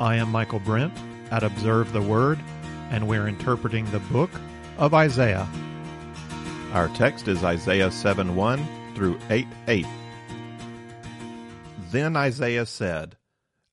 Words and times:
I 0.00 0.16
am 0.16 0.32
Michael 0.32 0.60
Brent 0.60 0.94
at 1.30 1.42
Observe 1.42 1.92
the 1.92 2.00
Word, 2.00 2.38
and 2.88 3.06
we're 3.06 3.28
interpreting 3.28 3.84
the 3.90 3.98
book 3.98 4.30
of 4.78 4.94
Isaiah. 4.94 5.46
Our 6.72 6.88
text 6.94 7.28
is 7.28 7.44
Isaiah 7.44 7.90
7 7.90 8.34
1 8.34 8.94
through 8.94 9.18
8 9.28 9.46
8. 9.68 9.86
Then 11.90 12.16
Isaiah 12.16 12.64
said, 12.64 13.18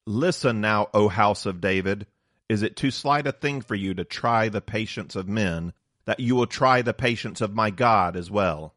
Listen 0.05 0.59
now, 0.59 0.89
O 0.93 1.07
house 1.07 1.45
of 1.45 1.61
David. 1.61 2.07
Is 2.49 2.61
it 2.61 2.75
too 2.75 2.91
slight 2.91 3.25
a 3.25 3.31
thing 3.31 3.61
for 3.61 3.75
you 3.75 3.93
to 3.93 4.03
try 4.03 4.49
the 4.49 4.59
patience 4.59 5.15
of 5.15 5.29
men, 5.29 5.71
that 6.03 6.19
you 6.19 6.35
will 6.35 6.45
try 6.45 6.81
the 6.81 6.93
patience 6.93 7.39
of 7.39 7.55
my 7.55 7.69
God 7.69 8.17
as 8.17 8.29
well? 8.29 8.75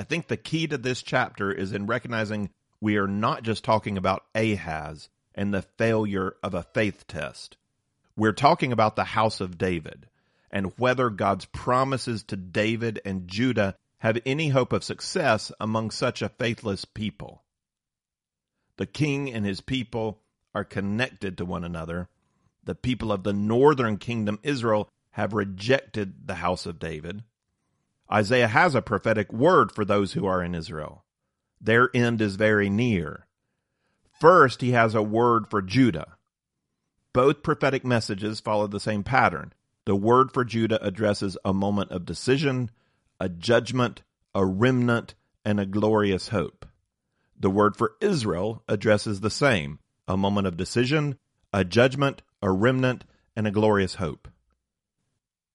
I 0.00 0.02
think 0.02 0.26
the 0.26 0.36
key 0.36 0.66
to 0.66 0.78
this 0.78 1.04
chapter 1.04 1.52
is 1.52 1.72
in 1.72 1.86
recognizing 1.86 2.50
we 2.80 2.96
are 2.96 3.06
not 3.06 3.44
just 3.44 3.62
talking 3.62 3.96
about 3.96 4.24
Ahaz 4.34 5.10
and 5.36 5.52
the 5.52 5.62
failure 5.62 6.34
of 6.42 6.54
a 6.54 6.62
faith 6.62 7.06
test. 7.06 7.56
We're 8.16 8.32
talking 8.32 8.72
about 8.72 8.96
the 8.96 9.04
house 9.04 9.40
of 9.40 9.58
David 9.58 10.08
and 10.50 10.72
whether 10.78 11.10
God's 11.10 11.44
promises 11.44 12.22
to 12.24 12.36
David 12.36 13.00
and 13.04 13.28
Judah 13.28 13.76
have 13.98 14.18
any 14.24 14.48
hope 14.48 14.72
of 14.72 14.84
success 14.84 15.52
among 15.60 15.90
such 15.90 16.22
a 16.22 16.30
faithless 16.30 16.84
people. 16.84 17.42
The 18.76 18.86
king 18.86 19.32
and 19.32 19.44
his 19.44 19.60
people 19.60 20.20
are 20.54 20.64
connected 20.64 21.36
to 21.38 21.44
one 21.44 21.64
another. 21.64 22.08
The 22.64 22.74
people 22.74 23.12
of 23.12 23.22
the 23.22 23.32
northern 23.32 23.98
kingdom, 23.98 24.38
Israel, 24.42 24.88
have 25.10 25.32
rejected 25.32 26.26
the 26.26 26.36
house 26.36 26.66
of 26.66 26.78
David. 26.78 27.22
Isaiah 28.10 28.48
has 28.48 28.74
a 28.74 28.82
prophetic 28.82 29.32
word 29.32 29.72
for 29.72 29.84
those 29.84 30.12
who 30.12 30.26
are 30.26 30.42
in 30.42 30.54
Israel. 30.54 31.04
Their 31.60 31.90
end 31.94 32.20
is 32.20 32.36
very 32.36 32.68
near. 32.68 33.26
First, 34.18 34.60
he 34.60 34.72
has 34.72 34.94
a 34.94 35.02
word 35.02 35.48
for 35.48 35.60
Judah. 35.60 36.16
Both 37.12 37.42
prophetic 37.42 37.84
messages 37.84 38.40
follow 38.40 38.66
the 38.66 38.80
same 38.80 39.04
pattern. 39.04 39.52
The 39.84 39.96
word 39.96 40.32
for 40.32 40.44
Judah 40.44 40.84
addresses 40.84 41.38
a 41.44 41.52
moment 41.52 41.90
of 41.90 42.04
decision, 42.04 42.70
a 43.20 43.28
judgment, 43.28 44.02
a 44.34 44.44
remnant, 44.44 45.14
and 45.44 45.60
a 45.60 45.66
glorious 45.66 46.28
hope. 46.28 46.66
The 47.38 47.50
word 47.50 47.76
for 47.76 47.92
Israel 48.00 48.62
addresses 48.68 49.20
the 49.20 49.30
same 49.30 49.78
a 50.08 50.16
moment 50.16 50.46
of 50.46 50.56
decision, 50.56 51.18
a 51.52 51.64
judgment, 51.64 52.22
a 52.40 52.50
remnant, 52.50 53.04
and 53.34 53.46
a 53.46 53.50
glorious 53.50 53.96
hope. 53.96 54.28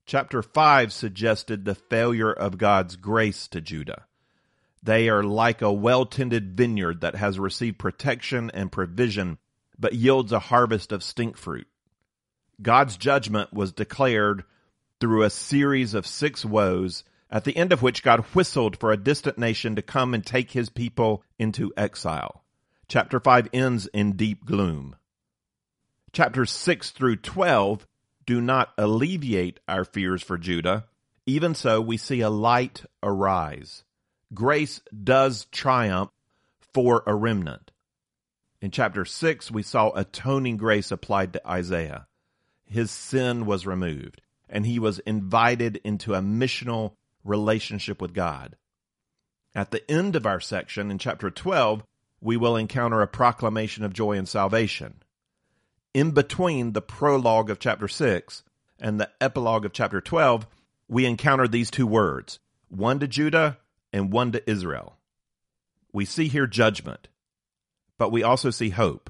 Chapter 0.06 0.42
5 0.42 0.92
suggested 0.92 1.64
the 1.64 1.76
failure 1.76 2.32
of 2.32 2.58
God's 2.58 2.96
grace 2.96 3.48
to 3.48 3.62
Judah. 3.62 4.06
They 4.84 5.10
are 5.10 5.24
like 5.24 5.62
a 5.62 5.72
well 5.72 6.06
tended 6.06 6.58
vineyard 6.58 7.02
that 7.02 7.16
has 7.16 7.38
received 7.38 7.78
protection 7.78 8.50
and 8.54 8.72
provision, 8.72 9.38
but 9.78 9.94
yields 9.94 10.32
a 10.32 10.40
harvest 10.40 10.92
of 10.92 11.04
stink 11.04 11.38
fruit. 11.38 11.68
God's 12.62 12.98
judgment 12.98 13.54
was 13.54 13.72
declared 13.72 14.44
through 15.00 15.24
a 15.24 15.30
series 15.30 15.94
of 15.94 16.06
six 16.06 16.46
woes, 16.46 17.04
at 17.30 17.44
the 17.44 17.56
end 17.56 17.72
of 17.72 17.82
which 17.82 18.04
God 18.04 18.22
whistled 18.34 18.78
for 18.78 18.92
a 18.92 18.98
distant 18.98 19.38
nation 19.38 19.76
to 19.76 19.82
come 19.82 20.14
and 20.14 20.26
take 20.26 20.52
his 20.52 20.70
people 20.70 21.24
into 21.40 21.74
exile. 21.76 22.44
Chapter 22.88 23.20
5 23.20 23.50
ends 23.54 23.88
in 23.88 24.14
deep 24.14 24.46
gloom. 24.46 24.96
Chapters 26.12 26.52
6 26.52 26.92
through 26.92 27.16
12 27.18 27.88
do 28.26 28.42
not 28.42 28.74
alleviate 28.78 29.60
our 29.68 29.86
fears 29.86 30.22
for 30.22 30.38
Judah. 30.38 30.86
Even 31.26 31.56
so, 31.56 31.82
we 31.82 31.98
see 31.98 32.22
a 32.22 32.30
light 32.30 32.84
arise. 33.02 33.84
Grace 34.34 34.82
does 35.04 35.46
triumph 35.52 36.10
for 36.74 37.04
a 37.06 37.14
remnant. 37.14 37.72
In 38.62 38.72
chapter 38.72 39.04
6, 39.04 39.52
we 39.52 39.64
saw 39.64 39.92
atoning 39.92 40.58
grace 40.58 40.92
applied 40.92 41.34
to 41.34 41.48
Isaiah. 41.48 42.08
His 42.66 42.92
sin 42.92 43.46
was 43.46 43.66
removed, 43.66 44.22
and 44.48 44.66
he 44.66 44.80
was 44.80 45.00
invited 45.00 45.82
into 45.84 46.14
a 46.14 46.22
missional 46.22 46.94
relationship 47.26 48.02
with 48.02 48.14
God. 48.14 48.56
At 49.54 49.72
the 49.72 49.90
end 49.92 50.16
of 50.16 50.26
our 50.26 50.40
section 50.40 50.92
in 50.92 50.98
chapter 50.98 51.30
12, 51.30 51.84
we 52.22 52.38
will 52.38 52.56
encounter 52.56 53.02
a 53.02 53.08
proclamation 53.08 53.84
of 53.84 53.94
joy 53.94 54.14
and 54.14 54.30
salvation. 54.30 55.02
In 55.94 56.12
between 56.12 56.72
the 56.72 56.82
prologue 56.82 57.50
of 57.50 57.60
chapter 57.60 57.90
6 57.90 58.44
and 58.80 59.00
the 59.00 59.10
epilogue 59.20 59.66
of 59.66 59.74
chapter 59.74 60.00
12, 60.00 60.48
we 60.88 61.06
encounter 61.06 61.48
these 61.48 61.70
two 61.70 61.88
words 61.88 62.40
one 62.70 63.00
to 63.00 63.08
Judah 63.08 63.58
and 63.94 64.12
one 64.12 64.32
to 64.32 64.50
Israel. 64.50 64.98
We 65.94 66.06
see 66.06 66.28
here 66.28 66.48
judgment, 66.48 67.08
but 67.98 68.12
we 68.12 68.24
also 68.24 68.50
see 68.50 68.70
hope. 68.70 69.10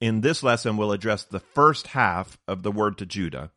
In 0.00 0.20
this 0.20 0.42
lesson, 0.42 0.76
we'll 0.76 0.92
address 0.92 1.24
the 1.24 1.40
first 1.40 1.88
half 1.88 2.38
of 2.46 2.62
the 2.62 2.72
word 2.72 2.98
to 2.98 3.06
Judah, 3.06 3.50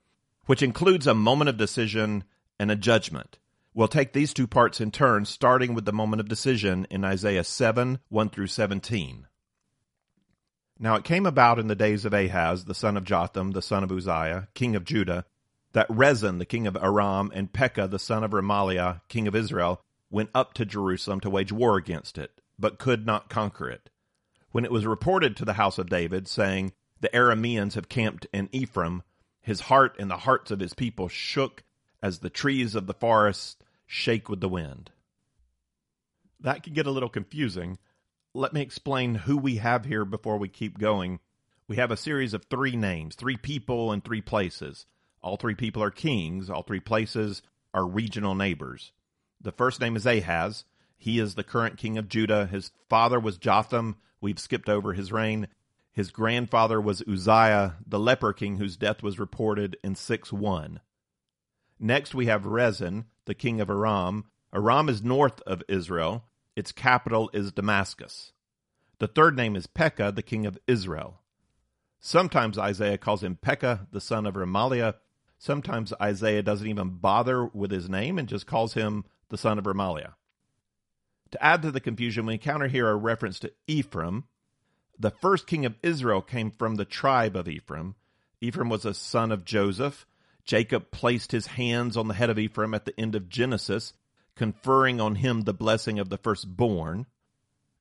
which 0.46 0.64
includes 0.64 1.06
a 1.08 1.14
moment 1.14 1.50
of 1.50 1.58
decision 1.58 2.24
and 2.58 2.72
a 2.72 2.76
judgment. 2.76 3.40
We'll 3.74 3.88
take 3.88 4.14
these 4.14 4.34
two 4.34 4.48
parts 4.48 4.82
in 4.82 4.92
turn, 4.92 5.26
starting 5.26 5.74
with 5.74 5.86
the 5.86 5.94
moment 5.94 6.22
of 6.22 6.28
decision 6.28 6.88
in 6.90 7.04
Isaiah 7.04 7.44
7 7.44 8.00
1 8.10 8.30
through 8.30 8.48
17. 8.48 9.28
Now 10.80 10.96
it 10.96 11.04
came 11.04 11.26
about 11.26 11.60
in 11.60 11.68
the 11.68 11.76
days 11.76 12.06
of 12.06 12.14
Ahaz, 12.14 12.66
the 12.66 12.74
son 12.74 12.96
of 12.96 13.04
Jotham, 13.04 13.52
the 13.52 13.62
son 13.62 13.84
of 13.84 13.92
Uzziah, 13.92 14.48
king 14.54 14.76
of 14.76 14.86
Judah, 14.86 15.26
that 15.74 15.90
Rezin, 15.90 16.40
the 16.40 16.46
king 16.46 16.68
of 16.68 16.76
Aram, 16.76 17.32
and 17.34 17.54
Pekah, 17.54 17.88
the 17.88 18.00
son 18.00 18.24
of 18.24 18.32
Remaliah, 18.32 19.02
king 19.08 19.28
of 19.28 19.36
Israel, 19.36 19.82
went 20.10 20.30
up 20.34 20.54
to 20.56 20.66
Jerusalem 20.66 21.20
to 21.22 21.30
wage 21.30 21.52
war 21.52 21.78
against 21.78 22.18
it, 22.18 22.42
but 22.58 22.80
could 22.80 23.06
not 23.06 23.30
conquer 23.30 23.70
it. 23.70 23.90
When 24.52 24.66
it 24.66 24.72
was 24.72 24.86
reported 24.86 25.38
to 25.38 25.46
the 25.46 25.54
house 25.54 25.78
of 25.78 25.90
David, 25.90 26.28
saying, 26.28 26.74
The 27.02 27.10
Arameans 27.10 27.76
have 27.76 27.90
camped 27.90 28.26
in 28.34 28.50
Ephraim, 28.52 29.04
his 29.42 29.62
heart 29.62 29.96
and 30.00 30.10
the 30.10 30.18
hearts 30.18 30.52
of 30.52 30.60
his 30.60 30.74
people 30.74 31.08
shook 31.08 31.64
as 32.02 32.20
the 32.20 32.30
trees 32.30 32.76
of 32.76 32.88
the 32.88 32.94
forest 32.94 33.64
shake 33.86 34.30
with 34.30 34.42
the 34.42 34.50
wind. 34.50 34.92
That 36.40 36.64
can 36.64 36.74
get 36.74 36.88
a 36.88 36.92
little 36.92 37.10
confusing. 37.10 37.78
Let 38.34 38.54
me 38.54 38.62
explain 38.62 39.16
who 39.16 39.38
we 39.38 39.58
have 39.58 39.86
here 39.86 40.06
before 40.06 40.38
we 40.38 40.48
keep 40.48 40.78
going. 40.78 41.20
We 41.68 41.76
have 41.76 41.92
a 41.92 41.98
series 41.98 42.34
of 42.34 42.46
three 42.46 42.76
names, 42.76 43.16
three 43.16 43.38
people 43.38 43.92
and 43.92 44.04
three 44.04 44.22
places. 44.22 44.86
All 45.22 45.38
three 45.38 45.56
people 45.56 45.84
are 45.84 45.92
kings, 45.92 46.50
all 46.50 46.64
three 46.64 46.80
places 46.80 47.42
are 47.74 47.86
regional 47.86 48.36
neighbors. 48.36 48.92
The 49.42 49.52
first 49.52 49.80
name 49.80 49.96
is 49.96 50.06
Ahaz. 50.06 50.66
He 50.98 51.20
is 51.20 51.36
the 51.36 51.44
current 51.44 51.78
king 51.78 51.98
of 51.98 52.10
Judah. 52.10 52.46
His 52.46 52.72
father 52.90 53.20
was 53.20 53.38
Jotham. 53.38 53.98
We've 54.22 54.40
skipped 54.40 54.68
over 54.68 54.94
his 54.94 55.12
reign. 55.12 55.48
His 55.92 56.12
grandfather 56.12 56.80
was 56.80 57.04
Uzziah, 57.08 57.76
the 57.86 58.00
leper 58.00 58.34
king 58.34 58.58
whose 58.58 58.78
death 58.78 59.02
was 59.02 59.20
reported 59.20 59.78
in 59.84 59.96
6 59.96 60.32
1. 60.34 60.82
Next, 61.80 62.14
we 62.14 62.26
have 62.26 62.46
Rezin, 62.46 63.06
the 63.26 63.34
king 63.34 63.62
of 63.62 63.70
Aram. 63.70 64.26
Aram 64.54 64.90
is 64.90 65.04
north 65.04 65.42
of 65.42 65.64
Israel. 65.70 66.26
Its 66.56 66.72
capital 66.72 67.30
is 67.34 67.54
Damascus. 67.54 68.34
The 69.00 69.08
third 69.08 69.38
name 69.38 69.56
is 69.56 69.68
Pekah, 69.68 70.12
the 70.12 70.22
king 70.22 70.46
of 70.46 70.58
Israel. 70.68 71.22
Sometimes 72.02 72.58
Isaiah 72.58 72.98
calls 72.98 73.24
him 73.24 73.38
Pekah, 73.42 73.88
the 73.92 74.02
son 74.02 74.26
of 74.26 74.36
Remaliah. 74.36 74.96
Sometimes 75.40 75.94
Isaiah 76.02 76.44
doesn't 76.44 76.68
even 76.68 76.98
bother 76.98 77.46
with 77.46 77.72
his 77.72 77.90
name 77.90 78.20
and 78.20 78.28
just 78.28 78.46
calls 78.46 78.74
him 78.74 79.06
the 79.30 79.38
son 79.38 79.58
of 79.58 79.64
Remaliah. 79.64 80.14
To 81.32 81.44
add 81.44 81.62
to 81.62 81.72
the 81.72 81.80
confusion, 81.80 82.26
we 82.26 82.34
encounter 82.34 82.68
here 82.68 82.90
a 82.90 82.96
reference 82.96 83.40
to 83.40 83.54
Ephraim. 83.66 84.26
The 85.00 85.12
first 85.12 85.48
king 85.48 85.66
of 85.66 85.78
Israel 85.82 86.22
came 86.22 86.52
from 86.52 86.76
the 86.76 86.84
tribe 86.84 87.38
of 87.38 87.48
Ephraim. 87.48 87.96
Ephraim 88.42 88.68
was 88.68 88.84
a 88.84 88.94
son 88.94 89.32
of 89.32 89.46
Joseph. 89.46 90.06
Jacob 90.44 90.92
placed 90.92 91.32
his 91.32 91.48
hands 91.48 91.96
on 91.96 92.10
the 92.10 92.14
head 92.14 92.30
of 92.30 92.38
Ephraim 92.38 92.74
at 92.74 92.84
the 92.84 93.00
end 93.00 93.16
of 93.16 93.30
Genesis, 93.30 93.94
conferring 94.36 95.00
on 95.00 95.16
him 95.16 95.42
the 95.42 95.54
blessing 95.54 96.00
of 96.00 96.10
the 96.10 96.18
firstborn. 96.18 97.06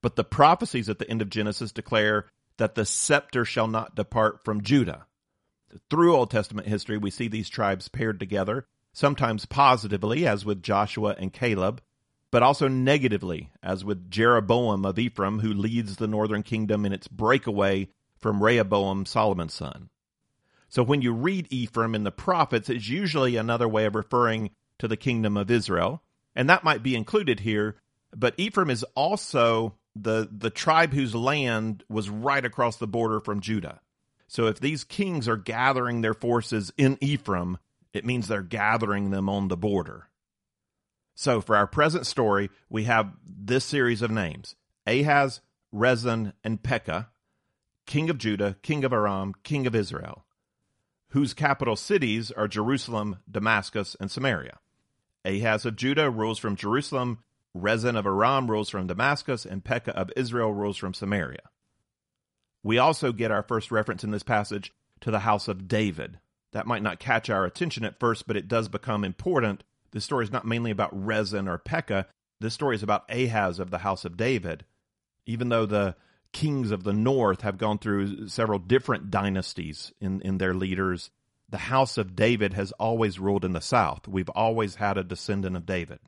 But 0.01 0.15
the 0.15 0.23
prophecies 0.23 0.87
at 0.87 0.99
the 0.99 1.09
end 1.09 1.21
of 1.21 1.29
Genesis 1.29 1.73
declare 1.73 2.27
that 2.55 2.75
the 2.75 2.85
scepter 2.85 3.43
shall 3.43 3.67
not 3.67 3.95
depart 3.95 4.45
from 4.45 4.61
Judah. 4.61 5.07
Through 5.89 6.15
Old 6.15 6.31
Testament 6.31 6.67
history, 6.67 6.97
we 6.97 7.11
see 7.11 7.27
these 7.27 7.49
tribes 7.49 7.87
paired 7.87 8.19
together, 8.19 8.65
sometimes 8.93 9.45
positively, 9.45 10.25
as 10.25 10.45
with 10.45 10.63
Joshua 10.63 11.15
and 11.17 11.31
Caleb, 11.33 11.81
but 12.31 12.43
also 12.43 12.67
negatively, 12.67 13.51
as 13.61 13.83
with 13.83 14.09
Jeroboam 14.09 14.85
of 14.85 14.99
Ephraim, 14.99 15.39
who 15.39 15.53
leads 15.53 15.95
the 15.95 16.07
northern 16.07 16.43
kingdom 16.43 16.85
in 16.85 16.93
its 16.93 17.07
breakaway 17.07 17.89
from 18.17 18.43
Rehoboam, 18.43 19.05
Solomon's 19.05 19.53
son. 19.53 19.89
So 20.67 20.83
when 20.83 21.01
you 21.01 21.13
read 21.13 21.47
Ephraim 21.49 21.95
in 21.95 22.03
the 22.03 22.11
prophets, 22.11 22.69
it's 22.69 22.87
usually 22.87 23.35
another 23.35 23.67
way 23.67 23.85
of 23.85 23.95
referring 23.95 24.51
to 24.77 24.87
the 24.87 24.97
kingdom 24.97 25.37
of 25.37 25.49
Israel. 25.49 26.03
And 26.35 26.49
that 26.49 26.63
might 26.63 26.83
be 26.83 26.95
included 26.95 27.39
here. 27.39 27.77
But 28.15 28.35
Ephraim 28.37 28.69
is 28.69 28.83
also 28.95 29.75
the, 29.95 30.29
the 30.31 30.51
tribe 30.51 30.93
whose 30.93 31.15
land 31.15 31.83
was 31.89 32.09
right 32.09 32.45
across 32.45 32.77
the 32.77 32.87
border 32.87 33.19
from 33.19 33.41
Judah. 33.41 33.81
So 34.29 34.47
if 34.47 34.59
these 34.59 34.85
kings 34.85 35.27
are 35.27 35.35
gathering 35.35 35.99
their 35.99 36.13
forces 36.13 36.71
in 36.77 36.97
Ephraim, 37.01 37.57
it 37.91 38.05
means 38.05 38.27
they're 38.27 38.41
gathering 38.41 39.09
them 39.09 39.27
on 39.27 39.49
the 39.49 39.57
border. 39.57 40.07
So 41.15 41.41
for 41.41 41.57
our 41.57 41.67
present 41.67 42.05
story, 42.05 42.49
we 42.69 42.85
have 42.85 43.11
this 43.25 43.65
series 43.65 44.01
of 44.01 44.11
names 44.11 44.55
Ahaz, 44.87 45.41
Rezin, 45.73 46.31
and 46.43 46.63
Pekah 46.63 47.09
king 47.89 48.11
of 48.11 48.19
Judah, 48.19 48.55
king 48.61 48.83
of 48.83 48.93
Aram, 48.93 49.33
king 49.43 49.65
of 49.65 49.73
Israel, 49.73 50.23
whose 51.07 51.33
capital 51.33 51.75
cities 51.75 52.29
are 52.29 52.47
Jerusalem, 52.47 53.17
Damascus, 53.29 53.97
and 53.99 54.11
Samaria. 54.11 54.59
Ahaz 55.25 55.65
of 55.65 55.75
Judah 55.75 56.11
rules 56.11 56.37
from 56.37 56.55
Jerusalem, 56.55 57.23
Rezin 57.55 57.95
of 57.95 58.05
Aram 58.05 58.49
rules 58.49 58.69
from 58.69 58.85
Damascus, 58.85 59.43
and 59.43 59.65
Pekah 59.65 59.97
of 59.97 60.11
Israel 60.15 60.53
rules 60.53 60.77
from 60.77 60.93
Samaria. 60.93 61.49
We 62.63 62.77
also 62.77 63.11
get 63.11 63.31
our 63.31 63.43
first 63.43 63.71
reference 63.71 64.03
in 64.03 64.11
this 64.11 64.23
passage 64.23 64.73
to 65.01 65.11
the 65.11 65.19
house 65.19 65.47
of 65.47 65.67
David. 65.67 66.19
That 66.51 66.67
might 66.67 66.83
not 66.83 66.99
catch 66.99 67.29
our 67.29 67.45
attention 67.45 67.85
at 67.85 67.99
first, 67.99 68.27
but 68.27 68.35
it 68.35 68.47
does 68.47 68.67
become 68.67 69.03
important. 69.03 69.63
This 69.91 70.03
story 70.03 70.25
is 70.25 70.31
not 70.31 70.45
mainly 70.45 70.71
about 70.71 70.89
Rezin 70.91 71.47
or 71.47 71.57
Pekah. 71.57 72.07
This 72.39 72.53
story 72.53 72.75
is 72.75 72.83
about 72.83 73.09
Ahaz 73.09 73.59
of 73.59 73.71
the 73.71 73.79
house 73.79 74.05
of 74.05 74.17
David. 74.17 74.65
Even 75.25 75.49
though 75.49 75.65
the 75.65 75.95
kings 76.31 76.71
of 76.71 76.83
the 76.83 76.93
north 76.93 77.41
have 77.41 77.57
gone 77.57 77.79
through 77.79 78.27
several 78.27 78.59
different 78.59 79.09
dynasties 79.09 79.91
in, 79.99 80.21
in 80.21 80.37
their 80.37 80.53
leaders, 80.53 81.09
the 81.49 81.57
house 81.57 81.97
of 81.97 82.15
David 82.15 82.53
has 82.53 82.71
always 82.73 83.19
ruled 83.19 83.45
in 83.45 83.53
the 83.53 83.61
south. 83.61 84.07
We've 84.07 84.29
always 84.29 84.75
had 84.75 84.97
a 84.97 85.03
descendant 85.03 85.55
of 85.55 85.65
David. 85.65 85.99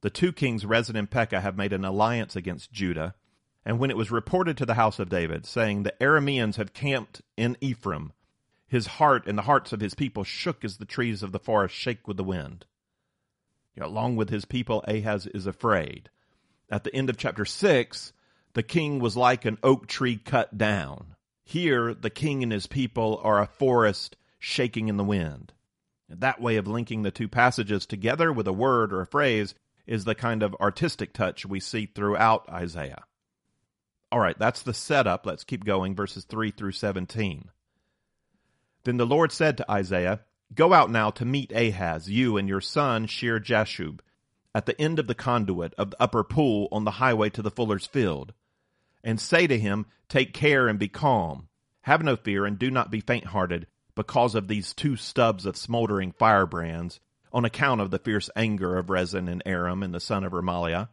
The 0.00 0.10
two 0.10 0.32
kings, 0.32 0.66
Rezin 0.66 0.96
and 0.96 1.10
Pekah, 1.10 1.40
have 1.40 1.56
made 1.56 1.72
an 1.72 1.84
alliance 1.84 2.36
against 2.36 2.72
Judah. 2.72 3.14
And 3.64 3.78
when 3.78 3.90
it 3.90 3.96
was 3.96 4.10
reported 4.10 4.56
to 4.58 4.66
the 4.66 4.74
house 4.74 4.98
of 4.98 5.08
David, 5.08 5.46
saying, 5.46 5.82
The 5.82 5.94
Arameans 6.00 6.56
have 6.56 6.74
camped 6.74 7.22
in 7.36 7.56
Ephraim, 7.60 8.12
his 8.66 8.86
heart 8.86 9.26
and 9.26 9.38
the 9.38 9.42
hearts 9.42 9.72
of 9.72 9.80
his 9.80 9.94
people 9.94 10.24
shook 10.24 10.64
as 10.64 10.76
the 10.76 10.84
trees 10.84 11.22
of 11.22 11.32
the 11.32 11.38
forest 11.38 11.74
shake 11.74 12.06
with 12.06 12.16
the 12.16 12.24
wind. 12.24 12.66
Along 13.80 14.16
with 14.16 14.30
his 14.30 14.44
people, 14.44 14.84
Ahaz 14.86 15.26
is 15.26 15.46
afraid. 15.46 16.10
At 16.70 16.84
the 16.84 16.94
end 16.94 17.10
of 17.10 17.16
chapter 17.16 17.44
6, 17.44 18.12
the 18.52 18.62
king 18.62 18.98
was 18.98 19.16
like 19.16 19.44
an 19.44 19.58
oak 19.62 19.86
tree 19.86 20.16
cut 20.16 20.56
down. 20.56 21.16
Here, 21.44 21.92
the 21.94 22.10
king 22.10 22.42
and 22.42 22.52
his 22.52 22.66
people 22.66 23.20
are 23.22 23.40
a 23.40 23.46
forest 23.46 24.16
shaking 24.38 24.88
in 24.88 24.96
the 24.96 25.04
wind. 25.04 25.52
That 26.08 26.40
way 26.40 26.56
of 26.56 26.66
linking 26.66 27.02
the 27.02 27.10
two 27.10 27.28
passages 27.28 27.86
together 27.86 28.32
with 28.32 28.46
a 28.46 28.52
word 28.52 28.92
or 28.92 29.00
a 29.00 29.06
phrase 29.06 29.54
is 29.86 30.04
the 30.04 30.14
kind 30.14 30.42
of 30.42 30.54
artistic 30.60 31.12
touch 31.12 31.44
we 31.44 31.60
see 31.60 31.86
throughout 31.86 32.48
Isaiah. 32.48 33.04
All 34.12 34.20
right, 34.20 34.38
that's 34.38 34.62
the 34.62 34.74
setup. 34.74 35.26
Let's 35.26 35.44
keep 35.44 35.64
going, 35.64 35.94
verses 35.94 36.24
3 36.24 36.50
through 36.50 36.72
17. 36.72 37.50
Then 38.84 38.96
the 38.96 39.06
Lord 39.06 39.32
said 39.32 39.56
to 39.56 39.70
Isaiah, 39.70 40.20
Go 40.54 40.72
out 40.72 40.90
now 40.90 41.10
to 41.10 41.24
meet 41.24 41.52
Ahaz, 41.52 42.08
you 42.08 42.36
and 42.36 42.48
your 42.48 42.60
son 42.60 43.06
Shear 43.06 43.40
Jashub, 43.40 44.00
at 44.54 44.66
the 44.66 44.80
end 44.80 44.98
of 44.98 45.06
the 45.06 45.14
conduit 45.14 45.74
of 45.74 45.90
the 45.90 46.02
upper 46.02 46.22
pool 46.22 46.68
on 46.70 46.84
the 46.84 46.92
highway 46.92 47.30
to 47.30 47.42
the 47.42 47.50
fuller's 47.50 47.86
field, 47.86 48.32
and 49.02 49.20
say 49.20 49.46
to 49.46 49.58
him, 49.58 49.86
Take 50.08 50.32
care 50.32 50.68
and 50.68 50.78
be 50.78 50.88
calm. 50.88 51.48
Have 51.82 52.02
no 52.02 52.14
fear 52.14 52.46
and 52.46 52.58
do 52.58 52.70
not 52.70 52.90
be 52.90 53.00
faint 53.00 53.26
hearted 53.26 53.66
because 53.94 54.34
of 54.34 54.48
these 54.48 54.74
two 54.74 54.96
stubs 54.96 55.46
of 55.46 55.56
smoldering 55.56 56.12
firebrands, 56.12 57.00
on 57.32 57.44
account 57.44 57.80
of 57.80 57.90
the 57.90 57.98
fierce 57.98 58.30
anger 58.36 58.76
of 58.78 58.90
Rezin 58.90 59.28
and 59.28 59.42
Aram 59.44 59.82
and 59.82 59.92
the 59.92 59.98
son 59.98 60.22
of 60.22 60.32
Remaliah 60.32 60.88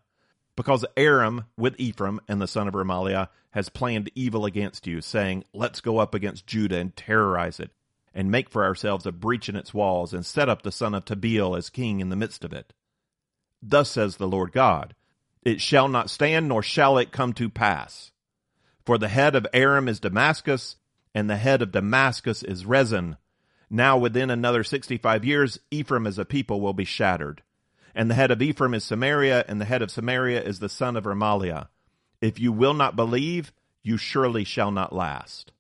because 0.56 0.86
Aram 0.98 1.46
with 1.58 1.80
Ephraim 1.80 2.20
and 2.28 2.42
the 2.42 2.48
son 2.48 2.68
of 2.68 2.74
Remaliah 2.74 3.30
has 3.52 3.70
planned 3.70 4.12
evil 4.16 4.46
against 4.46 4.88
you, 4.88 5.02
saying, 5.02 5.44
Let's 5.54 5.82
go 5.82 5.98
up 5.98 6.14
against 6.14 6.48
Judah 6.48 6.78
and 6.78 6.96
terrorize 6.96 7.60
it, 7.60 7.72
and 8.14 8.32
make 8.32 8.50
for 8.50 8.64
ourselves 8.64 9.06
a 9.06 9.12
breach 9.12 9.50
in 9.50 9.56
its 9.56 9.74
walls, 9.74 10.14
and 10.14 10.26
set 10.26 10.50
up 10.50 10.62
the 10.62 10.72
son 10.72 10.94
of 10.94 11.06
Tabeel 11.06 11.58
as 11.58 11.70
king 11.70 12.00
in 12.00 12.10
the 12.10 12.16
midst 12.16 12.44
of 12.44 12.54
it. 12.54 12.74
Thus 13.62 13.90
says 13.90 14.18
the 14.18 14.28
Lord 14.28 14.52
God, 14.52 14.96
It 15.44 15.62
shall 15.62 15.88
not 15.88 16.10
stand, 16.10 16.48
nor 16.48 16.64
shall 16.64 16.98
it 16.98 17.12
come 17.12 17.34
to 17.34 17.50
pass. 17.50 18.12
For 18.86 18.98
the 18.98 19.10
head 19.10 19.36
of 19.36 19.48
Aram 19.54 19.88
is 19.88 20.00
Damascus, 20.00 20.78
and 21.14 21.30
the 21.30 21.38
head 21.38 21.62
of 21.62 21.72
Damascus 21.72 22.44
is 22.44 22.66
Rezin. 22.66 23.18
Now 23.70 23.98
within 23.98 24.30
another 24.30 24.64
sixty 24.64 24.98
five 24.98 25.24
years, 25.24 25.60
Ephraim 25.70 26.08
as 26.08 26.18
a 26.18 26.26
people 26.26 26.60
will 26.62 26.74
be 26.74 26.86
shattered 26.86 27.42
and 27.96 28.10
the 28.10 28.16
head 28.16 28.32
of 28.32 28.42
Ephraim 28.42 28.74
is 28.74 28.84
Samaria, 28.84 29.46
and 29.48 29.60
the 29.60 29.66
head 29.66 29.82
of 29.82 29.92
Samaria 29.92 30.42
is 30.42 30.60
the 30.60 30.70
son 30.70 30.96
of 30.96 31.04
Remaliah. 31.04 31.68
If 32.22 32.40
you 32.40 32.52
will 32.52 32.74
not 32.74 32.96
believe, 32.96 33.52
you 33.84 33.98
surely 33.98 34.44
shall 34.44 34.72
not 34.72 34.94
last. 34.94 35.52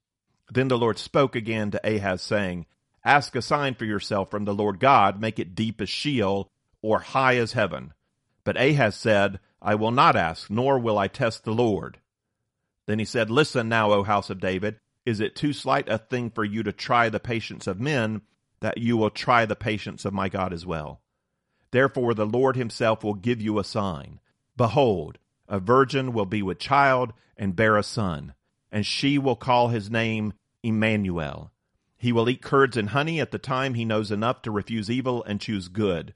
Then 0.51 0.67
the 0.67 0.77
Lord 0.77 0.97
spoke 0.97 1.35
again 1.35 1.71
to 1.71 1.95
Ahaz, 1.95 2.21
saying, 2.21 2.65
Ask 3.03 3.35
a 3.35 3.41
sign 3.41 3.73
for 3.73 3.85
yourself 3.85 4.29
from 4.29 4.45
the 4.45 4.53
Lord 4.53 4.79
God, 4.79 5.19
make 5.19 5.39
it 5.39 5.55
deep 5.55 5.81
as 5.81 5.89
Sheol, 5.89 6.49
or 6.81 6.99
high 6.99 7.37
as 7.37 7.53
heaven. 7.53 7.93
But 8.43 8.61
Ahaz 8.61 8.95
said, 8.95 9.39
I 9.61 9.75
will 9.75 9.91
not 9.91 10.15
ask, 10.15 10.49
nor 10.49 10.79
will 10.79 10.97
I 10.97 11.07
test 11.07 11.43
the 11.43 11.53
Lord. 11.53 11.99
Then 12.87 12.99
he 12.99 13.05
said, 13.05 13.29
Listen 13.29 13.69
now, 13.69 13.91
O 13.91 14.03
house 14.03 14.29
of 14.29 14.39
David, 14.39 14.77
is 15.05 15.19
it 15.19 15.35
too 15.35 15.53
slight 15.53 15.89
a 15.89 15.97
thing 15.97 16.29
for 16.29 16.43
you 16.43 16.63
to 16.63 16.71
try 16.71 17.09
the 17.09 17.19
patience 17.19 17.67
of 17.67 17.79
men, 17.79 18.21
that 18.59 18.77
you 18.77 18.97
will 18.97 19.09
try 19.09 19.45
the 19.45 19.55
patience 19.55 20.05
of 20.05 20.13
my 20.13 20.29
God 20.29 20.53
as 20.53 20.65
well? 20.65 21.00
Therefore 21.71 22.13
the 22.13 22.25
Lord 22.25 22.55
himself 22.55 23.03
will 23.03 23.13
give 23.13 23.41
you 23.41 23.57
a 23.57 23.63
sign. 23.63 24.19
Behold, 24.57 25.17
a 25.47 25.59
virgin 25.59 26.13
will 26.13 26.25
be 26.25 26.41
with 26.41 26.59
child 26.59 27.13
and 27.37 27.55
bear 27.55 27.77
a 27.77 27.83
son, 27.83 28.33
and 28.71 28.85
she 28.85 29.17
will 29.17 29.35
call 29.35 29.69
his 29.69 29.89
name 29.89 30.33
Emmanuel. 30.63 31.51
He 31.97 32.11
will 32.11 32.29
eat 32.29 32.41
curds 32.41 32.77
and 32.77 32.89
honey 32.89 33.19
at 33.19 33.31
the 33.31 33.37
time 33.37 33.73
he 33.73 33.85
knows 33.85 34.11
enough 34.11 34.41
to 34.43 34.51
refuse 34.51 34.89
evil 34.89 35.23
and 35.23 35.39
choose 35.39 35.67
good. 35.67 36.13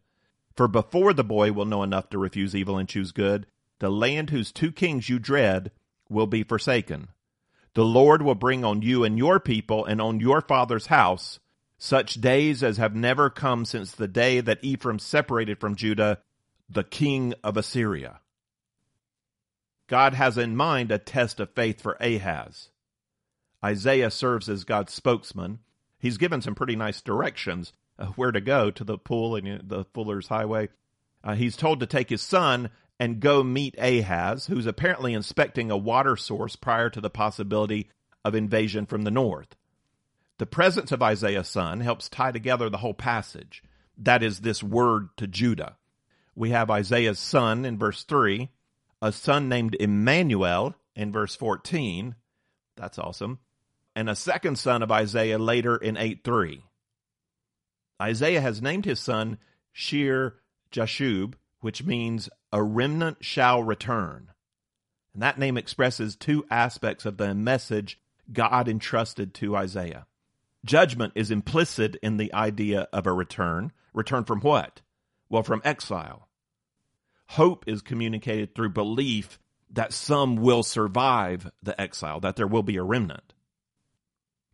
For 0.55 0.67
before 0.67 1.13
the 1.13 1.23
boy 1.23 1.51
will 1.51 1.65
know 1.65 1.83
enough 1.83 2.09
to 2.09 2.17
refuse 2.17 2.55
evil 2.55 2.77
and 2.77 2.87
choose 2.87 3.11
good, 3.11 3.45
the 3.79 3.89
land 3.89 4.29
whose 4.29 4.51
two 4.51 4.71
kings 4.71 5.09
you 5.09 5.19
dread 5.19 5.71
will 6.09 6.27
be 6.27 6.43
forsaken. 6.43 7.09
The 7.73 7.85
Lord 7.85 8.21
will 8.21 8.35
bring 8.35 8.63
on 8.63 8.81
you 8.81 9.03
and 9.03 9.17
your 9.17 9.39
people 9.39 9.85
and 9.85 10.01
on 10.01 10.19
your 10.19 10.41
father's 10.41 10.87
house 10.87 11.39
such 11.85 12.15
days 12.15 12.63
as 12.63 12.77
have 12.77 12.95
never 12.95 13.29
come 13.29 13.63
since 13.63 13.91
the 13.91 14.07
day 14.07 14.41
that 14.41 14.63
Ephraim 14.63 14.97
separated 14.97 15.59
from 15.59 15.75
Judah, 15.75 16.19
the 16.67 16.83
king 16.83 17.33
of 17.43 17.57
Assyria. 17.57 18.19
God 19.87 20.15
has 20.15 20.35
in 20.37 20.55
mind 20.55 20.91
a 20.91 20.97
test 20.97 21.39
of 21.39 21.53
faith 21.53 21.79
for 21.79 21.95
Ahaz. 21.99 22.69
Isaiah 23.63 24.09
serves 24.09 24.49
as 24.49 24.63
God's 24.63 24.93
spokesman. 24.93 25.59
He's 25.99 26.17
given 26.17 26.41
some 26.41 26.55
pretty 26.55 26.75
nice 26.75 27.01
directions 27.01 27.71
of 27.99 28.17
where 28.17 28.31
to 28.31 28.41
go 28.41 28.71
to 28.71 28.83
the 28.83 28.97
pool 28.97 29.35
and 29.35 29.69
the 29.69 29.85
Fuller's 29.93 30.27
Highway. 30.27 30.69
Uh, 31.23 31.35
he's 31.35 31.55
told 31.55 31.79
to 31.79 31.85
take 31.85 32.09
his 32.09 32.21
son 32.21 32.71
and 32.99 33.19
go 33.19 33.43
meet 33.43 33.75
Ahaz, 33.77 34.47
who's 34.47 34.65
apparently 34.65 35.13
inspecting 35.13 35.69
a 35.69 35.77
water 35.77 36.15
source 36.15 36.55
prior 36.55 36.89
to 36.89 37.01
the 37.01 37.09
possibility 37.11 37.89
of 38.23 38.33
invasion 38.33 38.87
from 38.87 39.03
the 39.03 39.11
north. 39.11 39.55
The 40.37 40.45
presence 40.45 40.91
of 40.91 41.01
Isaiah's 41.01 41.47
son 41.47 41.79
helps 41.79 42.09
tie 42.09 42.31
together 42.31 42.69
the 42.69 42.77
whole 42.77 42.93
passage. 42.93 43.63
That 43.97 44.21
is 44.21 44.41
this 44.41 44.61
word 44.61 45.09
to 45.17 45.27
Judah. 45.27 45.77
We 46.35 46.49
have 46.49 46.69
Isaiah's 46.69 47.19
son 47.19 47.63
in 47.63 47.77
verse 47.77 48.03
3, 48.03 48.49
a 49.01 49.11
son 49.13 49.47
named 49.47 49.77
Emmanuel 49.79 50.75
in 50.93 51.13
verse 51.13 51.35
14. 51.35 52.15
That's 52.75 52.99
awesome. 52.99 53.39
And 53.95 54.09
a 54.09 54.15
second 54.15 54.57
son 54.57 54.83
of 54.83 54.91
Isaiah 54.91 55.39
later 55.39 55.77
in 55.77 55.95
8 55.95 56.25
3. 56.25 56.63
Isaiah 58.01 58.41
has 58.41 58.61
named 58.61 58.83
his 58.83 58.99
son 58.99 59.37
Shear 59.71 60.35
Jashub, 60.69 61.35
which 61.61 61.85
means 61.85 62.29
a 62.51 62.61
remnant 62.61 63.23
shall 63.23 63.63
return. 63.63 64.31
And 65.13 65.23
that 65.23 65.39
name 65.39 65.57
expresses 65.57 66.17
two 66.17 66.45
aspects 66.51 67.05
of 67.05 67.15
the 67.15 67.33
message 67.33 67.97
God 68.33 68.67
entrusted 68.67 69.33
to 69.35 69.55
Isaiah. 69.55 70.07
Judgment 70.65 71.13
is 71.15 71.29
implicit 71.29 71.95
in 72.01 72.17
the 72.17 72.33
idea 72.33 72.87
of 72.91 73.05
a 73.05 73.13
return. 73.13 73.71
Return 73.93 74.23
from 74.23 74.41
what? 74.41 74.81
Well, 75.29 75.43
from 75.43 75.61
exile. 75.63 76.27
Hope 77.27 77.65
is 77.67 77.81
communicated 77.81 78.55
through 78.55 78.69
belief 78.69 79.39
that 79.71 79.93
some 79.93 80.37
will 80.37 80.63
survive 80.63 81.51
the 81.61 81.79
exile, 81.79 82.19
that 82.21 82.35
there 82.35 82.47
will 82.47 82.63
be 82.63 82.77
a 82.77 82.83
remnant. 82.83 83.33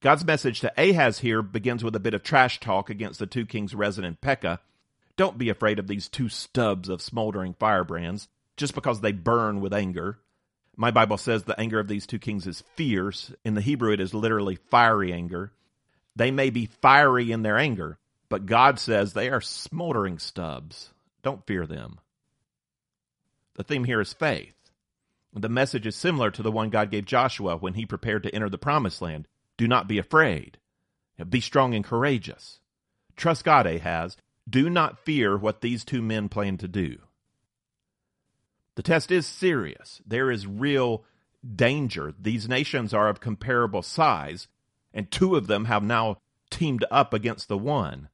God's 0.01 0.25
message 0.25 0.62
to 0.62 0.74
Ahaz 0.77 1.20
here 1.20 1.41
begins 1.41 1.84
with 1.84 1.96
a 1.96 2.00
bit 2.00 2.13
of 2.13 2.24
trash 2.24 2.60
talk 2.60 2.89
against 2.89 3.20
the 3.20 3.27
two 3.27 3.46
kings 3.46 3.74
Rezin 3.74 4.03
and 4.03 4.20
Pekah. 4.20 4.60
Don't 5.15 5.38
be 5.38 5.50
afraid 5.50 5.80
of 5.80 5.88
these 5.88 6.10
two 6.10 6.27
stubs 6.27 6.89
of 6.89 7.01
smoldering 7.01 7.53
firebrands 7.53 8.27
just 8.58 8.75
because 8.75 9.01
they 9.01 9.12
burn 9.12 9.62
with 9.62 9.74
anger. 9.74 10.20
My 10.75 10.91
Bible 10.91 11.18
says 11.18 11.44
the 11.44 11.60
anger 11.60 11.80
of 11.80 11.88
these 11.88 12.08
two 12.08 12.20
kings 12.20 12.48
is 12.48 12.63
fierce. 12.75 13.32
In 13.46 13.53
the 13.53 13.62
Hebrew, 13.62 13.94
it 13.94 14.00
is 14.00 14.13
literally 14.13 14.56
fiery 14.56 15.13
anger. 15.13 15.51
They 16.15 16.32
may 16.32 16.50
be 16.50 16.65
fiery 16.82 17.32
in 17.32 17.41
their 17.41 17.58
anger, 17.58 17.98
but 18.30 18.46
God 18.46 18.80
says 18.80 19.13
they 19.13 19.30
are 19.30 19.41
smoldering 19.41 20.20
stubs. 20.20 20.91
Don't 21.24 21.46
fear 21.46 21.65
them. 21.65 22.00
The 23.56 23.63
theme 23.63 23.84
here 23.84 24.01
is 24.01 24.13
faith. 24.13 24.56
The 25.34 25.50
message 25.50 25.88
is 25.88 25.96
similar 25.96 26.32
to 26.32 26.44
the 26.44 26.51
one 26.51 26.70
God 26.70 26.91
gave 26.91 27.06
Joshua 27.06 27.58
when 27.58 27.75
he 27.75 27.86
prepared 27.86 28.24
to 28.24 28.36
enter 28.36 28.50
the 28.50 28.58
promised 28.58 29.01
land. 29.01 29.27
Do 29.58 29.68
not 29.68 29.88
be 29.88 29.98
afraid. 29.98 30.58
Be 31.30 31.39
strong 31.39 31.74
and 31.74 31.86
courageous. 31.86 32.60
Trust 33.15 33.46
God, 33.46 33.68
Ahaz. 33.68 34.18
Do 34.50 34.70
not 34.70 35.06
fear 35.06 35.38
what 35.38 35.62
these 35.62 35.86
two 35.86 36.01
men 36.01 36.27
plan 36.27 36.58
to 36.58 36.68
do. 36.68 36.98
The 38.75 38.84
test 38.84 39.12
is 39.12 39.27
serious. 39.27 40.01
There 40.06 40.32
is 40.32 40.48
real 40.48 41.03
danger. 41.56 42.13
These 42.20 42.50
nations 42.50 42.94
are 42.94 43.08
of 43.08 43.20
comparable 43.20 43.84
size, 43.84 44.48
and 44.94 45.10
two 45.10 45.36
of 45.36 45.48
them 45.48 45.66
have 45.66 45.84
now 45.84 46.18
teamed 46.50 46.86
up 46.92 47.14
against 47.14 47.48
the 47.48 47.58
one. 47.58 48.10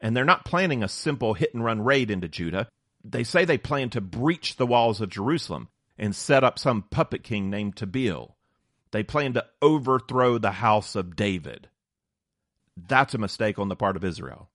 And 0.00 0.16
they're 0.16 0.24
not 0.24 0.44
planning 0.44 0.82
a 0.82 0.88
simple 0.88 1.34
hit 1.34 1.54
and 1.54 1.64
run 1.64 1.82
raid 1.82 2.10
into 2.10 2.28
Judah. 2.28 2.68
They 3.04 3.24
say 3.24 3.44
they 3.44 3.58
plan 3.58 3.90
to 3.90 4.00
breach 4.00 4.56
the 4.56 4.66
walls 4.66 5.00
of 5.00 5.10
Jerusalem 5.10 5.68
and 5.98 6.14
set 6.14 6.44
up 6.44 6.58
some 6.58 6.82
puppet 6.82 7.22
king 7.22 7.48
named 7.48 7.76
Tabeel. 7.76 8.32
They 8.90 9.02
plan 9.02 9.34
to 9.34 9.46
overthrow 9.62 10.38
the 10.38 10.52
house 10.52 10.94
of 10.94 11.16
David. 11.16 11.68
That's 12.76 13.14
a 13.14 13.18
mistake 13.18 13.58
on 13.58 13.68
the 13.68 13.76
part 13.76 13.96
of 13.96 14.04
Israel. 14.04 14.50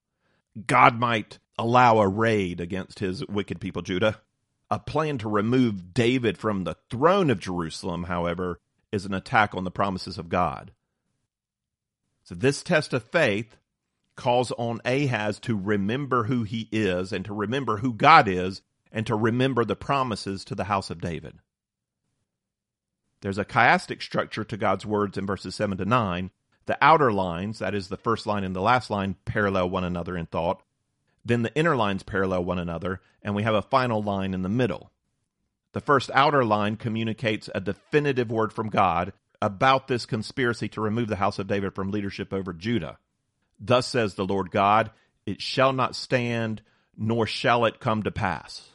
God 0.67 0.99
might 0.99 1.39
allow 1.57 1.99
a 1.99 2.07
raid 2.07 2.59
against 2.59 2.99
his 2.99 3.25
wicked 3.27 3.59
people, 3.59 3.81
Judah. 3.81 4.21
A 4.69 4.79
plan 4.79 5.17
to 5.19 5.29
remove 5.29 5.93
David 5.93 6.37
from 6.37 6.63
the 6.63 6.75
throne 6.89 7.29
of 7.29 7.39
Jerusalem, 7.39 8.03
however, 8.03 8.59
is 8.91 9.05
an 9.05 9.13
attack 9.13 9.55
on 9.55 9.63
the 9.63 9.71
promises 9.71 10.17
of 10.17 10.29
God. 10.29 10.71
So, 12.23 12.35
this 12.35 12.63
test 12.63 12.93
of 12.93 13.03
faith 13.03 13.57
calls 14.15 14.51
on 14.51 14.79
Ahaz 14.85 15.39
to 15.39 15.57
remember 15.57 16.25
who 16.25 16.43
he 16.43 16.69
is 16.71 17.11
and 17.11 17.25
to 17.25 17.33
remember 17.33 17.77
who 17.77 17.93
God 17.93 18.27
is 18.27 18.61
and 18.91 19.07
to 19.07 19.15
remember 19.15 19.65
the 19.65 19.75
promises 19.75 20.45
to 20.45 20.55
the 20.55 20.65
house 20.65 20.89
of 20.89 21.01
David. 21.01 21.39
There's 23.21 23.37
a 23.37 23.45
chiastic 23.45 24.01
structure 24.01 24.43
to 24.43 24.57
God's 24.57 24.85
words 24.85 25.17
in 25.17 25.25
verses 25.25 25.55
7 25.55 25.77
to 25.77 25.85
9. 25.85 26.31
The 26.65 26.77
outer 26.81 27.11
lines, 27.11 27.59
that 27.59 27.73
is 27.73 27.87
the 27.87 27.97
first 27.97 28.27
line 28.27 28.43
and 28.43 28.55
the 28.55 28.61
last 28.61 28.89
line, 28.89 29.15
parallel 29.25 29.69
one 29.69 29.83
another 29.83 30.17
in 30.17 30.25
thought. 30.25 30.61
Then 31.23 31.43
the 31.43 31.55
inner 31.55 31.75
lines 31.75 32.03
parallel 32.03 32.45
one 32.45 32.59
another, 32.59 33.01
and 33.21 33.35
we 33.35 33.43
have 33.43 33.55
a 33.55 33.61
final 33.61 34.01
line 34.01 34.33
in 34.33 34.41
the 34.41 34.49
middle. 34.49 34.91
The 35.73 35.81
first 35.81 36.09
outer 36.13 36.43
line 36.43 36.75
communicates 36.75 37.49
a 37.53 37.61
definitive 37.61 38.31
word 38.31 38.51
from 38.51 38.69
God 38.69 39.13
about 39.41 39.87
this 39.87 40.05
conspiracy 40.05 40.69
to 40.69 40.81
remove 40.81 41.07
the 41.07 41.15
house 41.15 41.39
of 41.39 41.47
David 41.47 41.73
from 41.73 41.91
leadership 41.91 42.33
over 42.33 42.53
Judah. 42.53 42.97
Thus 43.59 43.87
says 43.87 44.15
the 44.15 44.25
Lord 44.25 44.51
God, 44.51 44.91
it 45.25 45.41
shall 45.41 45.73
not 45.73 45.95
stand, 45.95 46.61
nor 46.97 47.25
shall 47.25 47.65
it 47.65 47.79
come 47.79 48.03
to 48.03 48.11
pass. 48.11 48.69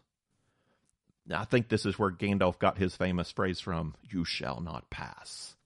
I 1.33 1.45
think 1.45 1.69
this 1.69 1.87
is 1.87 1.99
where 1.99 2.11
Gandalf 2.11 2.59
got 2.59 2.79
his 2.79 2.95
famous 2.97 3.33
phrase 3.33 3.61
from, 3.61 3.95
you 4.03 4.25
shall 4.25 4.61
not 4.61 4.91
pass. 4.91 5.57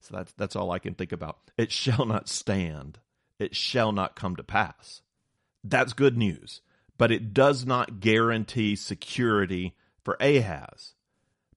So 0.00 0.16
that's, 0.16 0.32
that's 0.32 0.56
all 0.56 0.70
I 0.70 0.78
can 0.78 0.94
think 0.94 1.12
about. 1.12 1.38
It 1.56 1.70
shall 1.70 2.06
not 2.06 2.28
stand. 2.28 2.98
It 3.38 3.54
shall 3.54 3.92
not 3.92 4.16
come 4.16 4.36
to 4.36 4.42
pass. 4.42 5.02
That's 5.64 5.92
good 5.92 6.16
news, 6.16 6.60
but 6.98 7.12
it 7.12 7.34
does 7.34 7.66
not 7.66 8.00
guarantee 8.00 8.74
security 8.74 9.74
for 10.02 10.16
Ahaz 10.20 10.94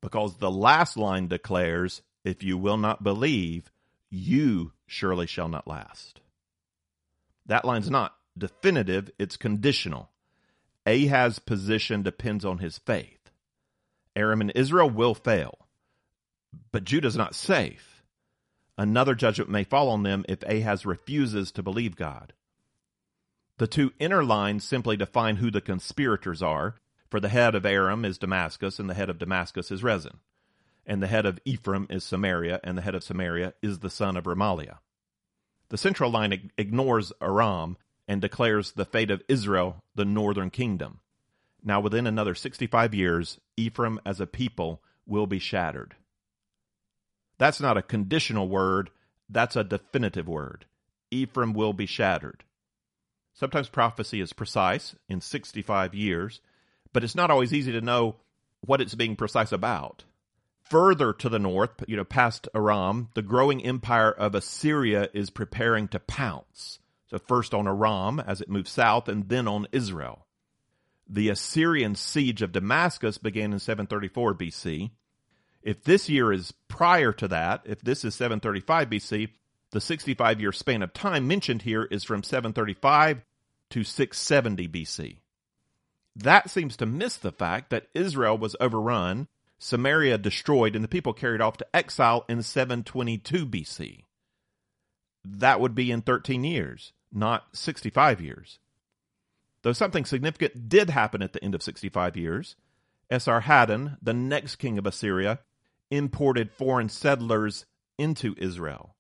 because 0.02 0.38
the 0.38 0.52
last 0.52 0.98
line 0.98 1.28
declares, 1.28 2.02
if 2.26 2.44
you 2.44 2.58
will 2.58 2.78
not 2.78 3.04
believe, 3.04 3.72
you 4.10 4.74
surely 4.86 5.28
shall 5.28 5.48
not 5.48 5.68
last. 5.68 6.20
That 7.46 7.64
line's 7.64 7.90
not 7.90 8.16
definitive, 8.38 9.12
it's 9.18 9.38
conditional. 9.38 10.10
Ahaz's 10.86 11.40
position 11.40 12.02
depends 12.02 12.44
on 12.44 12.58
his 12.58 12.80
faith. 12.80 13.32
Aram 14.16 14.42
and 14.42 14.52
Israel 14.56 14.90
will 14.90 15.14
fail, 15.14 15.68
but 16.72 16.84
Judah's 16.84 17.16
not 17.16 17.36
safe. 17.36 18.04
Another 18.78 19.16
judgment 19.16 19.50
may 19.50 19.64
fall 19.64 19.90
on 19.90 20.04
them 20.04 20.26
if 20.28 20.44
Ahaz 20.44 20.86
refuses 20.86 21.52
to 21.52 21.64
believe 21.64 21.96
God. 21.96 22.34
The 23.58 23.68
two 23.68 23.94
inner 24.00 24.24
lines 24.24 24.64
simply 24.66 24.98
define 24.98 25.38
who 25.38 25.50
the 25.50 25.62
conspirators 25.62 26.42
are, 26.42 26.76
for 27.10 27.20
the 27.20 27.30
head 27.30 27.56
of 27.56 27.66
Aram 27.66 28.04
is 28.04 28.18
Damascus, 28.18 28.80
and 28.80 28.90
the 28.90 28.94
head 28.94 29.10
of 29.10 29.20
Damascus 29.20 29.72
is 29.72 29.84
Rezin. 29.84 30.20
And 30.86 31.02
the 31.02 31.08
head 31.08 31.26
of 31.26 31.40
Ephraim 31.46 31.88
is 31.90 32.04
Samaria, 32.04 32.60
and 32.64 32.78
the 32.78 32.82
head 32.82 32.96
of 32.96 33.04
Samaria 33.04 33.54
is 33.62 33.80
the 33.80 33.90
son 33.90 34.18
of 34.18 34.26
Remaliah. 34.26 34.78
The 35.70 35.78
central 35.78 36.12
line 36.12 36.52
ignores 36.58 37.12
Aram 37.22 37.78
and 38.08 38.22
declares 38.22 38.74
the 38.74 38.86
fate 38.86 39.10
of 39.10 39.24
Israel, 39.28 39.84
the 39.96 40.06
northern 40.06 40.52
kingdom. 40.52 41.00
Now, 41.64 41.80
within 41.80 42.06
another 42.06 42.36
65 42.36 42.94
years, 42.94 43.40
Ephraim 43.58 44.00
as 44.06 44.22
a 44.22 44.28
people 44.28 44.84
will 45.08 45.26
be 45.26 45.40
shattered. 45.40 45.96
That's 47.40 47.60
not 47.60 47.78
a 47.78 47.82
conditional 47.82 48.48
word, 48.48 48.92
that's 49.28 49.56
a 49.56 49.64
definitive 49.64 50.28
word. 50.28 50.66
Ephraim 51.10 51.54
will 51.54 51.74
be 51.74 51.88
shattered. 51.88 52.44
Sometimes 53.34 53.68
prophecy 53.68 54.22
is 54.22 54.34
precise 54.34 54.96
in 55.10 55.20
65 55.20 55.94
years, 55.94 56.40
but 56.94 57.04
it's 57.04 57.16
not 57.16 57.32
always 57.32 57.54
easy 57.54 57.72
to 57.72 57.82
know 57.82 58.16
what 58.62 58.80
it's 58.80 58.96
being 58.96 59.16
precise 59.16 59.52
about. 59.52 60.04
Further 60.70 61.14
to 61.14 61.30
the 61.30 61.40
north, 61.40 61.84
you 61.88 61.96
know, 61.96 62.04
past 62.04 62.48
Aram, 62.56 63.10
the 63.14 63.22
growing 63.22 63.64
empire 63.64 64.12
of 64.12 64.34
Assyria 64.34 65.10
is 65.14 65.30
preparing 65.30 65.88
to 65.90 66.00
pounce. 66.00 66.80
So 67.08 67.20
first 67.20 67.54
on 67.54 67.68
Aram 67.68 68.20
as 68.20 68.42
it 68.42 68.50
moves 68.50 68.72
south 68.72 69.08
and 69.08 69.30
then 69.30 69.48
on 69.48 69.68
Israel. 69.72 70.26
The 71.08 71.30
Assyrian 71.30 71.94
siege 71.94 72.42
of 72.42 72.52
Damascus 72.52 73.20
began 73.20 73.54
in 73.54 73.60
734 73.60 74.34
BC. 74.34 74.90
If 75.62 75.84
this 75.84 76.10
year 76.10 76.32
is 76.32 76.54
prior 76.68 77.12
to 77.14 77.28
that, 77.28 77.62
if 77.66 77.82
this 77.82 78.04
is 78.04 78.16
735 78.16 78.90
BC, 78.90 79.30
the 79.72 79.82
65 79.82 80.42
year 80.42 80.52
span 80.52 80.82
of 80.82 80.94
time 80.94 81.28
mentioned 81.28 81.62
here 81.62 81.84
is 81.84 82.04
from 82.04 82.24
735 82.24 83.22
to 83.72 83.84
670 83.84 84.68
BC. 84.68 85.18
That 86.16 86.50
seems 86.50 86.78
to 86.78 86.86
miss 86.86 87.18
the 87.18 87.32
fact 87.32 87.70
that 87.70 87.88
Israel 87.94 88.38
was 88.38 88.56
overrun, 88.60 89.28
Samaria 89.58 90.18
destroyed, 90.18 90.76
and 90.76 90.84
the 90.84 90.90
people 90.90 91.14
carried 91.14 91.42
off 91.42 91.58
to 91.58 91.76
exile 91.76 92.26
in 92.28 92.44
722 92.44 93.46
BC. 93.46 94.04
That 95.24 95.60
would 95.60 95.74
be 95.74 95.92
in 95.92 96.02
13 96.02 96.44
years, 96.44 96.94
not 97.12 97.48
65 97.54 98.22
years. 98.22 98.60
Though 99.64 99.74
something 99.74 100.06
significant 100.06 100.70
did 100.70 100.92
happen 100.92 101.24
at 101.24 101.34
the 101.34 101.44
end 101.44 101.56
of 101.56 101.64
65 101.64 102.16
years, 102.16 102.56
Esarhaddon, 103.10 103.98
the 104.02 104.14
next 104.14 104.58
king 104.58 104.78
of 104.78 104.86
Assyria, 104.86 105.40
imported 105.90 106.52
foreign 106.52 106.90
settlers 106.90 107.66
into 107.98 108.36
Israel. 108.38 108.96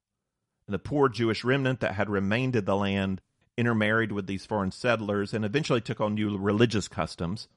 The 0.67 0.79
poor 0.79 1.09
Jewish 1.09 1.43
remnant 1.43 1.81
that 1.81 1.93
had 1.93 2.09
remained 2.09 2.55
in 2.55 2.65
the 2.65 2.75
land 2.75 3.21
intermarried 3.57 4.11
with 4.11 4.27
these 4.27 4.45
foreign 4.45 4.71
settlers 4.71 5.33
and 5.33 5.45
eventually 5.45 5.81
took 5.81 6.01
on 6.01 6.15
new 6.15 6.37
religious 6.37 6.87
customs. 6.87 7.47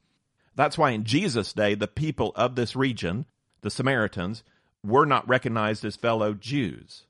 That's 0.58 0.76
why 0.76 0.90
in 0.90 1.04
Jesus' 1.04 1.54
day, 1.54 1.74
the 1.74 1.88
people 1.88 2.32
of 2.36 2.54
this 2.54 2.76
region, 2.76 3.24
the 3.62 3.70
Samaritans, 3.70 4.44
were 4.84 5.06
not 5.06 5.26
recognized 5.26 5.86
as 5.86 5.96
fellow 5.96 6.34
Jews. 6.34 7.04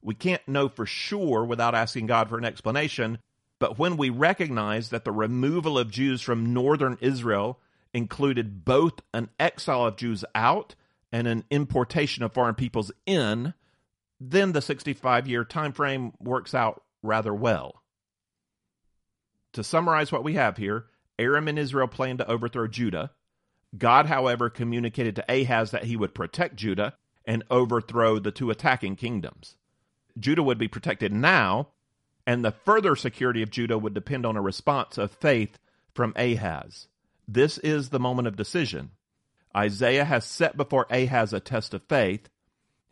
We 0.00 0.14
can't 0.14 0.46
know 0.46 0.68
for 0.68 0.86
sure 0.86 1.44
without 1.44 1.74
asking 1.74 2.06
God 2.06 2.28
for 2.28 2.38
an 2.38 2.44
explanation 2.44 3.18
but 3.60 3.78
when 3.78 3.98
we 3.98 4.10
recognize 4.10 4.88
that 4.88 5.04
the 5.04 5.12
removal 5.12 5.78
of 5.78 5.90
Jews 5.90 6.22
from 6.22 6.52
northern 6.52 6.98
Israel 7.00 7.60
included 7.92 8.64
both 8.64 8.94
an 9.12 9.28
exile 9.38 9.86
of 9.86 9.96
Jews 9.96 10.24
out 10.34 10.74
and 11.12 11.28
an 11.28 11.44
importation 11.50 12.24
of 12.24 12.32
foreign 12.32 12.54
peoples 12.54 12.90
in, 13.04 13.52
then 14.18 14.52
the 14.52 14.62
65 14.62 15.28
year 15.28 15.44
time 15.44 15.72
frame 15.72 16.14
works 16.18 16.54
out 16.54 16.82
rather 17.02 17.34
well. 17.34 17.82
To 19.52 19.62
summarize 19.62 20.10
what 20.10 20.24
we 20.24 20.34
have 20.34 20.56
here, 20.56 20.86
Aram 21.20 21.46
and 21.46 21.58
Israel 21.58 21.86
planned 21.86 22.18
to 22.18 22.28
overthrow 22.28 22.66
Judah. 22.66 23.10
God, 23.76 24.06
however, 24.06 24.50
communicated 24.50 25.16
to 25.16 25.24
Ahaz 25.28 25.70
that 25.70 25.84
he 25.84 25.96
would 25.96 26.14
protect 26.14 26.56
Judah 26.56 26.94
and 27.24 27.44
overthrow 27.50 28.18
the 28.18 28.32
two 28.32 28.50
attacking 28.50 28.96
kingdoms. 28.96 29.54
Judah 30.18 30.42
would 30.42 30.58
be 30.58 30.66
protected 30.66 31.12
now 31.12 31.68
and 32.26 32.44
the 32.44 32.52
further 32.52 32.96
security 32.96 33.42
of 33.42 33.50
Judah 33.50 33.78
would 33.78 33.94
depend 33.94 34.26
on 34.26 34.36
a 34.36 34.42
response 34.42 34.98
of 34.98 35.12
faith 35.12 35.58
from 35.94 36.12
Ahaz. 36.16 36.88
This 37.26 37.58
is 37.58 37.88
the 37.88 38.00
moment 38.00 38.28
of 38.28 38.36
decision. 38.36 38.90
Isaiah 39.56 40.04
has 40.04 40.24
set 40.24 40.56
before 40.56 40.86
Ahaz 40.90 41.32
a 41.32 41.40
test 41.40 41.74
of 41.74 41.82
faith. 41.88 42.28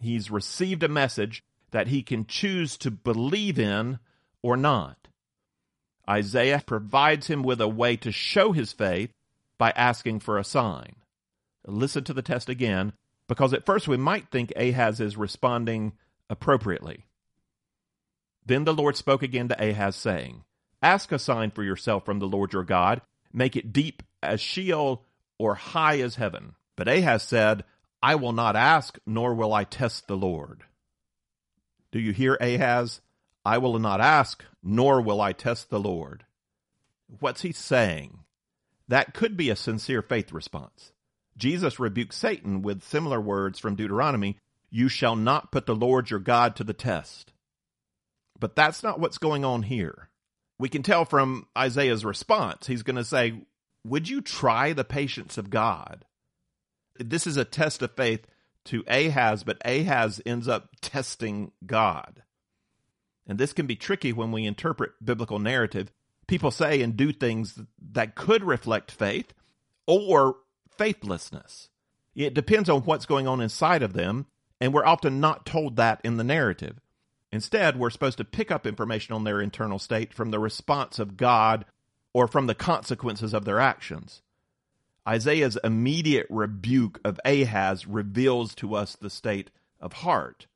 He's 0.00 0.30
received 0.30 0.82
a 0.82 0.88
message 0.88 1.42
that 1.70 1.88
he 1.88 2.02
can 2.02 2.26
choose 2.26 2.76
to 2.78 2.90
believe 2.90 3.58
in 3.58 3.98
or 4.42 4.56
not. 4.56 5.07
Isaiah 6.08 6.62
provides 6.64 7.26
him 7.26 7.42
with 7.42 7.60
a 7.60 7.68
way 7.68 7.96
to 7.98 8.12
show 8.12 8.52
his 8.52 8.72
faith 8.72 9.10
by 9.58 9.70
asking 9.72 10.20
for 10.20 10.38
a 10.38 10.44
sign. 10.44 10.96
Listen 11.66 12.04
to 12.04 12.14
the 12.14 12.22
test 12.22 12.48
again, 12.48 12.92
because 13.28 13.52
at 13.52 13.66
first 13.66 13.88
we 13.88 13.96
might 13.96 14.30
think 14.30 14.52
Ahaz 14.56 15.00
is 15.00 15.16
responding 15.16 15.92
appropriately. 16.30 17.04
Then 18.46 18.64
the 18.64 18.72
Lord 18.72 18.96
spoke 18.96 19.22
again 19.22 19.48
to 19.48 19.70
Ahaz, 19.70 19.96
saying, 19.96 20.44
Ask 20.80 21.12
a 21.12 21.18
sign 21.18 21.50
for 21.50 21.62
yourself 21.62 22.04
from 22.04 22.20
the 22.20 22.28
Lord 22.28 22.52
your 22.52 22.64
God, 22.64 23.02
make 23.32 23.56
it 23.56 23.72
deep 23.72 24.02
as 24.22 24.40
Sheol 24.40 25.04
or 25.38 25.54
high 25.54 25.98
as 26.00 26.14
heaven. 26.14 26.54
But 26.76 26.88
Ahaz 26.88 27.22
said, 27.22 27.64
I 28.02 28.14
will 28.14 28.32
not 28.32 28.56
ask, 28.56 28.98
nor 29.06 29.34
will 29.34 29.52
I 29.52 29.64
test 29.64 30.06
the 30.06 30.16
Lord. 30.16 30.62
Do 31.90 31.98
you 31.98 32.12
hear, 32.12 32.34
Ahaz? 32.40 33.00
I 33.48 33.56
will 33.56 33.78
not 33.78 34.02
ask, 34.02 34.44
nor 34.62 35.00
will 35.00 35.22
I 35.22 35.32
test 35.32 35.70
the 35.70 35.80
Lord. 35.80 36.26
What's 37.18 37.40
he 37.40 37.50
saying? 37.50 38.18
That 38.88 39.14
could 39.14 39.38
be 39.38 39.48
a 39.48 39.56
sincere 39.56 40.02
faith 40.02 40.32
response. 40.32 40.92
Jesus 41.34 41.80
rebuked 41.80 42.12
Satan 42.12 42.60
with 42.60 42.82
similar 42.82 43.18
words 43.18 43.58
from 43.58 43.74
Deuteronomy 43.74 44.36
You 44.68 44.90
shall 44.90 45.16
not 45.16 45.50
put 45.50 45.64
the 45.64 45.74
Lord 45.74 46.10
your 46.10 46.20
God 46.20 46.56
to 46.56 46.64
the 46.64 46.74
test. 46.74 47.32
But 48.38 48.54
that's 48.54 48.82
not 48.82 49.00
what's 49.00 49.16
going 49.16 49.46
on 49.46 49.62
here. 49.62 50.10
We 50.58 50.68
can 50.68 50.82
tell 50.82 51.06
from 51.06 51.46
Isaiah's 51.56 52.04
response. 52.04 52.66
He's 52.66 52.82
going 52.82 52.96
to 52.96 53.04
say, 53.04 53.46
Would 53.82 54.10
you 54.10 54.20
try 54.20 54.74
the 54.74 54.84
patience 54.84 55.38
of 55.38 55.48
God? 55.48 56.04
This 56.98 57.26
is 57.26 57.38
a 57.38 57.46
test 57.46 57.80
of 57.80 57.92
faith 57.92 58.26
to 58.66 58.84
Ahaz, 58.86 59.42
but 59.42 59.62
Ahaz 59.64 60.20
ends 60.26 60.48
up 60.48 60.68
testing 60.82 61.52
God. 61.64 62.24
And 63.28 63.38
this 63.38 63.52
can 63.52 63.66
be 63.66 63.76
tricky 63.76 64.12
when 64.12 64.32
we 64.32 64.46
interpret 64.46 64.92
biblical 65.04 65.38
narrative. 65.38 65.92
People 66.26 66.50
say 66.50 66.82
and 66.82 66.96
do 66.96 67.12
things 67.12 67.60
that 67.92 68.14
could 68.14 68.42
reflect 68.42 68.90
faith 68.90 69.34
or 69.86 70.36
faithlessness. 70.76 71.68
It 72.14 72.34
depends 72.34 72.68
on 72.68 72.82
what's 72.82 73.06
going 73.06 73.28
on 73.28 73.40
inside 73.40 73.82
of 73.82 73.92
them, 73.92 74.26
and 74.60 74.74
we're 74.74 74.84
often 74.84 75.20
not 75.20 75.46
told 75.46 75.76
that 75.76 76.00
in 76.02 76.16
the 76.16 76.24
narrative. 76.24 76.80
Instead, 77.30 77.78
we're 77.78 77.90
supposed 77.90 78.18
to 78.18 78.24
pick 78.24 78.50
up 78.50 78.66
information 78.66 79.14
on 79.14 79.24
their 79.24 79.40
internal 79.40 79.78
state 79.78 80.12
from 80.12 80.30
the 80.30 80.38
response 80.40 80.98
of 80.98 81.16
God 81.16 81.64
or 82.12 82.26
from 82.26 82.46
the 82.46 82.54
consequences 82.54 83.34
of 83.34 83.44
their 83.44 83.60
actions. 83.60 84.22
Isaiah's 85.06 85.58
immediate 85.62 86.26
rebuke 86.28 87.00
of 87.04 87.20
Ahaz 87.24 87.86
reveals 87.86 88.54
to 88.56 88.74
us 88.74 88.96
the 88.96 89.10
state 89.10 89.50
of 89.80 89.92
heart. 89.92 90.47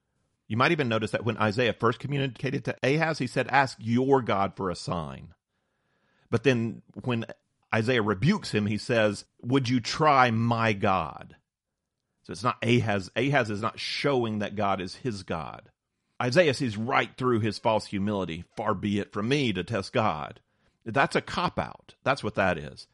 You 0.53 0.59
might 0.59 0.73
even 0.73 0.91
notice 0.91 1.13
that 1.13 1.25
when 1.25 1.39
Isaiah 1.39 1.73
first 1.73 1.99
communicated 1.99 2.67
to 2.67 2.77
Ahaz, 2.83 3.17
he 3.17 3.27
said, 3.27 3.49
Ask 3.49 3.79
your 3.81 4.21
God 4.21 4.53
for 4.55 4.69
a 4.69 4.77
sign. 4.77 5.29
But 6.29 6.43
then 6.43 6.83
when 7.05 7.25
Isaiah 7.75 8.03
rebukes 8.03 8.53
him, 8.53 8.67
he 8.67 8.77
says, 8.77 9.25
Would 9.41 9.71
you 9.71 9.81
try 9.81 10.31
my 10.31 10.75
God? 10.75 11.37
So 12.25 12.33
it's 12.33 12.45
not 12.45 12.63
Ahaz. 12.63 13.11
Ahaz 13.17 13.49
is 13.49 13.63
not 13.63 13.81
showing 13.81 14.41
that 14.41 14.55
God 14.55 14.83
is 14.83 14.97
his 14.97 15.23
God. 15.23 15.71
Isaiah 16.21 16.53
sees 16.53 16.77
right 16.77 17.17
through 17.17 17.41
his 17.41 17.59
false 17.59 17.87
humility. 17.87 18.45
Far 18.55 18.75
be 18.75 18.99
it 18.99 19.11
from 19.11 19.29
me 19.31 19.55
to 19.55 19.65
test 19.65 19.95
God. 19.95 20.41
That's 20.85 21.17
a 21.17 21.23
cop 21.23 21.59
out. 21.59 21.95
That's 22.05 22.23
what 22.23 22.35
that 22.35 22.59
is. 22.59 22.89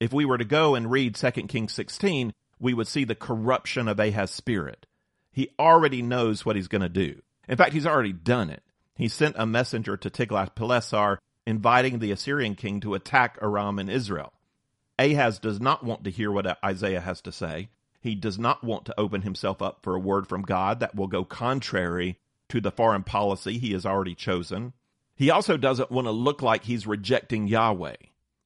If 0.00 0.14
we 0.14 0.24
were 0.24 0.38
to 0.38 0.46
go 0.46 0.74
and 0.74 0.90
read 0.90 1.14
2 1.14 1.30
Kings 1.30 1.74
16, 1.74 2.32
we 2.58 2.72
would 2.72 2.88
see 2.88 3.04
the 3.04 3.14
corruption 3.14 3.86
of 3.86 4.00
Ahaz's 4.00 4.34
spirit. 4.34 4.86
He 5.32 5.50
already 5.58 6.02
knows 6.02 6.44
what 6.44 6.56
he's 6.56 6.68
going 6.68 6.82
to 6.82 6.88
do. 6.88 7.22
In 7.48 7.56
fact, 7.56 7.72
he's 7.72 7.86
already 7.86 8.12
done 8.12 8.50
it. 8.50 8.62
He 8.94 9.08
sent 9.08 9.36
a 9.38 9.46
messenger 9.46 9.96
to 9.96 10.10
Tiglath-Pileser 10.10 11.18
inviting 11.46 11.98
the 11.98 12.12
Assyrian 12.12 12.54
king 12.54 12.80
to 12.80 12.94
attack 12.94 13.38
Aram 13.40 13.78
and 13.78 13.90
Israel. 13.90 14.32
Ahaz 14.98 15.38
does 15.38 15.60
not 15.60 15.82
want 15.82 16.04
to 16.04 16.10
hear 16.10 16.30
what 16.30 16.58
Isaiah 16.64 17.00
has 17.00 17.20
to 17.22 17.32
say. 17.32 17.70
He 18.00 18.14
does 18.14 18.38
not 18.38 18.62
want 18.62 18.84
to 18.86 19.00
open 19.00 19.22
himself 19.22 19.62
up 19.62 19.80
for 19.82 19.94
a 19.94 20.00
word 20.00 20.26
from 20.26 20.42
God 20.42 20.80
that 20.80 20.94
will 20.94 21.06
go 21.06 21.24
contrary 21.24 22.18
to 22.48 22.60
the 22.60 22.70
foreign 22.70 23.02
policy 23.02 23.58
he 23.58 23.72
has 23.72 23.86
already 23.86 24.14
chosen. 24.14 24.72
He 25.14 25.30
also 25.30 25.56
doesn't 25.56 25.90
want 25.90 26.06
to 26.06 26.12
look 26.12 26.42
like 26.42 26.64
he's 26.64 26.86
rejecting 26.86 27.46
Yahweh. 27.46 27.96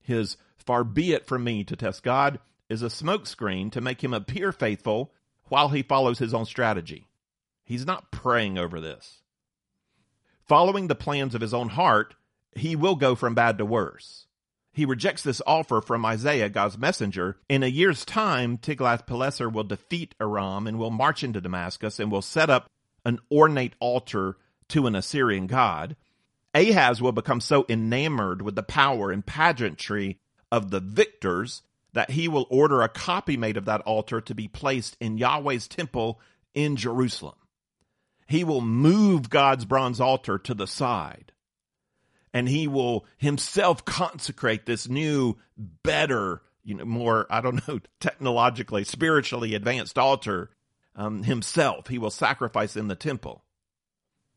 His 0.00 0.36
far 0.56 0.84
be 0.84 1.12
it 1.12 1.26
from 1.26 1.44
me 1.44 1.64
to 1.64 1.76
test 1.76 2.02
God 2.02 2.38
is 2.68 2.82
a 2.82 2.86
smokescreen 2.86 3.70
to 3.72 3.80
make 3.80 4.02
him 4.02 4.14
appear 4.14 4.52
faithful 4.52 5.12
while 5.48 5.68
he 5.68 5.82
follows 5.82 6.18
his 6.18 6.34
own 6.34 6.44
strategy. 6.44 7.06
He's 7.64 7.86
not 7.86 8.10
praying 8.10 8.58
over 8.58 8.80
this. 8.80 9.22
Following 10.46 10.88
the 10.88 10.94
plans 10.94 11.34
of 11.34 11.40
his 11.40 11.54
own 11.54 11.70
heart, 11.70 12.14
he 12.54 12.76
will 12.76 12.96
go 12.96 13.14
from 13.14 13.34
bad 13.34 13.58
to 13.58 13.64
worse. 13.64 14.26
He 14.72 14.84
rejects 14.84 15.22
this 15.22 15.40
offer 15.46 15.80
from 15.80 16.04
Isaiah, 16.04 16.48
God's 16.48 16.76
messenger. 16.76 17.38
In 17.48 17.62
a 17.62 17.68
year's 17.68 18.04
time, 18.04 18.58
Tiglath-Pileser 18.58 19.48
will 19.48 19.64
defeat 19.64 20.14
Aram 20.20 20.66
and 20.66 20.78
will 20.78 20.90
march 20.90 21.22
into 21.22 21.40
Damascus 21.40 22.00
and 22.00 22.10
will 22.10 22.22
set 22.22 22.50
up 22.50 22.68
an 23.04 23.20
ornate 23.30 23.74
altar 23.78 24.36
to 24.68 24.86
an 24.86 24.96
Assyrian 24.96 25.46
god. 25.46 25.96
Ahaz 26.54 27.00
will 27.00 27.12
become 27.12 27.40
so 27.40 27.64
enamored 27.68 28.42
with 28.42 28.56
the 28.56 28.62
power 28.62 29.10
and 29.10 29.24
pageantry 29.24 30.18
of 30.50 30.70
the 30.70 30.80
victors 30.80 31.62
that 31.94 32.10
he 32.10 32.28
will 32.28 32.46
order 32.50 32.82
a 32.82 32.88
copy 32.88 33.36
made 33.36 33.56
of 33.56 33.64
that 33.64 33.80
altar 33.82 34.20
to 34.20 34.34
be 34.34 34.46
placed 34.46 34.96
in 35.00 35.18
Yahweh's 35.18 35.66
temple 35.66 36.20
in 36.54 36.76
Jerusalem. 36.76 37.34
He 38.26 38.44
will 38.44 38.60
move 38.60 39.30
God's 39.30 39.64
bronze 39.64 40.00
altar 40.00 40.38
to 40.38 40.54
the 40.54 40.66
side 40.66 41.32
and 42.34 42.48
he 42.48 42.66
will 42.66 43.06
himself 43.16 43.84
consecrate 43.84 44.66
this 44.66 44.88
new, 44.88 45.36
better, 45.56 46.42
you 46.64 46.74
know, 46.74 46.84
more, 46.84 47.26
I 47.30 47.40
don't 47.40 47.66
know, 47.66 47.78
technologically, 48.00 48.84
spiritually 48.84 49.54
advanced 49.54 49.98
altar 49.98 50.50
um, 50.96 51.22
himself. 51.22 51.86
He 51.86 51.96
will 51.96 52.10
sacrifice 52.10 52.76
in 52.76 52.88
the 52.88 52.96
temple. 52.96 53.44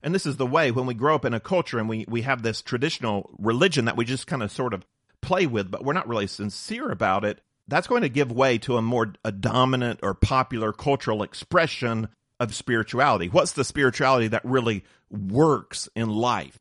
And 0.03 0.13
this 0.13 0.27
is 0.27 0.37
the 0.37 0.45
way 0.45 0.69
when 0.69 0.85
we 0.85 0.93
grow 0.93 1.15
up 1.15 1.25
in 1.25 1.33
a 1.33 1.39
culture 1.39 1.79
and 1.79 1.89
we, 1.89 2.05
we 2.07 2.21
have 2.21 2.43
this 2.43 2.61
traditional 2.61 3.31
religion 3.39 3.85
that 3.85 3.97
we 3.97 4.05
just 4.05 4.27
kind 4.27 4.43
of 4.43 4.51
sort 4.51 4.75
of 4.75 4.85
play 5.21 5.47
with, 5.47 5.71
but 5.71 5.83
we're 5.83 5.93
not 5.93 6.07
really 6.07 6.27
sincere 6.27 6.91
about 6.91 7.25
it. 7.25 7.41
That's 7.67 7.87
going 7.87 8.03
to 8.03 8.09
give 8.09 8.31
way 8.31 8.57
to 8.59 8.77
a 8.77 8.81
more 8.81 9.13
a 9.23 9.31
dominant 9.31 9.99
or 10.03 10.13
popular 10.13 10.71
cultural 10.71 11.23
expression 11.23 12.07
of 12.39 12.55
spirituality. 12.55 13.27
What's 13.27 13.51
the 13.53 13.63
spirituality 13.63 14.29
that 14.29 14.45
really 14.45 14.83
works 15.09 15.89
in 15.95 16.09
life? 16.09 16.59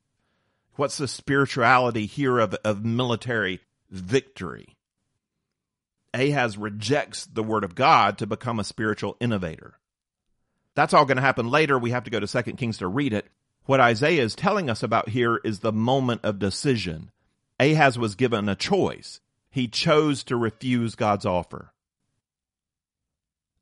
What's 0.75 0.99
the 0.99 1.09
spirituality 1.09 2.07
here 2.07 2.39
of, 2.39 2.55
of 2.65 2.85
military 2.85 3.61
victory? 3.91 4.77
Ahaz 6.13 6.57
rejects 6.57 7.27
the 7.27 7.43
word 7.43 7.65
of 7.65 7.75
God 7.75 8.19
to 8.19 8.27
become 8.27 8.59
a 8.59 8.65
spiritual 8.65 9.17
innovator. 9.21 9.79
That's 10.75 10.93
all 10.93 11.05
going 11.05 11.17
to 11.17 11.23
happen 11.23 11.51
later. 11.51 11.79
We 11.79 11.91
have 11.91 12.05
to 12.05 12.11
go 12.11 12.21
to 12.21 12.27
2 12.27 12.53
Kings 12.53 12.79
to 12.79 12.87
read 12.87 13.13
it. 13.13 13.27
What 13.65 13.81
Isaiah 13.81 14.23
is 14.23 14.35
telling 14.35 14.71
us 14.71 14.83
about 14.83 15.09
here 15.09 15.41
is 15.43 15.61
the 15.61 15.73
moment 15.73 16.21
of 16.25 16.39
decision. 16.39 17.11
Ahaz 17.59 17.99
was 17.99 18.15
given 18.15 18.49
a 18.49 18.55
choice. 18.55 19.21
He 19.57 19.69
chose 19.69 20.23
to 20.25 20.37
refuse 20.37 20.97
God's 20.97 21.25
offer. 21.25 21.73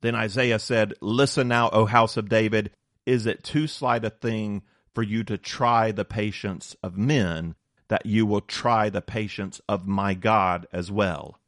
Then 0.01 0.13
Isaiah 0.13 0.59
said, 0.59 0.93
Listen 0.99 1.47
now, 1.47 1.69
O 1.69 1.85
house 1.85 2.17
of 2.17 2.27
David, 2.27 2.71
is 3.05 3.25
it 3.25 3.45
too 3.45 3.65
slight 3.65 4.03
a 4.03 4.09
thing 4.09 4.63
for 4.93 5.03
you 5.03 5.23
to 5.23 5.37
try 5.37 5.93
the 5.93 6.03
patience 6.03 6.75
of 6.83 6.97
men, 6.97 7.55
that 7.87 8.05
you 8.05 8.25
will 8.25 8.41
try 8.41 8.89
the 8.89 9.01
patience 9.01 9.61
of 9.69 9.87
my 9.87 10.13
God 10.13 10.67
as 10.73 10.91
well. 10.91 11.39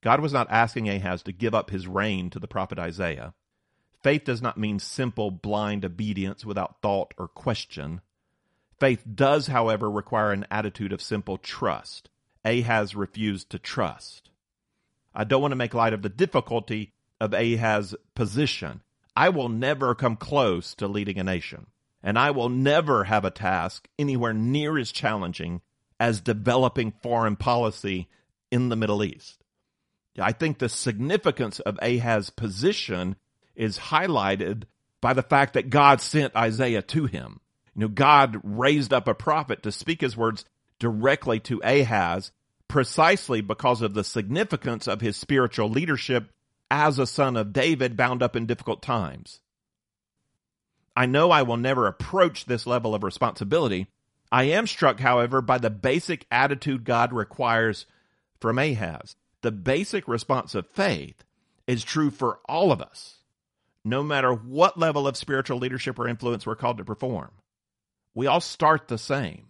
God 0.00 0.20
was 0.20 0.32
not 0.32 0.46
asking 0.48 0.88
Ahaz 0.88 1.24
to 1.24 1.32
give 1.32 1.56
up 1.56 1.70
his 1.70 1.88
reign 1.88 2.30
to 2.30 2.38
the 2.38 2.46
prophet 2.46 2.78
Isaiah. 2.78 3.34
Faith 4.00 4.22
does 4.22 4.40
not 4.40 4.56
mean 4.56 4.78
simple, 4.78 5.32
blind 5.32 5.84
obedience 5.84 6.44
without 6.44 6.80
thought 6.82 7.14
or 7.18 7.26
question. 7.26 8.00
Faith 8.78 9.02
does, 9.12 9.48
however, 9.48 9.90
require 9.90 10.30
an 10.30 10.46
attitude 10.52 10.92
of 10.92 11.02
simple 11.02 11.36
trust. 11.36 12.09
Ahaz 12.44 12.94
refused 12.94 13.50
to 13.50 13.58
trust. 13.58 14.30
I 15.14 15.24
don't 15.24 15.42
want 15.42 15.52
to 15.52 15.56
make 15.56 15.74
light 15.74 15.92
of 15.92 16.02
the 16.02 16.08
difficulty 16.08 16.92
of 17.20 17.34
Ahaz's 17.34 17.94
position. 18.14 18.82
I 19.16 19.28
will 19.28 19.48
never 19.48 19.94
come 19.94 20.16
close 20.16 20.74
to 20.76 20.88
leading 20.88 21.18
a 21.18 21.24
nation, 21.24 21.66
and 22.02 22.18
I 22.18 22.30
will 22.30 22.48
never 22.48 23.04
have 23.04 23.24
a 23.24 23.30
task 23.30 23.88
anywhere 23.98 24.32
near 24.32 24.78
as 24.78 24.92
challenging 24.92 25.60
as 25.98 26.20
developing 26.20 26.94
foreign 27.02 27.36
policy 27.36 28.08
in 28.50 28.68
the 28.68 28.76
Middle 28.76 29.04
East. 29.04 29.44
I 30.18 30.32
think 30.32 30.58
the 30.58 30.68
significance 30.68 31.60
of 31.60 31.78
Ahaz's 31.82 32.30
position 32.30 33.16
is 33.54 33.78
highlighted 33.78 34.64
by 35.00 35.12
the 35.12 35.22
fact 35.22 35.54
that 35.54 35.70
God 35.70 36.00
sent 36.00 36.34
Isaiah 36.36 36.82
to 36.82 37.06
him. 37.06 37.40
You 37.74 37.82
know, 37.82 37.88
God 37.88 38.40
raised 38.42 38.92
up 38.92 39.08
a 39.08 39.14
prophet 39.14 39.62
to 39.62 39.72
speak 39.72 40.00
his 40.00 40.16
words 40.16 40.44
directly 40.80 41.38
to 41.38 41.60
Ahaz 41.62 42.32
precisely 42.66 43.40
because 43.40 43.82
of 43.82 43.94
the 43.94 44.04
significance 44.04 44.88
of 44.88 45.00
his 45.00 45.16
spiritual 45.16 45.68
leadership 45.68 46.30
as 46.70 46.98
a 46.98 47.06
son 47.06 47.36
of 47.36 47.52
David 47.52 47.96
bound 47.96 48.22
up 48.22 48.36
in 48.36 48.46
difficult 48.46 48.80
times. 48.80 49.40
I 50.96 51.06
know 51.06 51.30
I 51.30 51.42
will 51.42 51.56
never 51.56 51.86
approach 51.86 52.44
this 52.44 52.66
level 52.66 52.94
of 52.94 53.02
responsibility. 53.02 53.88
I 54.30 54.44
am 54.44 54.66
struck, 54.66 55.00
however, 55.00 55.40
by 55.40 55.58
the 55.58 55.70
basic 55.70 56.26
attitude 56.30 56.84
God 56.84 57.12
requires 57.12 57.86
from 58.40 58.58
Ahaz. 58.58 59.16
The 59.42 59.50
basic 59.50 60.06
response 60.06 60.54
of 60.54 60.68
faith 60.68 61.24
is 61.66 61.82
true 61.82 62.10
for 62.10 62.38
all 62.48 62.70
of 62.70 62.80
us, 62.80 63.16
no 63.84 64.02
matter 64.02 64.32
what 64.32 64.78
level 64.78 65.08
of 65.08 65.16
spiritual 65.16 65.58
leadership 65.58 65.98
or 65.98 66.06
influence 66.06 66.46
we're 66.46 66.54
called 66.54 66.78
to 66.78 66.84
perform. 66.84 67.30
We 68.14 68.26
all 68.26 68.40
start 68.40 68.88
the 68.88 68.98
same. 68.98 69.49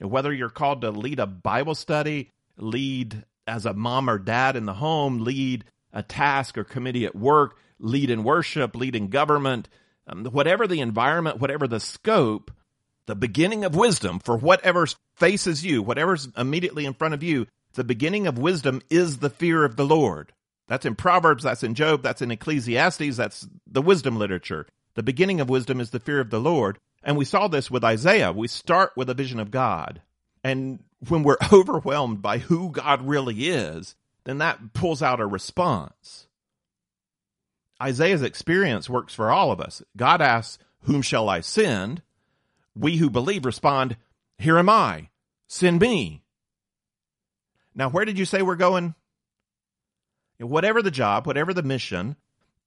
Whether 0.00 0.32
you're 0.32 0.48
called 0.48 0.82
to 0.82 0.90
lead 0.90 1.18
a 1.18 1.26
Bible 1.26 1.74
study, 1.74 2.30
lead 2.56 3.24
as 3.46 3.66
a 3.66 3.74
mom 3.74 4.08
or 4.08 4.18
dad 4.18 4.56
in 4.56 4.66
the 4.66 4.74
home, 4.74 5.20
lead 5.20 5.64
a 5.92 6.02
task 6.02 6.56
or 6.56 6.64
committee 6.64 7.06
at 7.06 7.16
work, 7.16 7.56
lead 7.78 8.10
in 8.10 8.24
worship, 8.24 8.76
lead 8.76 8.94
in 8.94 9.08
government, 9.08 9.68
um, 10.06 10.24
whatever 10.26 10.66
the 10.66 10.80
environment, 10.80 11.40
whatever 11.40 11.66
the 11.66 11.80
scope, 11.80 12.50
the 13.06 13.16
beginning 13.16 13.64
of 13.64 13.74
wisdom 13.74 14.18
for 14.18 14.36
whatever 14.36 14.86
faces 15.16 15.64
you, 15.64 15.82
whatever's 15.82 16.28
immediately 16.36 16.84
in 16.84 16.94
front 16.94 17.14
of 17.14 17.22
you, 17.22 17.46
the 17.74 17.84
beginning 17.84 18.26
of 18.26 18.38
wisdom 18.38 18.82
is 18.90 19.18
the 19.18 19.30
fear 19.30 19.64
of 19.64 19.76
the 19.76 19.84
Lord. 19.84 20.32
That's 20.66 20.84
in 20.84 20.94
Proverbs, 20.94 21.44
that's 21.44 21.62
in 21.62 21.74
Job, 21.74 22.02
that's 22.02 22.22
in 22.22 22.30
Ecclesiastes, 22.30 23.16
that's 23.16 23.48
the 23.66 23.82
wisdom 23.82 24.18
literature. 24.18 24.66
The 24.94 25.02
beginning 25.02 25.40
of 25.40 25.48
wisdom 25.48 25.80
is 25.80 25.90
the 25.90 26.00
fear 26.00 26.20
of 26.20 26.30
the 26.30 26.40
Lord. 26.40 26.78
And 27.02 27.16
we 27.16 27.24
saw 27.24 27.48
this 27.48 27.70
with 27.70 27.84
Isaiah. 27.84 28.32
We 28.32 28.48
start 28.48 28.92
with 28.96 29.08
a 29.08 29.14
vision 29.14 29.40
of 29.40 29.50
God. 29.50 30.02
And 30.42 30.80
when 31.08 31.22
we're 31.22 31.36
overwhelmed 31.52 32.22
by 32.22 32.38
who 32.38 32.70
God 32.70 33.06
really 33.06 33.48
is, 33.48 33.94
then 34.24 34.38
that 34.38 34.72
pulls 34.72 35.02
out 35.02 35.20
a 35.20 35.26
response. 35.26 36.26
Isaiah's 37.80 38.22
experience 38.22 38.90
works 38.90 39.14
for 39.14 39.30
all 39.30 39.52
of 39.52 39.60
us. 39.60 39.82
God 39.96 40.20
asks, 40.20 40.58
Whom 40.82 41.02
shall 41.02 41.28
I 41.28 41.40
send? 41.40 42.02
We 42.74 42.96
who 42.96 43.10
believe 43.10 43.44
respond, 43.44 43.96
Here 44.38 44.58
am 44.58 44.68
I, 44.68 45.10
send 45.46 45.80
me. 45.80 46.24
Now, 47.74 47.88
where 47.88 48.04
did 48.04 48.18
you 48.18 48.24
say 48.24 48.42
we're 48.42 48.56
going? 48.56 48.94
Whatever 50.38 50.82
the 50.82 50.90
job, 50.90 51.26
whatever 51.26 51.54
the 51.54 51.62
mission, 51.62 52.16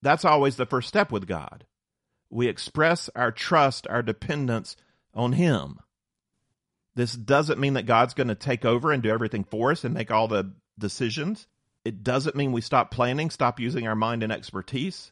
that's 0.02 0.26
always 0.26 0.56
the 0.56 0.66
first 0.66 0.88
step 0.88 1.12
with 1.12 1.28
God. 1.28 1.66
We 2.32 2.48
express 2.48 3.10
our 3.16 3.32
trust, 3.32 3.86
our 3.88 4.02
dependence 4.02 4.78
on 5.14 5.34
Him. 5.34 5.80
This 6.96 7.14
doesn't 7.14 7.60
mean 7.60 7.74
that 7.74 7.86
God's 7.86 8.14
going 8.14 8.30
to 8.30 8.36
take 8.36 8.66
over 8.66 8.92
and 8.92 9.04
do 9.04 9.10
everything 9.10 9.44
for 9.44 9.72
us 9.72 9.84
and 9.84 9.94
make 9.94 10.12
all 10.12 10.28
the 10.28 10.54
decisions. 10.80 11.48
It 11.84 12.04
doesn't 12.04 12.36
mean 12.36 12.52
we 12.52 12.62
stop 12.62 12.92
planning, 12.92 13.30
stop 13.30 13.60
using 13.60 13.88
our 13.88 13.96
mind 13.96 14.24
and 14.24 14.32
expertise. 14.32 15.12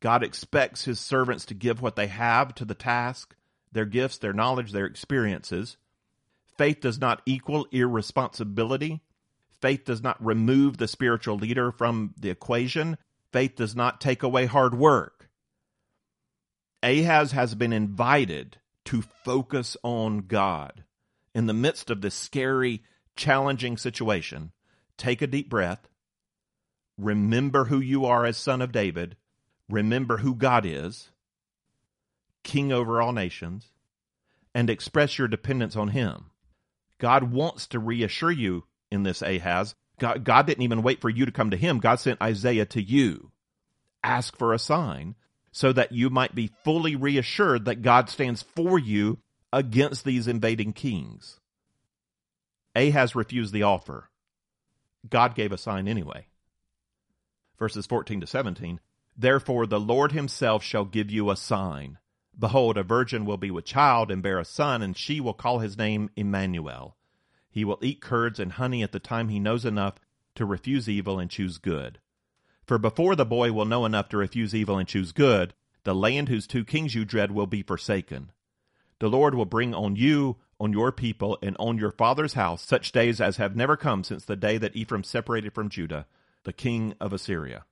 God 0.00 0.22
expects 0.22 0.84
His 0.84 1.00
servants 1.00 1.46
to 1.46 1.54
give 1.54 1.82
what 1.82 1.96
they 1.96 2.08
have 2.08 2.54
to 2.56 2.64
the 2.64 2.74
task, 2.74 3.34
their 3.72 3.84
gifts, 3.84 4.18
their 4.18 4.32
knowledge, 4.32 4.72
their 4.72 4.86
experiences. 4.86 5.76
Faith 6.58 6.80
does 6.80 7.00
not 7.00 7.22
equal 7.26 7.66
irresponsibility. 7.72 9.00
Faith 9.60 9.84
does 9.84 10.02
not 10.02 10.24
remove 10.24 10.76
the 10.76 10.88
spiritual 10.88 11.36
leader 11.36 11.72
from 11.72 12.14
the 12.18 12.30
equation. 12.30 12.98
Faith 13.32 13.56
does 13.56 13.74
not 13.74 14.00
take 14.00 14.22
away 14.22 14.46
hard 14.46 14.74
work. 14.74 15.21
Ahaz 16.82 17.32
has 17.32 17.54
been 17.54 17.72
invited 17.72 18.58
to 18.86 19.02
focus 19.02 19.76
on 19.82 20.26
God. 20.26 20.84
In 21.34 21.46
the 21.46 21.54
midst 21.54 21.90
of 21.90 22.00
this 22.00 22.14
scary, 22.14 22.82
challenging 23.16 23.76
situation, 23.76 24.52
take 24.96 25.22
a 25.22 25.26
deep 25.26 25.48
breath. 25.48 25.88
Remember 26.98 27.66
who 27.66 27.80
you 27.80 28.04
are 28.04 28.24
as 28.24 28.36
son 28.36 28.60
of 28.60 28.72
David. 28.72 29.16
Remember 29.68 30.18
who 30.18 30.34
God 30.34 30.66
is, 30.66 31.10
king 32.42 32.72
over 32.72 33.00
all 33.00 33.12
nations, 33.12 33.72
and 34.54 34.68
express 34.68 35.18
your 35.18 35.28
dependence 35.28 35.76
on 35.76 35.88
him. 35.88 36.26
God 36.98 37.32
wants 37.32 37.66
to 37.68 37.78
reassure 37.78 38.30
you 38.30 38.64
in 38.90 39.02
this 39.02 39.22
Ahaz. 39.22 39.74
God, 39.98 40.24
God 40.24 40.46
didn't 40.46 40.64
even 40.64 40.82
wait 40.82 41.00
for 41.00 41.08
you 41.08 41.24
to 41.24 41.32
come 41.32 41.50
to 41.50 41.56
him. 41.56 41.78
God 41.78 41.96
sent 42.00 42.20
Isaiah 42.20 42.66
to 42.66 42.82
you. 42.82 43.30
Ask 44.04 44.36
for 44.36 44.52
a 44.52 44.58
sign 44.58 45.14
so 45.52 45.72
that 45.72 45.92
you 45.92 46.10
might 46.10 46.34
be 46.34 46.50
fully 46.64 46.96
reassured 46.96 47.66
that 47.66 47.82
God 47.82 48.08
stands 48.08 48.42
for 48.42 48.78
you 48.78 49.18
against 49.52 50.04
these 50.04 50.26
invading 50.26 50.72
kings. 50.72 51.38
Ahaz 52.74 53.14
refused 53.14 53.52
the 53.52 53.62
offer. 53.62 54.08
God 55.08 55.34
gave 55.34 55.52
a 55.52 55.58
sign 55.58 55.86
anyway. 55.86 56.26
Verses 57.58 57.86
14 57.86 58.22
to 58.22 58.26
17 58.26 58.80
Therefore 59.14 59.66
the 59.66 59.78
Lord 59.78 60.12
himself 60.12 60.64
shall 60.64 60.86
give 60.86 61.10
you 61.10 61.30
a 61.30 61.36
sign. 61.36 61.98
Behold, 62.38 62.78
a 62.78 62.82
virgin 62.82 63.26
will 63.26 63.36
be 63.36 63.50
with 63.50 63.66
child 63.66 64.10
and 64.10 64.22
bear 64.22 64.38
a 64.38 64.44
son, 64.44 64.80
and 64.80 64.96
she 64.96 65.20
will 65.20 65.34
call 65.34 65.58
his 65.58 65.76
name 65.76 66.08
Emmanuel. 66.16 66.96
He 67.50 67.62
will 67.62 67.78
eat 67.82 68.00
curds 68.00 68.40
and 68.40 68.52
honey 68.52 68.82
at 68.82 68.92
the 68.92 68.98
time 68.98 69.28
he 69.28 69.38
knows 69.38 69.66
enough 69.66 69.96
to 70.36 70.46
refuse 70.46 70.88
evil 70.88 71.18
and 71.18 71.30
choose 71.30 71.58
good. 71.58 71.98
For 72.66 72.78
before 72.78 73.16
the 73.16 73.26
boy 73.26 73.52
will 73.52 73.64
know 73.64 73.84
enough 73.84 74.08
to 74.10 74.16
refuse 74.16 74.54
evil 74.54 74.78
and 74.78 74.88
choose 74.88 75.12
good, 75.12 75.54
the 75.84 75.94
land 75.94 76.28
whose 76.28 76.46
two 76.46 76.64
kings 76.64 76.94
you 76.94 77.04
dread 77.04 77.32
will 77.32 77.46
be 77.46 77.62
forsaken. 77.62 78.30
The 79.00 79.08
Lord 79.08 79.34
will 79.34 79.46
bring 79.46 79.74
on 79.74 79.96
you, 79.96 80.36
on 80.60 80.72
your 80.72 80.92
people, 80.92 81.38
and 81.42 81.56
on 81.58 81.76
your 81.76 81.90
father's 81.90 82.34
house 82.34 82.62
such 82.62 82.92
days 82.92 83.20
as 83.20 83.36
have 83.36 83.56
never 83.56 83.76
come 83.76 84.04
since 84.04 84.24
the 84.24 84.36
day 84.36 84.58
that 84.58 84.76
Ephraim 84.76 85.02
separated 85.02 85.52
from 85.52 85.68
Judah, 85.68 86.06
the 86.44 86.52
king 86.52 86.94
of 87.00 87.12
Assyria. 87.12 87.64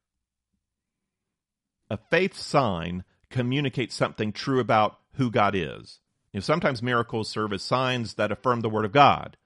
A 1.89 1.97
faith 1.97 2.37
sign 2.37 3.05
communicates 3.31 3.95
something 3.95 4.33
true 4.33 4.59
about 4.59 4.99
who 5.15 5.31
God 5.31 5.55
is. 5.55 6.01
You 6.33 6.39
know, 6.39 6.43
sometimes 6.43 6.83
miracles 6.83 7.29
serve 7.29 7.53
as 7.53 7.63
signs 7.63 8.15
that 8.15 8.33
affirm 8.33 8.61
the 8.61 8.69
word 8.69 8.85
of 8.85 8.93
God. 8.93 9.37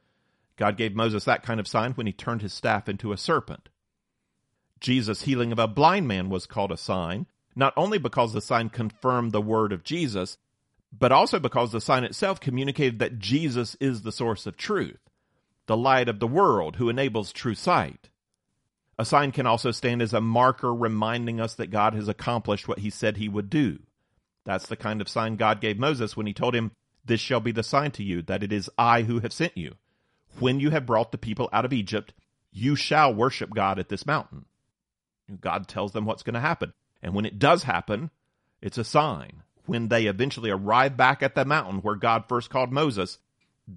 God 0.56 0.76
gave 0.76 0.94
Moses 0.94 1.24
that 1.24 1.42
kind 1.42 1.58
of 1.58 1.68
sign 1.68 1.92
when 1.92 2.06
he 2.06 2.12
turned 2.12 2.42
his 2.42 2.52
staff 2.52 2.88
into 2.88 3.12
a 3.12 3.18
serpent. 3.18 3.68
Jesus' 4.84 5.22
healing 5.22 5.50
of 5.50 5.58
a 5.58 5.66
blind 5.66 6.06
man 6.06 6.28
was 6.28 6.44
called 6.44 6.70
a 6.70 6.76
sign, 6.76 7.26
not 7.56 7.72
only 7.74 7.96
because 7.96 8.34
the 8.34 8.42
sign 8.42 8.68
confirmed 8.68 9.32
the 9.32 9.40
word 9.40 9.72
of 9.72 9.82
Jesus, 9.82 10.36
but 10.92 11.10
also 11.10 11.40
because 11.40 11.72
the 11.72 11.80
sign 11.80 12.04
itself 12.04 12.38
communicated 12.38 12.98
that 12.98 13.18
Jesus 13.18 13.76
is 13.80 14.02
the 14.02 14.12
source 14.12 14.46
of 14.46 14.58
truth, 14.58 15.00
the 15.64 15.76
light 15.76 16.06
of 16.06 16.20
the 16.20 16.26
world 16.26 16.76
who 16.76 16.90
enables 16.90 17.32
true 17.32 17.54
sight. 17.54 18.10
A 18.98 19.06
sign 19.06 19.32
can 19.32 19.46
also 19.46 19.70
stand 19.70 20.02
as 20.02 20.12
a 20.12 20.20
marker 20.20 20.74
reminding 20.74 21.40
us 21.40 21.54
that 21.54 21.70
God 21.70 21.94
has 21.94 22.06
accomplished 22.06 22.68
what 22.68 22.80
he 22.80 22.90
said 22.90 23.16
he 23.16 23.28
would 23.28 23.48
do. 23.48 23.78
That's 24.44 24.66
the 24.66 24.76
kind 24.76 25.00
of 25.00 25.08
sign 25.08 25.36
God 25.36 25.62
gave 25.62 25.78
Moses 25.78 26.14
when 26.14 26.26
he 26.26 26.34
told 26.34 26.54
him, 26.54 26.72
This 27.06 27.20
shall 27.20 27.40
be 27.40 27.52
the 27.52 27.62
sign 27.62 27.90
to 27.92 28.02
you 28.04 28.20
that 28.20 28.42
it 28.42 28.52
is 28.52 28.68
I 28.76 29.00
who 29.02 29.20
have 29.20 29.32
sent 29.32 29.56
you. 29.56 29.76
When 30.38 30.60
you 30.60 30.68
have 30.70 30.84
brought 30.84 31.10
the 31.10 31.16
people 31.16 31.48
out 31.54 31.64
of 31.64 31.72
Egypt, 31.72 32.12
you 32.52 32.76
shall 32.76 33.14
worship 33.14 33.54
God 33.54 33.78
at 33.78 33.88
this 33.88 34.04
mountain. 34.04 34.44
God 35.40 35.68
tells 35.68 35.92
them 35.92 36.04
what's 36.04 36.22
going 36.22 36.34
to 36.34 36.40
happen. 36.40 36.72
And 37.02 37.14
when 37.14 37.26
it 37.26 37.38
does 37.38 37.62
happen, 37.62 38.10
it's 38.60 38.78
a 38.78 38.84
sign. 38.84 39.42
When 39.66 39.88
they 39.88 40.06
eventually 40.06 40.50
arrive 40.50 40.96
back 40.96 41.22
at 41.22 41.34
the 41.34 41.44
mountain 41.44 41.80
where 41.80 41.94
God 41.94 42.24
first 42.28 42.50
called 42.50 42.72
Moses, 42.72 43.18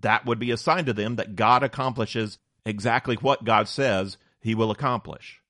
that 0.01 0.25
would 0.25 0.39
be 0.39 0.51
a 0.51 0.57
sign 0.57 0.86
to 0.86 0.93
them 0.93 1.15
that 1.15 1.36
God 1.36 1.63
accomplishes 1.63 2.39
exactly 2.65 3.15
what 3.15 3.45
God 3.45 3.67
says 3.67 4.17
he 4.41 4.55
will 4.55 4.71
accomplish. 4.71 5.41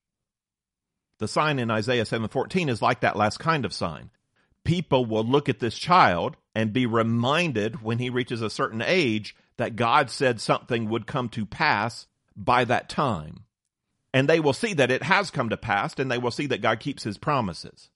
The 1.19 1.27
sign 1.27 1.57
in 1.57 1.71
Isaiah 1.71 2.05
7:14 2.05 2.69
is 2.69 2.81
like 2.81 2.99
that 3.01 3.15
last 3.15 3.39
kind 3.39 3.65
of 3.65 3.73
sign. 3.73 4.11
People 4.63 5.05
will 5.05 5.23
look 5.23 5.49
at 5.49 5.59
this 5.59 5.77
child 5.77 6.37
and 6.53 6.73
be 6.73 6.85
reminded 6.85 7.81
when 7.81 7.97
he 7.97 8.09
reaches 8.09 8.41
a 8.41 8.49
certain 8.49 8.81
age 8.81 9.35
that 9.57 9.75
God 9.75 10.11
said 10.11 10.39
something 10.39 10.89
would 10.89 11.07
come 11.07 11.29
to 11.29 11.45
pass 11.45 12.05
by 12.35 12.65
that 12.65 12.89
time. 12.89 13.45
And 14.17 14.27
they 14.27 14.39
will 14.39 14.51
see 14.51 14.73
that 14.73 14.89
it 14.89 15.03
has 15.03 15.29
come 15.29 15.49
to 15.49 15.57
pass 15.57 15.93
and 15.99 16.09
they 16.09 16.17
will 16.17 16.31
see 16.31 16.47
that 16.47 16.63
God 16.63 16.79
keeps 16.79 17.03
his 17.03 17.19
promises. 17.19 17.91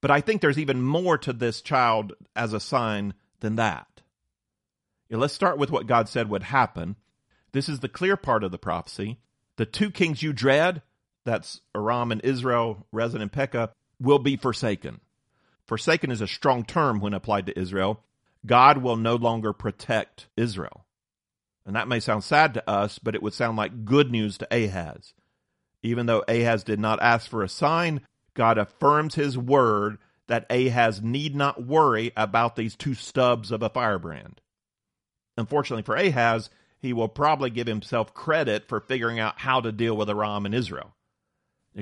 But 0.00 0.10
I 0.10 0.22
think 0.22 0.40
there's 0.40 0.58
even 0.58 0.80
more 0.80 1.18
to 1.18 1.34
this 1.34 1.60
child 1.60 2.14
as 2.34 2.54
a 2.54 2.60
sign 2.60 3.12
than 3.40 3.56
that. 3.56 4.00
let's 5.10 5.34
start 5.34 5.58
with 5.58 5.70
what 5.70 5.86
God 5.86 6.08
said 6.08 6.30
would 6.30 6.44
happen. 6.44 6.96
This 7.52 7.68
is 7.68 7.80
the 7.80 7.88
clear 7.90 8.16
part 8.16 8.42
of 8.42 8.50
the 8.50 8.56
prophecy. 8.56 9.18
The 9.56 9.66
two 9.66 9.90
kings 9.90 10.22
you 10.22 10.32
dread, 10.32 10.80
that's 11.26 11.60
Aram 11.74 12.10
and 12.10 12.22
Israel, 12.24 12.86
Rezin 12.92 13.20
and 13.20 13.30
Pekah, 13.30 13.72
will 14.00 14.20
be 14.20 14.38
forsaken. 14.38 15.02
Forsaken 15.66 16.10
is 16.10 16.22
a 16.22 16.26
strong 16.26 16.64
term 16.64 16.98
when 16.98 17.12
applied 17.12 17.44
to 17.44 17.60
Israel. 17.60 18.02
God 18.46 18.78
will 18.78 18.96
no 18.96 19.16
longer 19.16 19.52
protect 19.52 20.28
Israel. 20.34 20.85
And 21.66 21.74
that 21.74 21.88
may 21.88 21.98
sound 21.98 22.22
sad 22.22 22.54
to 22.54 22.70
us, 22.70 23.00
but 23.00 23.16
it 23.16 23.22
would 23.22 23.34
sound 23.34 23.56
like 23.56 23.84
good 23.84 24.12
news 24.12 24.38
to 24.38 24.48
Ahaz. 24.54 25.12
Even 25.82 26.06
though 26.06 26.24
Ahaz 26.28 26.62
did 26.62 26.78
not 26.78 27.02
ask 27.02 27.28
for 27.28 27.42
a 27.42 27.48
sign, 27.48 28.02
God 28.34 28.56
affirms 28.56 29.16
his 29.16 29.36
word 29.36 29.98
that 30.28 30.46
Ahaz 30.50 31.02
need 31.02 31.34
not 31.34 31.64
worry 31.64 32.12
about 32.16 32.54
these 32.54 32.76
two 32.76 32.94
stubs 32.94 33.50
of 33.50 33.62
a 33.62 33.68
firebrand. 33.68 34.40
Unfortunately 35.36 35.82
for 35.82 35.96
Ahaz, 35.96 36.50
he 36.78 36.92
will 36.92 37.08
probably 37.08 37.50
give 37.50 37.66
himself 37.66 38.14
credit 38.14 38.68
for 38.68 38.80
figuring 38.80 39.18
out 39.18 39.40
how 39.40 39.60
to 39.60 39.72
deal 39.72 39.96
with 39.96 40.08
Aram 40.08 40.46
and 40.46 40.54
Israel. 40.54 40.94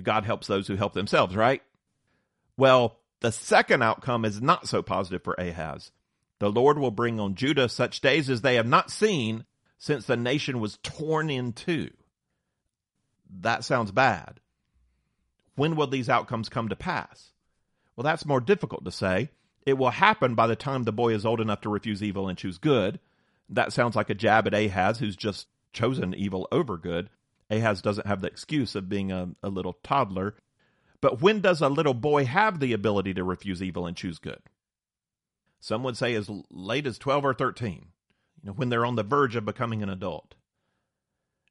God 0.03 0.25
helps 0.25 0.47
those 0.47 0.67
who 0.67 0.77
help 0.77 0.95
themselves, 0.95 1.37
right? 1.37 1.63
Well, 2.57 2.97
the 3.21 3.33
second 3.33 3.83
outcome 3.83 4.25
is 4.25 4.41
not 4.41 4.67
so 4.67 4.83
positive 4.83 5.23
for 5.23 5.35
Ahaz. 5.35 5.91
The 6.41 6.51
Lord 6.51 6.79
will 6.79 6.91
bring 6.91 7.21
on 7.21 7.37
Judah 7.37 7.69
such 7.69 8.01
days 8.01 8.29
as 8.29 8.41
they 8.41 8.57
have 8.57 8.67
not 8.67 8.91
seen 8.91 9.45
since 9.79 10.07
the 10.07 10.17
nation 10.17 10.61
was 10.61 10.79
torn 10.83 11.31
in 11.31 11.53
two. 11.53 11.91
That 13.41 13.65
sounds 13.65 13.91
bad. 13.91 14.41
When 15.57 15.77
will 15.77 15.87
these 15.87 16.09
outcomes 16.09 16.49
come 16.49 16.69
to 16.69 16.77
pass? 16.77 17.33
Well, 17.97 18.05
that's 18.05 18.27
more 18.27 18.41
difficult 18.41 18.85
to 18.85 18.91
say. 18.91 19.31
It 19.67 19.79
will 19.79 19.91
happen 19.91 20.35
by 20.35 20.47
the 20.47 20.57
time 20.57 20.83
the 20.83 20.93
boy 20.93 21.15
is 21.15 21.25
old 21.25 21.41
enough 21.41 21.61
to 21.63 21.69
refuse 21.69 22.03
evil 22.03 22.29
and 22.29 22.37
choose 22.37 22.59
good, 22.59 22.99
that 23.49 23.73
sounds 23.73 23.97
like 23.97 24.11
a 24.11 24.15
jab 24.15 24.47
at 24.47 24.55
Ahaz, 24.55 24.99
who's 24.99 25.17
just 25.17 25.49
chosen 25.73 26.15
evil 26.15 26.49
over 26.51 26.77
good. 26.77 27.11
Ahaz 27.51 27.83
doesn't 27.83 28.07
have 28.07 28.21
the 28.21 28.29
excuse 28.29 28.75
of 28.75 28.89
being 28.89 29.13
a, 29.13 29.31
a 29.43 29.49
little 29.49 29.75
toddler. 29.83 30.35
But 31.01 31.21
when 31.21 31.41
does 31.41 31.61
a 31.61 31.69
little 31.69 31.95
boy 31.95 32.25
have 32.25 32.61
the 32.61 32.73
ability 32.73 33.15
to 33.15 33.25
refuse 33.25 33.63
evil 33.63 33.87
and 33.87 33.97
choose 33.97 34.19
good? 34.19 34.41
Some 35.61 35.83
would 35.83 35.97
say 35.97 36.15
as 36.15 36.31
late 36.51 36.87
as 36.87 36.99
12 36.99 37.25
or 37.25 37.35
13, 37.35 37.87
you 38.45 38.51
know, 38.51 38.55
when 38.55 38.69
they're 38.69 38.85
on 38.85 38.97
the 38.97 39.03
verge 39.03 39.35
of 39.35 39.47
becoming 39.47 39.83
an 39.83 39.89
adult. 39.89 40.35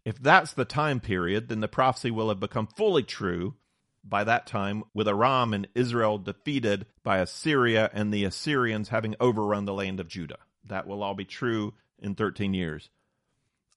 If 0.06 0.22
that's 0.22 0.54
the 0.54 0.66
time 0.66 1.00
period, 1.00 1.50
then 1.50 1.60
the 1.60 1.68
prophecy 1.68 2.12
will 2.12 2.30
have 2.30 2.40
become 2.40 2.68
fully 2.68 3.04
true 3.04 3.56
by 4.04 4.24
that 4.26 4.46
time, 4.46 4.84
with 4.94 5.08
Aram 5.08 5.54
and 5.54 5.68
Israel 5.74 6.18
defeated 6.18 6.86
by 7.04 7.20
Assyria 7.20 7.90
and 7.94 8.14
the 8.14 8.26
Assyrians 8.26 8.90
having 8.90 9.16
overrun 9.20 9.66
the 9.66 9.74
land 9.74 10.00
of 10.00 10.10
Judah. 10.10 10.40
That 10.66 10.88
will 10.88 11.02
all 11.02 11.14
be 11.14 11.26
true 11.26 11.74
in 12.00 12.16
13 12.16 12.54
years. 12.54 12.90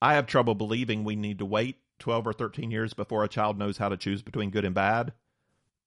I 0.03 0.15
have 0.15 0.27
trouble 0.27 0.55
believing 0.55 1.05
we 1.05 1.17
need 1.17 1.39
to 1.39 1.47
wait 1.47 1.77
12 2.01 2.27
or 2.27 2.33
13 2.33 2.71
years 2.71 2.93
before 2.93 3.25
a 3.25 3.29
child 3.29 3.57
knows 3.57 3.79
how 3.79 3.89
to 3.89 3.97
choose 3.97 4.23
between 4.23 4.51
good 4.51 4.65
and 4.65 4.75
bad. 4.75 5.13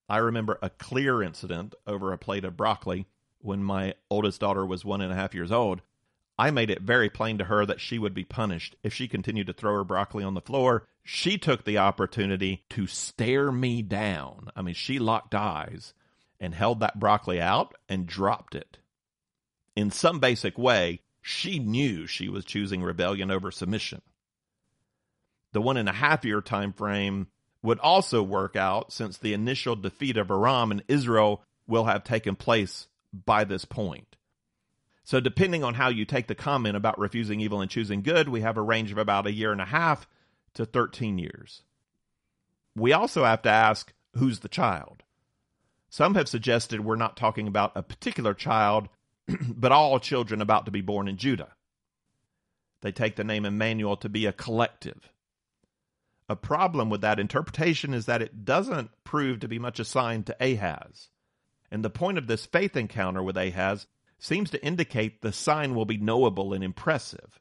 I 0.07 0.17
remember 0.17 0.57
a 0.61 0.69
clear 0.69 1.21
incident 1.21 1.75
over 1.85 2.11
a 2.11 2.17
plate 2.17 2.45
of 2.45 2.57
broccoli 2.57 3.07
when 3.39 3.63
my 3.63 3.93
oldest 4.09 4.39
daughter 4.39 4.65
was 4.65 4.83
one 4.83 5.01
and 5.01 5.11
a 5.11 5.15
half 5.15 5.35
years 5.35 5.51
old. 5.51 5.81
I 6.39 6.51
made 6.51 6.69
it 6.69 6.81
very 6.81 7.09
plain 7.09 7.37
to 7.39 7.43
her 7.43 7.65
that 7.65 7.81
she 7.81 7.99
would 7.99 8.13
be 8.13 8.23
punished 8.23 8.77
if 8.81 8.93
she 8.93 9.09
continued 9.09 9.47
to 9.47 9.53
throw 9.53 9.73
her 9.73 9.83
broccoli 9.83 10.23
on 10.23 10.35
the 10.35 10.41
floor. 10.41 10.87
She 11.03 11.37
took 11.37 11.65
the 11.65 11.77
opportunity 11.77 12.63
to 12.69 12.87
stare 12.87 13.51
me 13.51 13.81
down. 13.81 14.49
I 14.55 14.61
mean, 14.61 14.73
she 14.73 14.99
locked 14.99 15.35
eyes 15.35 15.93
and 16.39 16.55
held 16.55 16.79
that 16.79 16.97
broccoli 16.97 17.41
out 17.41 17.75
and 17.89 18.07
dropped 18.07 18.55
it. 18.55 18.77
In 19.75 19.91
some 19.91 20.21
basic 20.21 20.57
way, 20.57 21.01
she 21.21 21.59
knew 21.59 22.07
she 22.07 22.29
was 22.29 22.45
choosing 22.45 22.83
rebellion 22.83 23.29
over 23.29 23.51
submission. 23.51 24.01
The 25.51 25.59
one 25.59 25.75
and 25.75 25.89
a 25.89 25.93
half 25.93 26.23
year 26.23 26.39
time 26.39 26.71
frame 26.71 27.27
would 27.61 27.79
also 27.79 28.23
work 28.23 28.55
out 28.55 28.93
since 28.93 29.17
the 29.17 29.33
initial 29.33 29.75
defeat 29.75 30.15
of 30.15 30.31
Aram 30.31 30.71
and 30.71 30.85
Israel 30.87 31.43
will 31.67 31.83
have 31.83 32.05
taken 32.05 32.37
place 32.37 32.87
by 33.11 33.43
this 33.43 33.65
point. 33.65 34.15
So, 35.09 35.19
depending 35.19 35.63
on 35.63 35.73
how 35.73 35.89
you 35.89 36.05
take 36.05 36.27
the 36.27 36.35
comment 36.35 36.77
about 36.77 36.99
refusing 36.99 37.41
evil 37.41 37.61
and 37.61 37.71
choosing 37.71 38.03
good, 38.03 38.29
we 38.29 38.41
have 38.41 38.57
a 38.57 38.61
range 38.61 38.91
of 38.91 38.99
about 38.99 39.25
a 39.25 39.31
year 39.31 39.51
and 39.51 39.59
a 39.59 39.65
half 39.65 40.07
to 40.53 40.67
13 40.67 41.17
years. 41.17 41.63
We 42.75 42.93
also 42.93 43.23
have 43.23 43.41
to 43.41 43.49
ask 43.49 43.91
who's 44.13 44.41
the 44.41 44.47
child? 44.47 45.01
Some 45.89 46.13
have 46.13 46.29
suggested 46.29 46.85
we're 46.85 46.95
not 46.95 47.17
talking 47.17 47.47
about 47.47 47.71
a 47.75 47.81
particular 47.81 48.35
child, 48.35 48.87
but 49.47 49.71
all 49.71 49.99
children 49.99 50.41
about 50.41 50.65
to 50.65 50.71
be 50.71 50.81
born 50.81 51.07
in 51.07 51.17
Judah. 51.17 51.55
They 52.81 52.91
take 52.91 53.15
the 53.15 53.23
name 53.23 53.45
Emmanuel 53.45 53.97
to 53.97 54.09
be 54.09 54.27
a 54.27 54.31
collective. 54.31 55.09
A 56.29 56.35
problem 56.35 56.91
with 56.91 57.01
that 57.01 57.19
interpretation 57.19 57.95
is 57.95 58.05
that 58.05 58.21
it 58.21 58.45
doesn't 58.45 58.91
prove 59.05 59.39
to 59.39 59.47
be 59.47 59.57
much 59.57 59.79
assigned 59.79 60.27
to 60.27 60.37
Ahaz. 60.39 61.09
And 61.71 61.83
the 61.83 61.89
point 61.89 62.19
of 62.19 62.27
this 62.27 62.45
faith 62.45 62.77
encounter 62.77 63.23
with 63.23 63.37
Ahaz 63.37 63.87
seems 64.19 64.51
to 64.51 64.63
indicate 64.63 65.21
the 65.21 65.31
sign 65.31 65.73
will 65.73 65.85
be 65.85 65.97
knowable 65.97 66.53
and 66.53 66.63
impressive. 66.63 67.39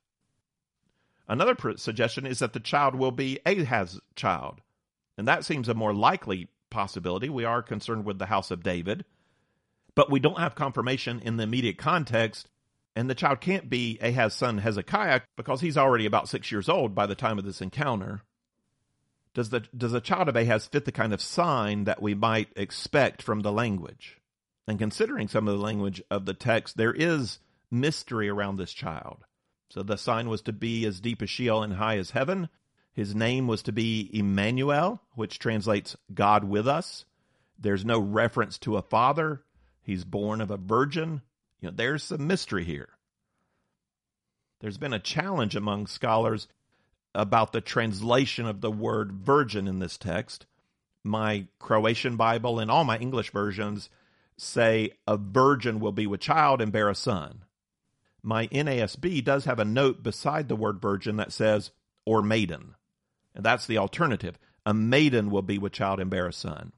Another 1.29 1.55
suggestion 1.77 2.27
is 2.27 2.39
that 2.39 2.55
the 2.55 2.61
child 2.61 2.95
will 2.95 3.11
be 3.11 3.39
Ahaz's 3.45 4.01
child, 4.17 4.63
and 5.19 5.29
that 5.29 5.45
seems 5.45 5.69
a 5.69 5.75
more 5.75 5.93
likely 5.93 6.49
possibility. 6.71 7.29
We 7.29 7.45
are 7.45 7.63
concerned 7.63 8.07
with 8.07 8.19
the 8.19 8.27
house 8.27 8.51
of 8.51 8.63
David, 8.63 9.05
but 9.95 10.11
we 10.11 10.21
don't 10.21 10.39
have 10.39 10.55
confirmation 10.55 11.21
in 11.21 11.37
the 11.37 11.43
immediate 11.43 11.77
context, 11.77 12.49
and 12.97 13.11
the 13.11 13.15
child 13.15 13.41
can't 13.41 13.69
be 13.69 13.99
Ahaz's 14.01 14.35
son 14.35 14.59
Hezekiah 14.59 15.23
because 15.37 15.61
he's 15.61 15.77
already 15.77 16.07
about 16.07 16.29
six 16.29 16.51
years 16.51 16.69
old 16.69 16.95
by 16.95 17.07
the 17.07 17.15
time 17.15 17.39
of 17.39 17.45
this 17.45 17.61
encounter. 17.61 18.23
Does 19.35 19.51
the 19.51 19.61
does 19.77 19.93
a 19.93 20.01
child 20.01 20.29
of 20.29 20.37
Ahaz 20.37 20.67
fit 20.67 20.85
the 20.85 20.93
kind 20.93 21.13
of 21.13 21.21
sign 21.21 21.85
that 21.85 22.01
we 22.01 22.15
might 22.15 22.49
expect 22.57 23.23
from 23.23 23.41
the 23.41 23.53
language? 23.53 24.18
And 24.69 24.79
considering 24.79 25.29
some 25.29 25.49
of 25.49 25.57
the 25.57 25.65
language 25.65 26.03
of 26.11 26.27
the 26.27 26.35
text, 26.35 26.77
there 26.77 26.93
is 26.93 27.39
mystery 27.71 28.29
around 28.29 28.57
this 28.57 28.75
child. 28.75 29.25
So 29.71 29.83
the 29.83 29.97
sign 29.97 30.29
was 30.29 30.43
to 30.43 30.53
be 30.53 30.85
as 30.85 31.01
deep 31.01 31.23
as 31.23 31.31
Sheol 31.31 31.63
and 31.63 31.73
high 31.73 31.97
as 31.97 32.11
heaven. 32.11 32.51
His 32.93 33.15
name 33.15 33.47
was 33.47 33.63
to 33.63 33.73
be 33.73 34.11
Emmanuel, 34.13 35.01
which 35.15 35.39
translates 35.39 35.97
God 36.13 36.45
with 36.45 36.69
us. 36.69 37.07
There's 37.59 37.87
no 37.87 37.99
reference 37.99 38.59
to 38.59 38.77
a 38.77 38.83
father. 38.83 39.43
He's 39.81 40.05
born 40.05 40.43
of 40.43 40.51
a 40.51 40.59
virgin. 40.59 41.23
You 41.63 41.71
know, 41.71 41.75
there's 41.75 42.05
some 42.05 42.27
mystery 42.27 42.65
here. 42.65 42.91
There's 44.61 44.79
been 44.79 44.93
a 44.93 44.99
challenge 44.99 45.57
among 45.57 45.87
scholars 45.87 46.47
about 47.15 47.53
the 47.53 47.63
translation 47.63 48.45
of 48.45 48.61
the 48.61 48.71
word 48.71 49.13
virgin 49.13 49.67
in 49.67 49.79
this 49.79 49.97
text. 49.97 50.45
My 51.03 51.47
Croatian 51.59 52.17
Bible 52.17 52.59
and 52.59 52.71
all 52.71 52.85
my 52.85 52.99
English 52.99 53.31
versions 53.31 53.89
say 54.39 54.93
a 55.07 55.17
virgin 55.17 55.81
will 55.81 55.93
be 55.93 56.07
with 56.07 56.21
child 56.21 56.63
and 56.63 56.73
bear 56.73 56.89
a 56.89 56.95
son 56.95 57.45
my 58.23 58.47
NASB 58.49 59.23
does 59.25 59.45
have 59.45 59.59
a 59.59 59.65
note 59.65 60.03
beside 60.03 60.49
the 60.49 60.57
word 60.57 60.81
virgin 60.81 61.17
that 61.17 61.33
says, 61.33 61.71
or 62.05 62.23
maiden. 62.23 62.75
And 63.35 63.45
that's 63.45 63.67
the 63.67 63.79
alternative. 63.79 64.39
A 64.67 64.75
maiden 64.75 65.31
will 65.31 65.43
be 65.43 65.59
with 65.59 65.73
child 65.73 66.01
and 66.01 66.11
bear 66.11 66.27
a 66.27 66.33
son. 66.33 66.73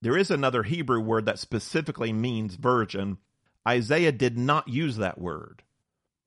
There 0.00 0.16
is 0.16 0.30
another 0.30 0.64
Hebrew 0.64 1.00
word 1.00 1.26
that 1.26 1.38
specifically 1.38 2.12
means 2.12 2.56
virgin. 2.56 3.18
Isaiah 3.66 4.12
did 4.12 4.36
not 4.36 4.68
use 4.68 4.96
that 4.96 5.18
word. 5.18 5.62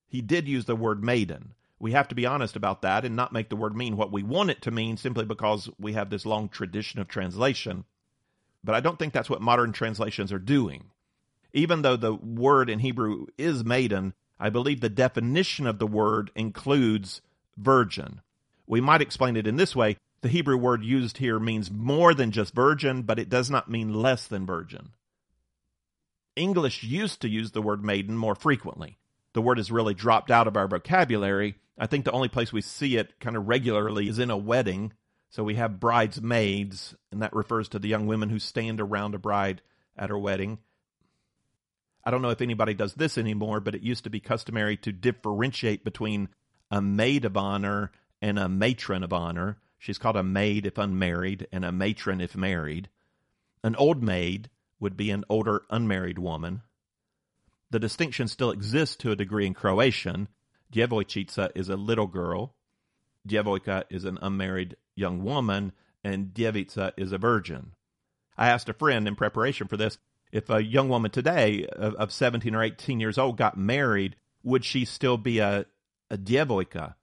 He 0.08 0.22
did 0.22 0.48
use 0.48 0.66
the 0.66 0.76
word 0.76 1.04
maiden. 1.04 1.54
We 1.80 1.94
have 1.94 2.08
to 2.10 2.16
be 2.16 2.26
honest 2.26 2.56
about 2.56 2.82
that 2.84 3.06
and 3.06 3.16
not 3.16 3.34
make 3.34 3.50
the 3.50 3.56
word 3.56 3.76
mean 3.76 3.98
what 3.98 4.12
we 4.12 4.24
want 4.24 4.52
it 4.52 4.62
to 4.64 4.72
mean 4.72 4.98
simply 4.98 5.26
because 5.26 5.70
we 5.80 5.94
have 5.94 6.10
this 6.10 6.26
long 6.26 6.50
tradition 6.50 7.00
of 7.00 7.08
translation. 7.08 7.86
But 8.64 8.76
I 8.76 8.80
don't 8.80 9.00
think 9.00 9.14
that's 9.14 9.30
what 9.30 9.42
modern 9.42 9.72
translations 9.72 10.32
are 10.32 10.40
doing. 10.40 10.92
Even 11.54 11.82
though 11.82 11.98
the 11.98 12.14
word 12.14 12.70
in 12.70 12.80
Hebrew 12.80 13.28
is 13.38 13.66
maiden, 13.66 14.14
I 14.40 14.50
believe 14.50 14.82
the 14.82 14.90
definition 14.90 15.68
of 15.68 15.80
the 15.80 15.88
word 15.88 16.32
includes 16.36 17.22
virgin. 17.58 18.22
We 18.68 18.82
might 18.82 19.02
explain 19.02 19.36
it 19.36 19.48
in 19.48 19.58
this 19.58 19.76
way 19.76 19.98
the 20.22 20.30
Hebrew 20.30 20.58
word 20.58 20.84
used 20.84 21.18
here 21.18 21.40
means 21.40 21.72
more 21.72 22.14
than 22.14 22.32
just 22.32 22.54
virgin, 22.54 23.02
but 23.02 23.18
it 23.18 23.30
does 23.30 23.50
not 23.50 23.70
mean 23.70 23.94
less 23.94 24.28
than 24.28 24.46
virgin. 24.46 24.92
English 26.36 26.84
used 26.84 27.22
to 27.22 27.30
use 27.30 27.52
the 27.52 27.62
word 27.62 27.84
maiden 27.84 28.16
more 28.16 28.36
frequently. 28.36 28.98
The 29.34 29.42
word 29.42 29.58
has 29.58 29.72
really 29.72 29.96
dropped 29.96 30.30
out 30.30 30.48
of 30.48 30.56
our 30.56 30.68
vocabulary. 30.68 31.56
I 31.78 31.88
think 31.88 32.06
the 32.06 32.12
only 32.12 32.30
place 32.30 32.54
we 32.54 32.62
see 32.62 32.98
it 32.98 33.20
kind 33.20 33.36
of 33.36 33.48
regularly 33.48 34.08
is 34.08 34.20
in 34.20 34.30
a 34.30 34.38
wedding. 34.38 34.94
So 35.32 35.44
we 35.44 35.56
have 35.56 35.80
bridesmaids, 35.80 36.94
and 37.12 37.22
that 37.22 37.34
refers 37.34 37.70
to 37.70 37.80
the 37.80 37.88
young 37.88 38.06
women 38.06 38.30
who 38.30 38.40
stand 38.40 38.82
around 38.82 39.16
a 39.16 39.18
bride 39.18 39.62
at 39.98 40.10
her 40.10 40.20
wedding. 40.20 40.60
I 42.04 42.12
don't 42.12 42.22
know 42.22 42.30
if 42.32 42.42
anybody 42.42 42.74
does 42.74 42.96
this 42.96 43.18
anymore, 43.18 43.62
but 43.62 43.76
it 43.76 43.82
used 43.82 44.04
to 44.04 44.10
be 44.10 44.20
customary 44.20 44.76
to 44.78 44.92
differentiate 44.92 45.86
between 45.86 46.30
a 46.70 46.82
maid 46.82 47.26
of 47.26 47.38
honor 47.38 47.92
and 48.22 48.38
a 48.38 48.50
matron 48.50 49.04
of 49.04 49.14
honor. 49.14 49.58
She's 49.78 49.98
called 49.98 50.18
a 50.18 50.24
maid 50.24 50.66
if 50.66 50.78
unmarried 50.78 51.48
and 51.52 51.64
a 51.64 51.72
matron 51.72 52.20
if 52.20 52.36
married. 52.36 52.90
An 53.64 53.76
old 53.78 54.04
maid 54.04 54.50
would 54.80 54.98
be 54.98 55.12
an 55.12 55.24
older 55.30 55.64
unmarried 55.70 56.20
woman. 56.20 56.62
The 57.70 57.80
distinction 57.80 58.28
still 58.28 58.52
exists 58.52 58.98
to 58.98 59.12
a 59.12 59.16
degree 59.16 59.46
in 59.46 59.54
Croatian. 59.54 60.28
Djevojčica 60.74 61.52
is 61.56 61.70
a 61.70 61.78
little 61.78 62.08
girl, 62.08 62.56
Djevojka 63.28 63.84
is 63.90 64.06
an 64.06 64.18
unmarried 64.22 64.76
young 64.96 65.24
woman, 65.24 65.72
and 66.04 66.34
Djevica 66.34 66.92
is 66.98 67.12
a 67.12 67.18
virgin. 67.18 67.74
I 68.38 68.50
asked 68.50 68.70
a 68.70 68.74
friend 68.74 69.08
in 69.08 69.16
preparation 69.16 69.68
for 69.68 69.78
this 69.78 69.98
if 70.32 70.50
a 70.50 70.64
young 70.64 70.90
woman 70.90 71.12
today 71.12 71.66
of, 71.68 71.94
of 71.96 72.12
17 72.12 72.56
or 72.56 72.64
18 72.64 73.00
years 73.00 73.18
old 73.18 73.38
got 73.38 73.58
married, 73.58 74.16
would 74.44 74.64
she 74.64 74.86
still 74.86 75.18
be 75.18 75.40
a, 75.40 75.66
a 76.10 76.18
djevojka? 76.18 76.96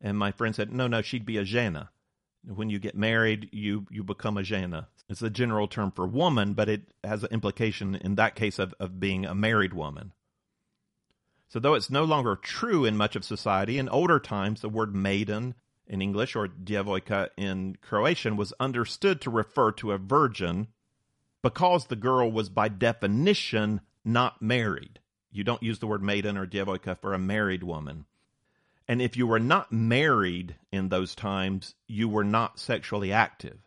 And 0.00 0.18
my 0.18 0.30
friend 0.30 0.54
said, 0.54 0.72
no, 0.72 0.86
no, 0.86 1.02
she'd 1.02 1.26
be 1.26 1.38
a 1.38 1.44
žena. 1.44 1.88
When 2.44 2.70
you 2.70 2.78
get 2.78 2.94
married, 2.94 3.48
you, 3.52 3.86
you 3.90 4.04
become 4.04 4.36
a 4.36 4.42
žena. 4.42 4.86
It's 5.08 5.22
a 5.22 5.30
general 5.30 5.68
term 5.68 5.90
for 5.90 6.06
woman, 6.06 6.52
but 6.52 6.68
it 6.68 6.82
has 7.02 7.22
an 7.22 7.30
implication 7.32 7.94
in 7.94 8.16
that 8.16 8.34
case 8.34 8.58
of, 8.58 8.74
of 8.78 9.00
being 9.00 9.24
a 9.24 9.34
married 9.34 9.72
woman. 9.72 10.12
So, 11.48 11.60
though 11.60 11.74
it's 11.74 11.90
no 11.90 12.04
longer 12.04 12.36
true 12.36 12.84
in 12.84 12.96
much 12.96 13.14
of 13.14 13.24
society, 13.24 13.78
in 13.78 13.88
older 13.88 14.18
times, 14.18 14.60
the 14.60 14.68
word 14.68 14.94
maiden 14.94 15.54
in 15.86 16.02
English 16.02 16.34
or 16.34 16.48
djevojka 16.48 17.28
in 17.36 17.76
Croatian 17.80 18.36
was 18.36 18.52
understood 18.58 19.20
to 19.20 19.30
refer 19.30 19.70
to 19.72 19.92
a 19.92 19.98
virgin 19.98 20.68
because 21.42 21.86
the 21.86 21.96
girl 21.96 22.30
was 22.30 22.48
by 22.48 22.68
definition 22.68 23.80
not 24.04 24.42
married. 24.42 24.98
You 25.30 25.44
don't 25.44 25.62
use 25.62 25.78
the 25.78 25.86
word 25.86 26.02
maiden 26.02 26.36
or 26.36 26.46
djevojka 26.46 26.98
for 26.98 27.14
a 27.14 27.18
married 27.18 27.62
woman. 27.62 28.06
And 28.88 29.02
if 29.02 29.16
you 29.16 29.26
were 29.26 29.40
not 29.40 29.72
married 29.72 30.56
in 30.72 30.88
those 30.88 31.14
times, 31.14 31.74
you 31.86 32.08
were 32.08 32.24
not 32.24 32.58
sexually 32.58 33.12
active. 33.12 33.58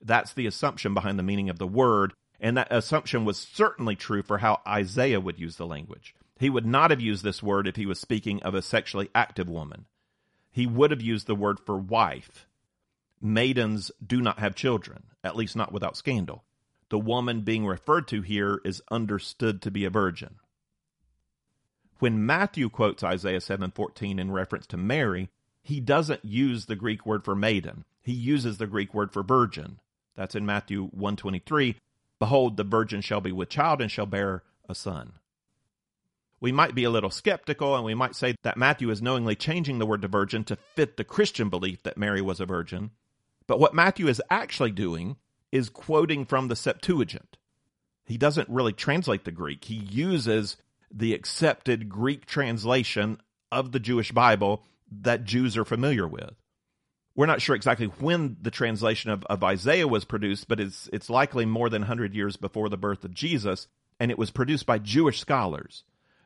That's 0.00 0.32
the 0.32 0.46
assumption 0.46 0.94
behind 0.94 1.18
the 1.18 1.24
meaning 1.24 1.50
of 1.50 1.58
the 1.58 1.66
word. 1.66 2.12
And 2.40 2.56
that 2.56 2.68
assumption 2.70 3.24
was 3.24 3.38
certainly 3.38 3.96
true 3.96 4.22
for 4.22 4.38
how 4.38 4.60
Isaiah 4.66 5.20
would 5.20 5.38
use 5.38 5.56
the 5.56 5.66
language. 5.66 6.14
He 6.44 6.50
would 6.50 6.66
not 6.66 6.90
have 6.90 7.00
used 7.00 7.24
this 7.24 7.42
word 7.42 7.66
if 7.66 7.76
he 7.76 7.86
was 7.86 7.98
speaking 7.98 8.42
of 8.42 8.54
a 8.54 8.62
sexually 8.62 9.08
active 9.14 9.48
woman. 9.48 9.86
He 10.52 10.66
would 10.66 10.90
have 10.90 11.02
used 11.02 11.26
the 11.26 11.34
word 11.34 11.58
for 11.58 11.76
wife. 11.76 12.46
Maidens 13.20 13.90
do 14.06 14.20
not 14.20 14.38
have 14.38 14.54
children, 14.54 15.04
at 15.24 15.36
least 15.36 15.56
not 15.56 15.72
without 15.72 15.96
scandal 15.96 16.44
the 16.94 16.98
woman 17.00 17.40
being 17.40 17.66
referred 17.66 18.06
to 18.06 18.22
here 18.22 18.60
is 18.64 18.80
understood 18.88 19.60
to 19.60 19.68
be 19.68 19.84
a 19.84 19.90
virgin. 19.90 20.36
When 21.98 22.24
Matthew 22.24 22.68
quotes 22.68 23.02
Isaiah 23.02 23.40
7:14 23.40 24.20
in 24.20 24.30
reference 24.30 24.66
to 24.68 24.76
Mary, 24.76 25.28
he 25.60 25.80
doesn't 25.80 26.24
use 26.24 26.66
the 26.66 26.76
Greek 26.76 27.04
word 27.04 27.24
for 27.24 27.34
maiden. 27.34 27.84
He 28.02 28.12
uses 28.12 28.58
the 28.58 28.68
Greek 28.68 28.94
word 28.94 29.12
for 29.12 29.24
virgin. 29.24 29.80
That's 30.14 30.36
in 30.36 30.46
Matthew 30.46 30.86
123. 30.88 31.76
Behold, 32.20 32.56
the 32.56 32.62
virgin 32.62 33.00
shall 33.00 33.20
be 33.20 33.32
with 33.32 33.48
child 33.48 33.80
and 33.80 33.90
shall 33.90 34.06
bear 34.06 34.44
a 34.68 34.74
son. 34.76 35.14
We 36.44 36.52
might 36.52 36.74
be 36.74 36.84
a 36.84 36.90
little 36.90 37.08
skeptical 37.08 37.74
and 37.74 37.86
we 37.86 37.94
might 37.94 38.14
say 38.14 38.34
that 38.42 38.58
Matthew 38.58 38.90
is 38.90 39.00
knowingly 39.00 39.34
changing 39.34 39.78
the 39.78 39.86
word 39.86 40.04
virgin 40.04 40.44
to 40.44 40.56
fit 40.56 40.98
the 40.98 41.02
Christian 41.02 41.48
belief 41.48 41.82
that 41.84 41.96
Mary 41.96 42.20
was 42.20 42.38
a 42.38 42.44
virgin. 42.44 42.90
But 43.46 43.58
what 43.58 43.72
Matthew 43.72 44.08
is 44.08 44.20
actually 44.28 44.72
doing 44.72 45.16
is 45.50 45.70
quoting 45.70 46.26
from 46.26 46.48
the 46.48 46.54
Septuagint. 46.54 47.38
He 48.04 48.18
doesn't 48.18 48.50
really 48.50 48.74
translate 48.74 49.24
the 49.24 49.32
Greek. 49.32 49.64
He 49.64 49.76
uses 49.76 50.58
the 50.90 51.14
accepted 51.14 51.88
Greek 51.88 52.26
translation 52.26 53.22
of 53.50 53.72
the 53.72 53.80
Jewish 53.80 54.12
Bible 54.12 54.62
that 55.00 55.24
Jews 55.24 55.56
are 55.56 55.64
familiar 55.64 56.06
with. 56.06 56.34
We're 57.16 57.24
not 57.24 57.40
sure 57.40 57.56
exactly 57.56 57.86
when 57.86 58.36
the 58.42 58.50
translation 58.50 59.10
of, 59.10 59.24
of 59.30 59.42
Isaiah 59.42 59.88
was 59.88 60.04
produced, 60.04 60.46
but 60.46 60.60
it's, 60.60 60.90
it's 60.92 61.08
likely 61.08 61.46
more 61.46 61.70
than 61.70 61.80
100 61.80 62.14
years 62.14 62.36
before 62.36 62.68
the 62.68 62.76
birth 62.76 63.02
of 63.02 63.14
Jesus, 63.14 63.66
and 63.98 64.10
it 64.10 64.18
was 64.18 64.30
produced 64.30 64.66
by 64.66 64.78
Jewish 64.78 65.20
scholars. 65.20 65.84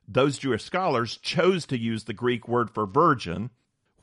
Those 0.09 0.39
Jewish 0.39 0.65
scholars 0.65 1.19
chose 1.19 1.67
to 1.67 1.79
use 1.79 2.05
the 2.05 2.15
Greek 2.15 2.49
word 2.49 2.71
for 2.71 2.87
virgin 2.87 3.51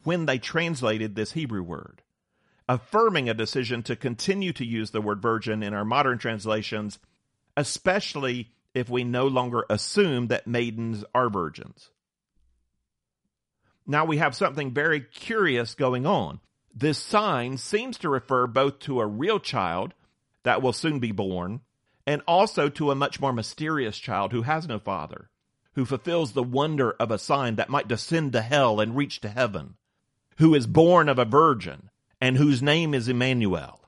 when 0.04 0.28
they 0.28 0.38
translated 0.38 1.16
this 1.16 1.32
Hebrew 1.32 1.64
word, 1.64 2.04
affirming 2.70 3.28
a 3.28 3.34
decision 3.34 3.82
to 3.84 3.96
continue 3.96 4.54
to 4.54 4.66
use 4.66 4.92
the 4.92 5.02
word 5.02 5.20
virgin 5.20 5.64
in 5.64 5.74
our 5.74 5.84
modern 5.84 6.20
translations, 6.20 7.00
especially 7.58 8.52
if 8.76 8.88
we 8.88 9.04
no 9.04 9.26
longer 9.26 9.66
assume 9.68 10.28
that 10.28 10.46
maidens 10.46 11.04
are 11.16 11.30
virgins. 11.30 11.90
Now 13.88 14.06
we 14.06 14.18
have 14.18 14.36
something 14.36 14.74
very 14.74 15.00
curious 15.02 15.74
going 15.74 16.06
on. 16.06 16.40
This 16.74 17.00
sign 17.00 17.58
seems 17.58 17.98
to 18.00 18.10
refer 18.10 18.46
both 18.46 18.80
to 18.80 19.00
a 19.00 19.08
real 19.08 19.40
child 19.40 19.96
that 20.44 20.62
will 20.62 20.74
soon 20.74 21.00
be 21.00 21.12
born 21.12 21.62
and 22.06 22.22
also 22.28 22.70
to 22.70 22.92
a 22.92 22.96
much 22.96 23.20
more 23.20 23.34
mysterious 23.34 23.98
child 23.98 24.32
who 24.32 24.44
has 24.44 24.68
no 24.68 24.78
father, 24.78 25.30
who 25.76 25.86
fulfills 25.86 26.32
the 26.32 26.44
wonder 26.44 26.92
of 26.92 27.12
a 27.12 27.20
sign 27.20 27.56
that 27.56 27.70
might 27.70 27.88
descend 27.88 28.34
to 28.34 28.42
hell 28.42 28.80
and 28.80 28.96
reach 28.96 29.20
to 29.22 29.30
heaven, 29.30 29.76
who 30.38 30.56
is 30.56 30.68
born 30.68 31.08
of 31.08 31.20
a 31.20 31.26
virgin 31.26 31.90
and 32.20 32.38
whose 32.38 32.62
name 32.62 32.94
is 32.94 33.08
Emmanuel. 33.08 33.82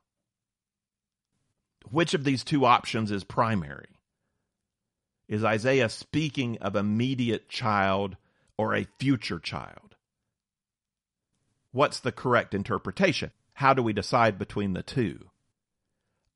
Which 1.89 2.13
of 2.13 2.26
these 2.26 2.43
two 2.43 2.65
options 2.65 3.12
is 3.12 3.23
primary? 3.23 3.88
Is 5.30 5.43
Isaiah 5.43 5.89
speaking 5.89 6.58
of 6.60 6.76
immediate 6.76 7.50
child 7.50 8.17
or 8.58 8.76
a 8.76 8.88
future 9.00 9.39
child? 9.39 9.95
What's 11.71 12.00
the 12.00 12.12
correct 12.12 12.54
interpretation? 12.54 13.32
How 13.54 13.73
do 13.73 13.82
we 13.82 13.93
decide 13.93 14.38
between 14.38 14.73
the 14.73 14.84
two? 14.84 15.30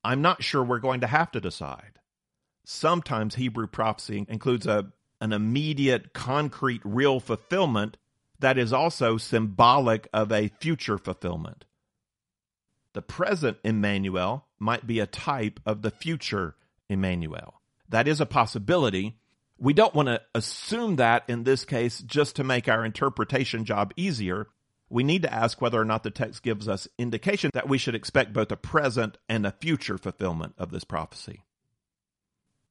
I'm 0.04 0.22
not 0.22 0.44
sure 0.44 0.64
we're 0.64 0.80
going 0.80 1.02
to 1.02 1.08
have 1.08 1.32
to 1.32 1.42
decide. 1.42 2.00
Sometimes 2.66 3.36
Hebrew 3.36 3.68
prophecy 3.68 4.26
includes 4.30 4.66
a, 4.66 4.92
an 5.22 5.32
immediate, 5.32 6.14
concrete, 6.14 6.82
real 6.84 7.20
fulfillment 7.20 7.98
that 8.40 8.58
is 8.58 8.74
also 8.74 9.18
symbolic 9.18 10.08
of 10.12 10.32
a 10.32 10.50
future 10.60 10.98
fulfillment. 10.98 11.64
The 12.94 13.02
present 13.02 13.58
Emmanuel 13.64 14.48
might 14.60 14.86
be 14.86 15.00
a 15.00 15.06
type 15.06 15.60
of 15.66 15.84
the 15.84 15.92
future 15.92 16.56
Emmanuel. 16.90 17.62
That 17.88 18.08
is 18.08 18.20
a 18.20 18.26
possibility. 18.26 19.18
We 19.58 19.74
don't 19.74 19.94
want 19.94 20.08
to 20.10 20.22
assume 20.36 20.98
that 20.98 21.24
in 21.30 21.44
this 21.44 21.64
case 21.64 22.02
just 22.02 22.36
to 22.36 22.44
make 22.44 22.68
our 22.68 22.84
interpretation 22.84 23.64
job 23.64 23.94
easier 23.96 24.48
we 24.92 25.04
need 25.04 25.22
to 25.22 25.34
ask 25.34 25.62
whether 25.62 25.80
or 25.80 25.86
not 25.86 26.04
the 26.04 26.12
text 26.12 26.44
gives 26.44 26.68
us 26.68 26.88
indication 26.98 27.50
that 27.54 27.70
we 27.70 27.78
should 27.78 27.96
expect 27.96 28.34
both 28.34 28.52
a 28.52 28.58
present 28.58 29.18
and 29.30 29.48
a 29.48 29.52
future 29.52 29.98
fulfillment 29.98 30.54
of 30.58 30.72
this 30.72 30.84
prophecy. 30.84 31.46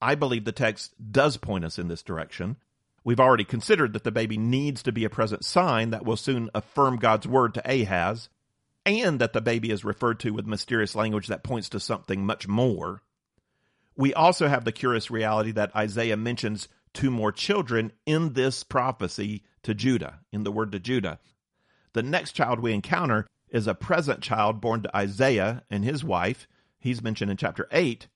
I 0.01 0.15
believe 0.15 0.45
the 0.45 0.53
text 0.53 0.95
does 1.13 1.37
point 1.37 1.65
us 1.65 1.79
in 1.79 1.89
this 1.89 2.03
direction. 2.03 2.57
We've 3.05 3.21
already 3.21 3.45
considered 3.45 3.93
that 3.93 4.05
the 4.05 4.11
baby 4.11 4.37
needs 4.37 4.83
to 4.83 4.93
be 4.93 5.05
a 5.05 5.11
present 5.11 5.45
sign 5.45 5.91
that 5.91 6.05
will 6.05 6.17
soon 6.17 6.51
affirm 6.55 6.97
God's 6.97 7.27
word 7.27 7.55
to 7.55 7.71
Ahaz, 7.71 8.29
and 8.85 9.21
that 9.21 9.33
the 9.33 9.41
baby 9.41 9.71
is 9.71 9.85
referred 9.85 10.21
to 10.21 10.31
with 10.31 10.47
mysterious 10.47 10.95
language 10.95 11.29
that 11.29 11.45
points 11.45 11.69
to 11.71 11.81
something 11.81 12.25
much 12.25 12.49
more. 12.49 13.03
We 13.97 14.15
also 14.15 14.49
have 14.49 14.65
the 14.65 14.73
curious 14.73 15.11
reality 15.11 15.53
that 15.53 15.75
Isaiah 15.77 16.17
mentions 16.17 16.69
two 16.93 17.11
more 17.11 17.33
children 17.33 17.93
in 18.07 18.33
this 18.33 18.65
prophecy 18.65 19.45
to 19.63 19.75
Judah, 19.75 20.21
in 20.33 20.45
the 20.45 20.53
word 20.53 20.73
to 20.73 20.81
Judah. 20.81 21.19
The 21.93 22.03
next 22.03 22.33
child 22.33 22.61
we 22.61 22.73
encounter 22.73 23.27
is 23.51 23.67
a 23.67 23.75
present 23.75 24.23
child 24.23 24.61
born 24.61 24.83
to 24.83 24.97
Isaiah 24.97 25.65
and 25.71 25.85
his 25.85 26.05
wife. 26.05 26.47
He's 26.79 27.03
mentioned 27.03 27.31
in 27.31 27.37
chapter 27.37 27.69
8. 27.73 28.07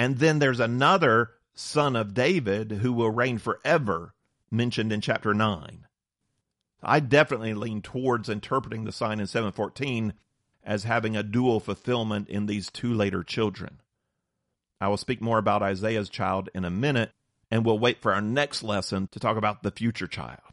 And 0.00 0.16
then 0.16 0.38
there's 0.38 0.60
another 0.60 1.32
son 1.52 1.94
of 1.94 2.14
David 2.14 2.72
who 2.72 2.90
will 2.90 3.10
reign 3.10 3.36
forever, 3.36 4.14
mentioned 4.50 4.94
in 4.94 5.02
chapter 5.02 5.34
9. 5.34 5.86
I 6.82 7.00
definitely 7.00 7.52
lean 7.52 7.82
towards 7.82 8.30
interpreting 8.30 8.84
the 8.84 8.92
sign 8.92 9.20
in 9.20 9.26
714 9.26 10.14
as 10.64 10.84
having 10.84 11.18
a 11.18 11.22
dual 11.22 11.60
fulfillment 11.60 12.30
in 12.30 12.46
these 12.46 12.70
two 12.70 12.94
later 12.94 13.22
children. 13.22 13.82
I 14.80 14.88
will 14.88 14.96
speak 14.96 15.20
more 15.20 15.36
about 15.36 15.62
Isaiah's 15.62 16.08
child 16.08 16.48
in 16.54 16.64
a 16.64 16.70
minute, 16.70 17.12
and 17.50 17.62
we'll 17.66 17.78
wait 17.78 18.00
for 18.00 18.14
our 18.14 18.22
next 18.22 18.62
lesson 18.62 19.06
to 19.08 19.20
talk 19.20 19.36
about 19.36 19.62
the 19.62 19.70
future 19.70 20.06
child. 20.06 20.49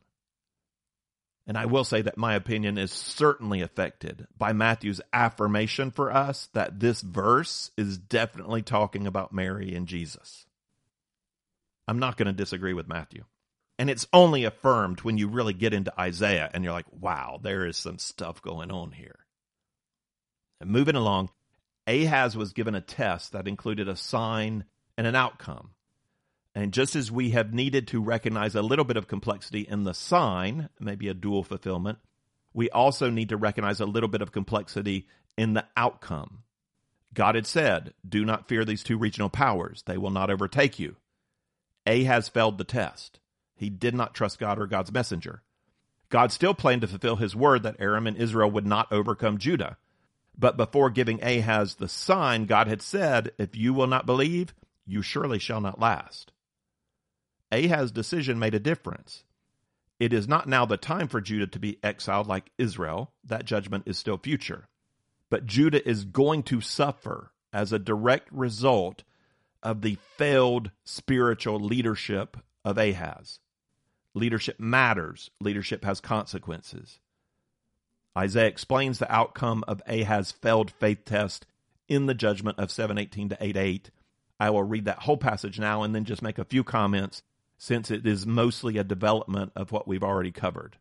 And 1.47 1.57
I 1.57 1.65
will 1.65 1.85
say 1.85 2.01
that 2.01 2.17
my 2.17 2.35
opinion 2.35 2.77
is 2.77 2.91
certainly 2.91 3.61
affected 3.61 4.27
by 4.37 4.51
Matthew's 4.51 4.99
affirmation 5.13 5.91
for 5.91 6.11
us 6.11 6.49
that 6.53 6.81
this 6.81 7.01
verse 7.01 7.71
is 7.77 7.97
definitely 7.97 8.61
talking 8.61 9.07
about 9.07 9.33
Mary 9.33 9.73
and 9.73 9.87
Jesus. 9.87 10.45
I'm 11.87 11.99
not 11.99 12.17
going 12.17 12.27
to 12.27 12.33
disagree 12.33 12.73
with 12.73 12.89
Matthew. 12.89 13.23
And 13.79 13.89
it's 13.89 14.07
only 14.11 14.43
affirmed 14.43 15.01
when 15.01 15.17
you 15.17 15.29
really 15.29 15.53
get 15.53 15.73
into 15.73 15.97
Isaiah 15.97 16.49
and 16.53 16.65
you're 16.65 16.73
like, 16.73 16.91
wow, 16.91 17.39
there 17.41 17.65
is 17.65 17.77
some 17.77 17.97
stuff 17.97 18.41
going 18.41 18.69
on 18.69 18.91
here. 18.91 19.19
And 20.59 20.69
moving 20.69 20.95
along, 20.95 21.29
Ahaz 21.85 22.35
was 22.35 22.51
given 22.51 22.75
a 22.75 22.81
test 22.81 23.31
that 23.31 23.47
included 23.47 23.87
a 23.87 23.95
sign 23.95 24.65
and 24.97 25.07
an 25.07 25.15
outcome. 25.15 25.69
And 26.57 26.73
just 26.73 26.95
as 26.95 27.11
we 27.11 27.29
have 27.29 27.53
needed 27.53 27.87
to 27.89 28.01
recognize 28.01 28.55
a 28.55 28.63
little 28.63 28.83
bit 28.83 28.97
of 28.97 29.07
complexity 29.07 29.61
in 29.61 29.83
the 29.83 29.93
sign, 29.93 30.69
maybe 30.79 31.07
a 31.07 31.13
dual 31.13 31.43
fulfillment, 31.43 31.99
we 32.51 32.67
also 32.71 33.11
need 33.11 33.29
to 33.29 33.37
recognize 33.37 33.79
a 33.79 33.85
little 33.85 34.09
bit 34.09 34.23
of 34.23 34.31
complexity 34.31 35.07
in 35.37 35.53
the 35.53 35.65
outcome. 35.77 36.39
God 37.13 37.35
had 37.35 37.45
said, 37.45 37.93
Do 38.09 38.25
not 38.25 38.47
fear 38.47 38.65
these 38.65 38.81
two 38.81 38.97
regional 38.97 39.29
powers, 39.29 39.83
they 39.85 39.99
will 39.99 40.09
not 40.09 40.31
overtake 40.31 40.79
you. 40.79 40.95
Ahaz 41.85 42.27
failed 42.27 42.57
the 42.57 42.63
test. 42.63 43.19
He 43.55 43.69
did 43.69 43.93
not 43.93 44.15
trust 44.15 44.39
God 44.39 44.57
or 44.57 44.65
God's 44.65 44.91
messenger. 44.91 45.43
God 46.09 46.31
still 46.31 46.55
planned 46.55 46.81
to 46.81 46.87
fulfill 46.87 47.17
his 47.17 47.35
word 47.35 47.61
that 47.61 47.75
Aram 47.77 48.07
and 48.07 48.17
Israel 48.17 48.49
would 48.49 48.65
not 48.65 48.91
overcome 48.91 49.37
Judah. 49.37 49.77
But 50.35 50.57
before 50.57 50.89
giving 50.89 51.21
Ahaz 51.21 51.75
the 51.75 51.87
sign, 51.87 52.45
God 52.45 52.67
had 52.67 52.81
said, 52.81 53.29
If 53.37 53.55
you 53.55 53.75
will 53.75 53.85
not 53.85 54.07
believe, 54.07 54.55
you 54.87 55.03
surely 55.03 55.37
shall 55.37 55.61
not 55.61 55.79
last. 55.79 56.31
Ahaz's 57.51 57.91
decision 57.91 58.39
made 58.39 58.53
a 58.53 58.59
difference. 58.59 59.23
It 59.99 60.13
is 60.13 60.27
not 60.27 60.47
now 60.47 60.65
the 60.65 60.77
time 60.77 61.07
for 61.07 61.21
Judah 61.21 61.47
to 61.47 61.59
be 61.59 61.79
exiled 61.81 62.27
like 62.27 62.51
Israel. 62.57 63.13
That 63.23 63.45
judgment 63.45 63.83
is 63.87 63.97
still 63.97 64.17
future. 64.17 64.67
But 65.29 65.45
Judah 65.45 65.87
is 65.87 66.05
going 66.05 66.43
to 66.43 66.61
suffer 66.61 67.31
as 67.51 67.73
a 67.73 67.79
direct 67.79 68.31
result 68.31 69.03
of 69.63 69.81
the 69.81 69.97
failed 70.17 70.71
spiritual 70.83 71.59
leadership 71.59 72.37
of 72.63 72.77
Ahaz. 72.77 73.39
Leadership 74.13 74.59
matters, 74.59 75.29
leadership 75.41 75.83
has 75.83 75.99
consequences. 75.99 76.99
Isaiah 78.17 78.47
explains 78.47 78.99
the 78.99 79.11
outcome 79.11 79.63
of 79.67 79.81
Ahaz's 79.87 80.31
failed 80.31 80.71
faith 80.71 81.05
test 81.05 81.45
in 81.87 82.05
the 82.05 82.13
judgment 82.13 82.59
of 82.59 82.71
718 82.71 83.29
to 83.29 83.37
88. 83.39 83.91
I 84.39 84.49
will 84.49 84.63
read 84.63 84.85
that 84.85 84.99
whole 84.99 85.17
passage 85.17 85.59
now 85.59 85.83
and 85.83 85.93
then 85.93 86.05
just 86.05 86.21
make 86.21 86.37
a 86.37 86.45
few 86.45 86.63
comments 86.63 87.23
since 87.57 87.89
it 87.91 88.05
is 88.05 88.25
mostly 88.25 88.77
a 88.77 88.83
development 88.83 89.51
of 89.55 89.71
what 89.71 89.87
we've 89.87 90.03
already 90.03 90.31
covered. 90.31 90.77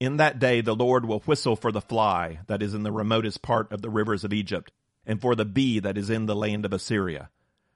In 0.00 0.16
that 0.18 0.38
day 0.38 0.60
the 0.60 0.76
Lord 0.76 1.04
will 1.04 1.20
whistle 1.20 1.56
for 1.56 1.72
the 1.72 1.80
fly 1.80 2.40
that 2.46 2.62
is 2.62 2.72
in 2.72 2.84
the 2.84 2.92
remotest 2.92 3.42
part 3.42 3.72
of 3.72 3.82
the 3.82 3.90
rivers 3.90 4.22
of 4.22 4.32
Egypt, 4.32 4.72
and 5.04 5.20
for 5.20 5.34
the 5.34 5.44
bee 5.44 5.80
that 5.80 5.98
is 5.98 6.10
in 6.10 6.26
the 6.26 6.36
land 6.36 6.64
of 6.64 6.72
Assyria. 6.72 7.30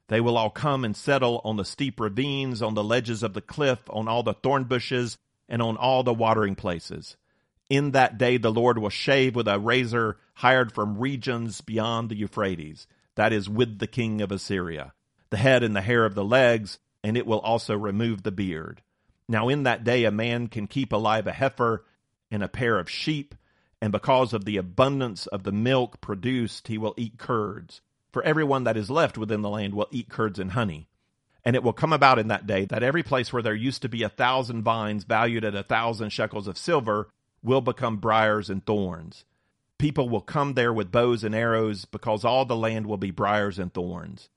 They 0.09 0.20
will 0.20 0.36
all 0.36 0.51
come 0.51 0.84
and 0.84 0.97
settle 0.97 1.40
on 1.45 1.57
the 1.57 1.64
steep 1.64 1.99
ravines, 1.99 2.62
on 2.62 2.74
the 2.74 2.84
ledges 2.84 3.22
of 3.22 3.32
the 3.32 3.40
cliff, 3.40 3.80
on 3.88 4.07
all 4.07 4.22
the 4.22 4.34
thorn 4.34 4.64
bushes, 4.64 5.16
and 5.49 5.62
on 5.62 5.76
all 5.76 6.03
the 6.03 6.14
watering 6.14 6.55
places. 6.55 7.16
In 7.70 7.93
that 7.93 8.18
day 8.18 8.36
the 8.36 8.53
Lord 8.53 8.78
will 8.78 8.90
shave 8.90 9.34
with 9.34 9.49
a 9.49 9.59
razor 9.59 10.18
hired 10.34 10.72
from 10.72 10.99
regions 10.99 11.61
beyond 11.61 12.11
the 12.11 12.16
Euphrates, 12.16 12.86
that 13.14 13.32
is, 13.32 13.49
with 13.49 13.78
the 13.78 13.86
king 13.86 14.20
of 14.20 14.30
Assyria, 14.30 14.93
the 15.30 15.36
head 15.38 15.62
and 15.62 15.74
the 15.74 15.80
hair 15.80 16.05
of 16.05 16.14
the 16.14 16.24
legs, 16.24 16.78
and 17.03 17.16
it 17.16 17.26
will 17.26 17.40
also 17.40 17.76
remove 17.76 18.22
the 18.22 18.32
beard. 18.32 18.82
Now 19.28 19.48
in 19.48 19.62
that 19.64 19.84
day 19.84 20.05
a 20.05 20.11
man 20.11 20.48
can 20.48 20.66
keep 20.66 20.92
alive 20.92 21.26
a 21.26 21.32
heifer 21.32 21.84
and 22.30 22.42
a 22.42 22.48
pair 22.48 22.78
of 22.78 22.90
sheep, 22.90 23.34
and 23.80 23.92
because 23.92 24.32
of 24.32 24.44
the 24.44 24.57
abundance 24.57 25.26
of 25.26 25.42
the 25.42 25.53
milk 25.53 26.00
produced, 26.00 26.68
he 26.68 26.78
will 26.78 26.94
eat 26.96 27.18
curds. 27.18 27.80
For 28.12 28.22
everyone 28.22 28.64
that 28.64 28.76
is 28.76 28.90
left 28.90 29.16
within 29.16 29.42
the 29.42 29.50
land 29.50 29.74
will 29.74 29.88
eat 29.90 30.09
curds 30.09 30.38
and 30.38 30.53
honey. 30.53 30.88
And 31.44 31.57
it 31.57 31.62
will 31.62 31.72
come 31.72 31.92
about 31.92 32.18
in 32.18 32.28
that 32.28 32.46
day 32.46 32.66
that 32.66 32.82
every 32.82 33.03
place 33.03 33.32
where 33.32 33.42
there 33.42 33.55
used 33.55 33.82
to 33.82 33.88
be 33.88 34.03
a 34.03 34.09
thousand 34.09 34.62
vines 34.62 35.05
valued 35.05 35.44
at 35.44 35.55
a 35.55 35.62
thousand 35.62 36.11
shekels 36.11 36.46
of 36.46 36.57
silver 36.57 37.09
will 37.42 37.61
become 37.61 37.96
briars 37.96 38.48
and 38.48 38.64
thorns. 38.64 39.24
People 39.78 40.09
will 40.09 40.20
come 40.20 40.55
there 40.55 40.72
with 40.72 40.92
bows 40.92 41.24
and 41.24 41.34
arrows 41.34 41.84
because 41.84 42.24
all 42.24 42.44
the 42.44 42.55
land 42.55 42.86
will 42.86 42.98
be 42.98 43.11
briars 43.11 43.59
and 43.59 43.74
thorns. 43.74 44.28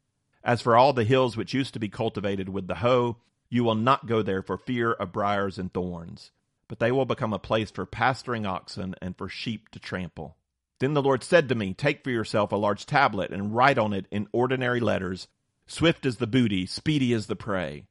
As 0.45 0.61
for 0.61 0.77
all 0.77 0.93
the 0.93 1.03
hills 1.03 1.35
which 1.35 1.55
used 1.55 1.73
to 1.73 1.79
be 1.79 1.89
cultivated 1.89 2.49
with 2.49 2.67
the 2.67 2.75
hoe, 2.75 3.17
you 3.49 3.63
will 3.63 3.75
not 3.75 4.05
go 4.05 4.21
there 4.21 4.43
for 4.43 4.59
fear 4.59 4.93
of 4.93 5.11
briars 5.11 5.57
and 5.57 5.73
thorns, 5.73 6.29
but 6.67 6.77
they 6.77 6.91
will 6.91 7.05
become 7.05 7.33
a 7.33 7.39
place 7.39 7.71
for 7.71 7.87
pasturing 7.87 8.45
oxen 8.45 8.93
and 9.01 9.17
for 9.17 9.27
sheep 9.27 9.69
to 9.69 9.79
trample. 9.79 10.37
Then 10.79 10.93
the 10.93 11.01
Lord 11.01 11.23
said 11.23 11.49
to 11.49 11.55
me, 11.55 11.73
Take 11.73 12.03
for 12.03 12.11
yourself 12.11 12.51
a 12.51 12.57
large 12.57 12.85
tablet 12.85 13.31
and 13.31 13.55
write 13.55 13.79
on 13.79 13.91
it 13.91 14.05
in 14.11 14.27
ordinary 14.31 14.79
letters, 14.79 15.27
Swift 15.65 16.05
is 16.05 16.17
the 16.17 16.27
booty, 16.27 16.67
speedy 16.67 17.11
is 17.11 17.25
the 17.25 17.35
prey. 17.35 17.87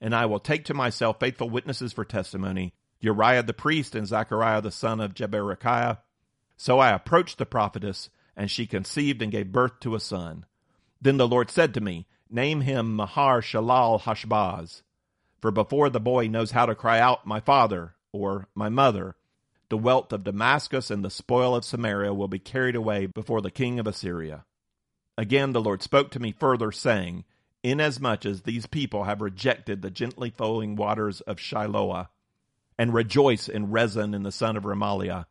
And 0.00 0.14
I 0.14 0.26
will 0.26 0.38
take 0.38 0.64
to 0.66 0.74
myself 0.74 1.18
faithful 1.18 1.50
witnesses 1.50 1.92
for 1.92 2.04
testimony, 2.04 2.74
Uriah 3.00 3.42
the 3.42 3.52
priest 3.52 3.96
and 3.96 4.06
Zechariah 4.06 4.62
the 4.62 4.70
son 4.70 5.00
of 5.00 5.14
Jeberechiah. 5.14 5.98
So 6.56 6.78
I 6.78 6.92
approached 6.92 7.38
the 7.38 7.46
prophetess, 7.46 8.08
and 8.36 8.48
she 8.48 8.68
conceived 8.68 9.20
and 9.20 9.32
gave 9.32 9.50
birth 9.50 9.80
to 9.80 9.96
a 9.96 10.00
son. 10.00 10.46
Then 11.00 11.16
the 11.16 11.28
Lord 11.28 11.50
said 11.50 11.74
to 11.74 11.80
me, 11.80 12.06
Name 12.28 12.62
him 12.62 12.96
Maher 12.96 13.40
Shalal 13.40 14.00
Hashbaz, 14.00 14.82
for 15.40 15.50
before 15.50 15.88
the 15.88 16.00
boy 16.00 16.26
knows 16.26 16.50
how 16.50 16.66
to 16.66 16.74
cry 16.74 16.98
out, 16.98 17.26
My 17.26 17.40
father, 17.40 17.94
or 18.12 18.48
My 18.54 18.68
mother, 18.68 19.16
the 19.68 19.78
wealth 19.78 20.12
of 20.12 20.24
Damascus 20.24 20.90
and 20.90 21.04
the 21.04 21.10
spoil 21.10 21.54
of 21.54 21.64
Samaria 21.64 22.12
will 22.12 22.28
be 22.28 22.38
carried 22.38 22.74
away 22.74 23.06
before 23.06 23.40
the 23.40 23.50
king 23.50 23.78
of 23.78 23.86
Assyria. 23.86 24.44
Again 25.16 25.52
the 25.52 25.60
Lord 25.60 25.82
spoke 25.82 26.10
to 26.12 26.20
me 26.20 26.32
further, 26.32 26.72
saying, 26.72 27.24
Inasmuch 27.62 28.24
as 28.26 28.42
these 28.42 28.66
people 28.66 29.04
have 29.04 29.20
rejected 29.20 29.82
the 29.82 29.90
gently 29.90 30.30
flowing 30.30 30.74
waters 30.74 31.20
of 31.22 31.38
Shiloah, 31.38 32.08
and 32.78 32.94
rejoice 32.94 33.48
in 33.48 33.70
Rezin 33.70 34.14
and 34.14 34.24
the 34.24 34.32
son 34.32 34.56
of 34.56 34.64
Remaliah, 34.64 35.26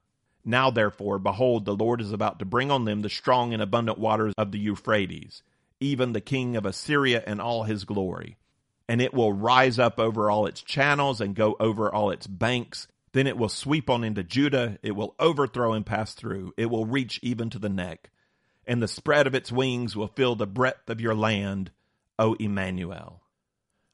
now 0.47 0.71
therefore, 0.71 1.19
behold, 1.19 1.65
the 1.65 1.75
Lord 1.75 1.99
is 1.99 2.13
about 2.13 2.39
to 2.39 2.45
bring 2.45 2.71
on 2.71 2.85
them 2.85 3.01
the 3.01 3.09
strong 3.09 3.53
and 3.53 3.61
abundant 3.61 3.97
waters 3.97 4.33
of 4.37 4.53
the 4.53 4.59
Euphrates, 4.59 5.43
even 5.79 6.13
the 6.13 6.21
king 6.21 6.55
of 6.55 6.65
Assyria 6.65 7.23
and 7.25 7.41
all 7.41 7.63
his 7.63 7.85
glory. 7.85 8.37
And 8.87 9.01
it 9.01 9.13
will 9.13 9.33
rise 9.33 9.79
up 9.79 9.99
over 9.99 10.29
all 10.29 10.45
its 10.45 10.61
channels 10.61 11.19
and 11.19 11.35
go 11.35 11.55
over 11.59 11.93
all 11.93 12.11
its 12.11 12.27
banks. 12.27 12.87
Then 13.11 13.27
it 13.27 13.37
will 13.37 13.49
sweep 13.49 13.89
on 13.89 14.03
into 14.03 14.23
Judah. 14.23 14.77
It 14.81 14.91
will 14.91 15.15
overthrow 15.19 15.73
and 15.73 15.85
pass 15.85 16.13
through. 16.13 16.53
It 16.57 16.67
will 16.67 16.85
reach 16.85 17.19
even 17.21 17.49
to 17.49 17.59
the 17.59 17.69
neck. 17.69 18.09
And 18.65 18.81
the 18.81 18.87
spread 18.87 19.27
of 19.27 19.35
its 19.35 19.51
wings 19.51 19.95
will 19.95 20.07
fill 20.07 20.35
the 20.35 20.47
breadth 20.47 20.89
of 20.89 21.01
your 21.01 21.15
land, 21.15 21.71
O 22.19 22.33
Emmanuel. 22.35 23.21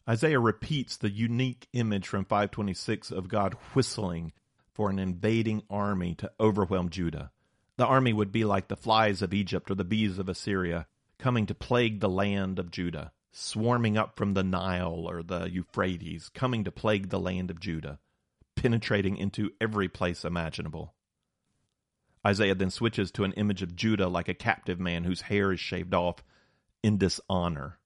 Isaiah 0.07 0.39
repeats 0.39 0.97
the 0.97 1.09
unique 1.09 1.67
image 1.73 2.07
from 2.07 2.25
526 2.25 3.11
of 3.11 3.29
God 3.29 3.55
whistling 3.73 4.33
for 4.73 4.89
an 4.89 4.99
invading 4.99 5.63
army 5.69 6.15
to 6.15 6.31
overwhelm 6.39 6.89
Judah. 6.89 7.31
The 7.77 7.85
army 7.85 8.13
would 8.13 8.31
be 8.31 8.43
like 8.43 8.67
the 8.67 8.75
flies 8.75 9.21
of 9.21 9.33
Egypt 9.33 9.71
or 9.71 9.75
the 9.75 9.83
bees 9.83 10.19
of 10.19 10.27
Assyria, 10.29 10.87
coming 11.17 11.45
to 11.45 11.55
plague 11.55 11.99
the 11.99 12.09
land 12.09 12.59
of 12.59 12.71
Judah, 12.71 13.11
swarming 13.31 13.97
up 13.97 14.15
from 14.15 14.33
the 14.33 14.43
Nile 14.43 15.05
or 15.07 15.23
the 15.23 15.49
Euphrates, 15.49 16.29
coming 16.29 16.63
to 16.63 16.71
plague 16.71 17.09
the 17.09 17.19
land 17.19 17.49
of 17.49 17.59
Judah, 17.59 17.99
penetrating 18.55 19.17
into 19.17 19.51
every 19.59 19.89
place 19.89 20.23
imaginable. 20.23 20.93
Isaiah 22.25 22.55
then 22.55 22.69
switches 22.69 23.11
to 23.11 23.23
an 23.23 23.33
image 23.33 23.61
of 23.61 23.75
Judah 23.75 24.07
like 24.07 24.29
a 24.29 24.33
captive 24.33 24.79
man 24.79 25.03
whose 25.03 25.21
hair 25.21 25.51
is 25.51 25.59
shaved 25.59 25.93
off 25.93 26.23
in 26.81 26.97
dishonor. 26.97 27.79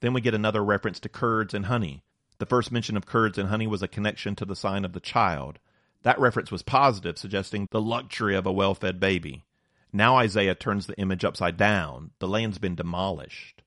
Then 0.00 0.12
we 0.12 0.20
get 0.20 0.34
another 0.34 0.64
reference 0.64 0.98
to 1.00 1.08
curds 1.08 1.54
and 1.54 1.66
honey. 1.66 2.02
The 2.38 2.46
first 2.46 2.72
mention 2.72 2.96
of 2.96 3.06
curds 3.06 3.38
and 3.38 3.48
honey 3.48 3.68
was 3.68 3.82
a 3.82 3.88
connection 3.88 4.34
to 4.36 4.44
the 4.44 4.56
sign 4.56 4.84
of 4.84 4.94
the 4.94 5.00
child. 5.00 5.60
That 6.02 6.18
reference 6.18 6.50
was 6.50 6.62
positive, 6.62 7.18
suggesting 7.18 7.68
the 7.70 7.80
luxury 7.80 8.34
of 8.34 8.46
a 8.46 8.52
well 8.52 8.74
fed 8.74 8.98
baby. 8.98 9.44
Now 9.92 10.16
Isaiah 10.16 10.54
turns 10.54 10.86
the 10.86 10.98
image 10.98 11.24
upside 11.24 11.56
down. 11.56 12.12
The 12.18 12.28
land's 12.28 12.58
been 12.58 12.74
demolished. 12.74 13.62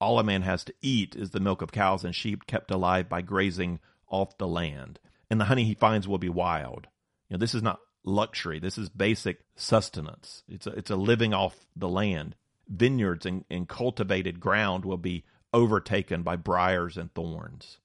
All 0.00 0.18
a 0.18 0.24
man 0.24 0.42
has 0.42 0.64
to 0.64 0.74
eat 0.80 1.14
is 1.14 1.30
the 1.30 1.40
milk 1.40 1.60
of 1.60 1.72
cows 1.72 2.04
and 2.04 2.14
sheep 2.14 2.46
kept 2.46 2.70
alive 2.70 3.08
by 3.08 3.20
grazing 3.20 3.80
off 4.08 4.38
the 4.38 4.48
land. 4.48 4.98
And 5.28 5.38
the 5.38 5.44
honey 5.44 5.64
he 5.64 5.74
finds 5.74 6.08
will 6.08 6.18
be 6.18 6.30
wild. 6.30 6.86
You 7.28 7.34
know, 7.34 7.38
this 7.38 7.54
is 7.54 7.62
not 7.62 7.80
luxury. 8.04 8.58
This 8.58 8.78
is 8.78 8.88
basic 8.88 9.44
sustenance. 9.56 10.42
It's 10.48 10.66
a, 10.66 10.70
it's 10.70 10.90
a 10.90 10.96
living 10.96 11.34
off 11.34 11.66
the 11.76 11.88
land. 11.88 12.34
Vineyards 12.66 13.26
and, 13.26 13.44
and 13.50 13.68
cultivated 13.68 14.40
ground 14.40 14.84
will 14.86 14.96
be 14.96 15.24
overtaken 15.52 16.22
by 16.22 16.36
briars 16.36 16.96
and 16.96 17.12
thorns. 17.12 17.78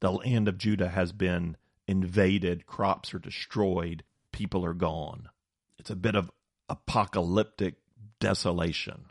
The 0.00 0.12
land 0.12 0.48
of 0.48 0.58
Judah 0.58 0.88
has 0.88 1.12
been 1.12 1.56
invaded, 1.86 2.66
crops 2.66 3.14
are 3.14 3.18
destroyed, 3.18 4.02
people 4.32 4.64
are 4.64 4.74
gone. 4.74 5.28
It's 5.78 5.90
a 5.90 5.96
bit 5.96 6.16
of 6.16 6.30
apocalyptic 6.68 7.74
desolation. 8.20 9.06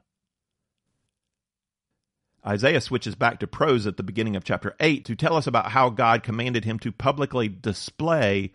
Isaiah 2.45 2.81
switches 2.81 3.15
back 3.15 3.39
to 3.39 3.47
prose 3.47 3.87
at 3.87 3.97
the 3.97 4.03
beginning 4.03 4.35
of 4.35 4.43
chapter 4.43 4.75
8 4.79 5.05
to 5.05 5.15
tell 5.15 5.35
us 5.35 5.47
about 5.47 5.71
how 5.71 5.89
God 5.89 6.21
commanded 6.21 6.63
him 6.63 6.77
to 6.79 6.91
publicly 6.91 7.47
display 7.47 8.53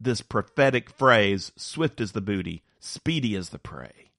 this 0.00 0.20
prophetic 0.20 0.90
phrase 0.90 1.50
swift 1.56 2.00
as 2.00 2.12
the 2.12 2.20
booty, 2.20 2.62
speedy 2.78 3.34
as 3.34 3.48
the 3.48 3.58
prey. 3.58 4.10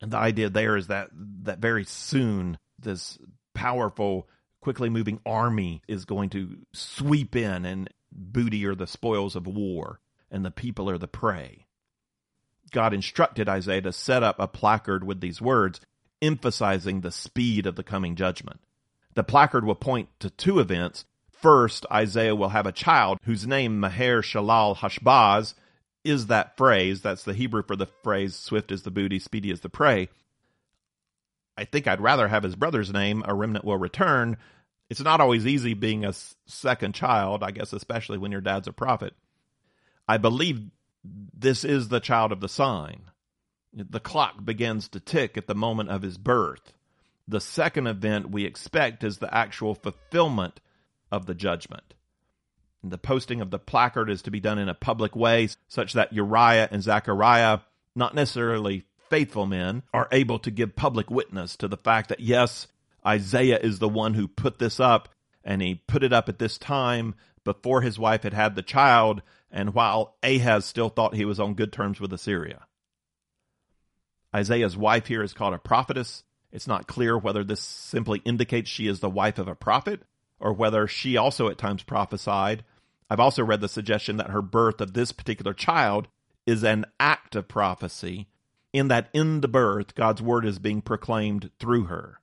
And 0.00 0.12
the 0.12 0.16
idea 0.16 0.48
there 0.48 0.76
is 0.76 0.86
that 0.86 1.10
that 1.42 1.58
very 1.58 1.84
soon 1.84 2.58
this 2.78 3.18
powerful, 3.52 4.28
quickly 4.60 4.88
moving 4.88 5.20
army 5.26 5.82
is 5.88 6.04
going 6.04 6.30
to 6.30 6.56
sweep 6.72 7.36
in 7.36 7.64
and 7.64 7.90
booty 8.12 8.64
are 8.66 8.74
the 8.74 8.86
spoils 8.86 9.36
of 9.36 9.46
war, 9.46 10.00
and 10.30 10.44
the 10.44 10.50
people 10.50 10.88
are 10.88 10.98
the 10.98 11.08
prey. 11.08 11.66
God 12.70 12.94
instructed 12.94 13.48
Isaiah 13.48 13.82
to 13.82 13.92
set 13.92 14.22
up 14.22 14.36
a 14.38 14.46
placard 14.48 15.04
with 15.04 15.20
these 15.20 15.40
words, 15.40 15.80
emphasizing 16.22 17.00
the 17.00 17.10
speed 17.10 17.66
of 17.66 17.76
the 17.76 17.82
coming 17.82 18.16
judgment. 18.16 18.60
The 19.14 19.24
placard 19.24 19.64
will 19.64 19.74
point 19.74 20.08
to 20.20 20.30
two 20.30 20.60
events. 20.60 21.04
First, 21.30 21.86
Isaiah 21.90 22.36
will 22.36 22.50
have 22.50 22.66
a 22.66 22.72
child 22.72 23.18
whose 23.24 23.46
name, 23.46 23.80
Maher 23.80 24.22
Shalal 24.22 24.76
Hashbaz, 24.76 25.54
is 26.04 26.26
that 26.26 26.56
phrase. 26.56 27.02
That's 27.02 27.24
the 27.24 27.34
Hebrew 27.34 27.62
for 27.62 27.76
the 27.76 27.88
phrase, 28.02 28.36
swift 28.36 28.70
is 28.70 28.82
the 28.82 28.90
booty, 28.90 29.18
speedy 29.18 29.50
is 29.50 29.60
the 29.60 29.68
prey. 29.68 30.08
I 31.56 31.64
think 31.64 31.86
I'd 31.86 32.00
rather 32.00 32.28
have 32.28 32.42
his 32.42 32.56
brother's 32.56 32.92
name, 32.92 33.22
a 33.26 33.34
remnant 33.34 33.64
will 33.64 33.76
return, 33.76 34.38
it's 34.90 35.00
not 35.00 35.20
always 35.20 35.46
easy 35.46 35.74
being 35.74 36.04
a 36.04 36.12
second 36.46 36.94
child, 36.94 37.44
I 37.44 37.52
guess, 37.52 37.72
especially 37.72 38.18
when 38.18 38.32
your 38.32 38.40
dad's 38.40 38.66
a 38.66 38.72
prophet. 38.72 39.14
I 40.08 40.18
believe 40.18 40.68
this 41.04 41.64
is 41.64 41.88
the 41.88 42.00
child 42.00 42.32
of 42.32 42.40
the 42.40 42.48
sign. 42.48 43.10
The 43.72 44.00
clock 44.00 44.44
begins 44.44 44.88
to 44.88 45.00
tick 45.00 45.36
at 45.36 45.46
the 45.46 45.54
moment 45.54 45.90
of 45.90 46.02
his 46.02 46.18
birth. 46.18 46.72
The 47.28 47.40
second 47.40 47.86
event 47.86 48.30
we 48.30 48.44
expect 48.44 49.04
is 49.04 49.18
the 49.18 49.32
actual 49.32 49.74
fulfillment 49.74 50.60
of 51.12 51.26
the 51.26 51.34
judgment. 51.34 51.94
The 52.82 52.98
posting 52.98 53.40
of 53.40 53.50
the 53.50 53.58
placard 53.58 54.10
is 54.10 54.22
to 54.22 54.30
be 54.30 54.40
done 54.40 54.58
in 54.58 54.68
a 54.68 54.74
public 54.74 55.14
way 55.14 55.48
such 55.68 55.92
that 55.92 56.12
Uriah 56.12 56.68
and 56.72 56.82
Zechariah, 56.82 57.60
not 57.94 58.14
necessarily 58.14 58.84
faithful 59.08 59.46
men, 59.46 59.82
are 59.92 60.08
able 60.10 60.38
to 60.40 60.50
give 60.50 60.76
public 60.76 61.10
witness 61.10 61.56
to 61.56 61.68
the 61.68 61.76
fact 61.76 62.08
that, 62.08 62.20
yes, 62.20 62.66
Isaiah 63.06 63.58
is 63.58 63.78
the 63.78 63.88
one 63.88 64.14
who 64.14 64.26
put 64.26 64.58
this 64.58 64.80
up, 64.80 65.08
and 65.44 65.62
he 65.62 65.74
put 65.74 66.02
it 66.02 66.12
up 66.12 66.28
at 66.28 66.38
this 66.38 66.58
time 66.58 67.14
before 67.44 67.82
his 67.82 67.98
wife 67.98 68.22
had 68.22 68.34
had 68.34 68.54
the 68.54 68.62
child, 68.62 69.22
and 69.50 69.74
while 69.74 70.16
Ahaz 70.22 70.64
still 70.64 70.88
thought 70.88 71.14
he 71.14 71.24
was 71.24 71.40
on 71.40 71.54
good 71.54 71.72
terms 71.72 72.00
with 72.00 72.12
Assyria. 72.12 72.66
Isaiah's 74.34 74.76
wife 74.76 75.06
here 75.06 75.22
is 75.22 75.34
called 75.34 75.54
a 75.54 75.58
prophetess. 75.58 76.22
It's 76.52 76.66
not 76.66 76.86
clear 76.86 77.18
whether 77.18 77.42
this 77.44 77.60
simply 77.60 78.20
indicates 78.24 78.70
she 78.70 78.86
is 78.86 79.00
the 79.00 79.10
wife 79.10 79.38
of 79.38 79.48
a 79.48 79.54
prophet 79.54 80.02
or 80.38 80.52
whether 80.52 80.86
she 80.86 81.16
also 81.16 81.48
at 81.48 81.58
times 81.58 81.82
prophesied. 81.82 82.64
I've 83.08 83.20
also 83.20 83.44
read 83.44 83.60
the 83.60 83.68
suggestion 83.68 84.16
that 84.16 84.30
her 84.30 84.42
birth 84.42 84.80
of 84.80 84.94
this 84.94 85.12
particular 85.12 85.52
child 85.52 86.08
is 86.46 86.64
an 86.64 86.86
act 86.98 87.36
of 87.36 87.48
prophecy, 87.48 88.28
in 88.72 88.88
that 88.88 89.08
in 89.12 89.40
the 89.40 89.48
birth, 89.48 89.94
God's 89.94 90.22
word 90.22 90.46
is 90.46 90.58
being 90.58 90.80
proclaimed 90.80 91.50
through 91.58 91.84
her. 91.84 92.19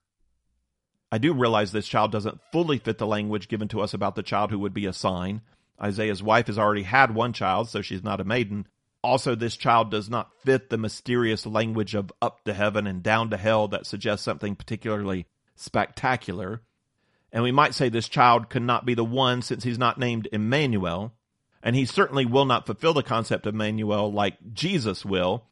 I 1.12 1.18
do 1.18 1.34
realize 1.34 1.72
this 1.72 1.88
child 1.88 2.12
doesn't 2.12 2.42
fully 2.52 2.80
fit 2.80 2.98
the 2.98 3.08
language 3.08 3.48
given 3.48 3.68
to 3.70 3.82
us 3.82 3.94
about 3.94 4.16
the 4.16 4.24
child 4.24 4.52
who 4.52 4.60
would 4.60 4.74
be 4.74 4.86
a 4.86 4.94
sign. 4.94 5.42
Isaiah's 5.82 6.24
wife 6.24 6.48
has 6.48 6.58
already 6.58 6.84
had 6.84 7.14
one 7.14 7.34
child, 7.34 7.70
so 7.70 7.82
she's 7.82 8.04
not 8.04 8.20
a 8.20 8.26
maiden. 8.26 8.68
Also, 9.04 9.36
this 9.36 9.56
child 9.56 9.92
does 9.92 10.10
not 10.10 10.32
fit 10.44 10.70
the 10.70 10.78
mysterious 10.78 11.46
language 11.46 11.96
of 11.96 12.12
up 12.22 12.44
to 12.44 12.54
heaven 12.54 12.88
and 12.88 13.04
down 13.04 13.30
to 13.30 13.38
hell 13.38 13.68
that 13.70 13.86
suggests 13.86 14.26
something 14.26 14.56
particularly 14.56 15.28
spectacular. 15.56 16.62
And 17.32 17.44
we 17.44 17.52
might 17.52 17.74
say 17.74 17.90
this 17.90 18.10
child 18.10 18.50
could 18.50 18.64
not 18.64 18.86
be 18.86 18.94
the 18.94 19.06
one 19.06 19.42
since 19.42 19.64
he's 19.64 19.78
not 19.78 20.00
named 20.00 20.28
Emmanuel. 20.32 21.14
And 21.62 21.76
he 21.76 21.86
certainly 21.86 22.26
will 22.26 22.46
not 22.46 22.66
fulfill 22.66 22.94
the 22.94 23.04
concept 23.04 23.46
of 23.46 23.54
Emmanuel 23.54 24.12
like 24.12 24.38
Jesus 24.54 25.06
will. 25.06 25.46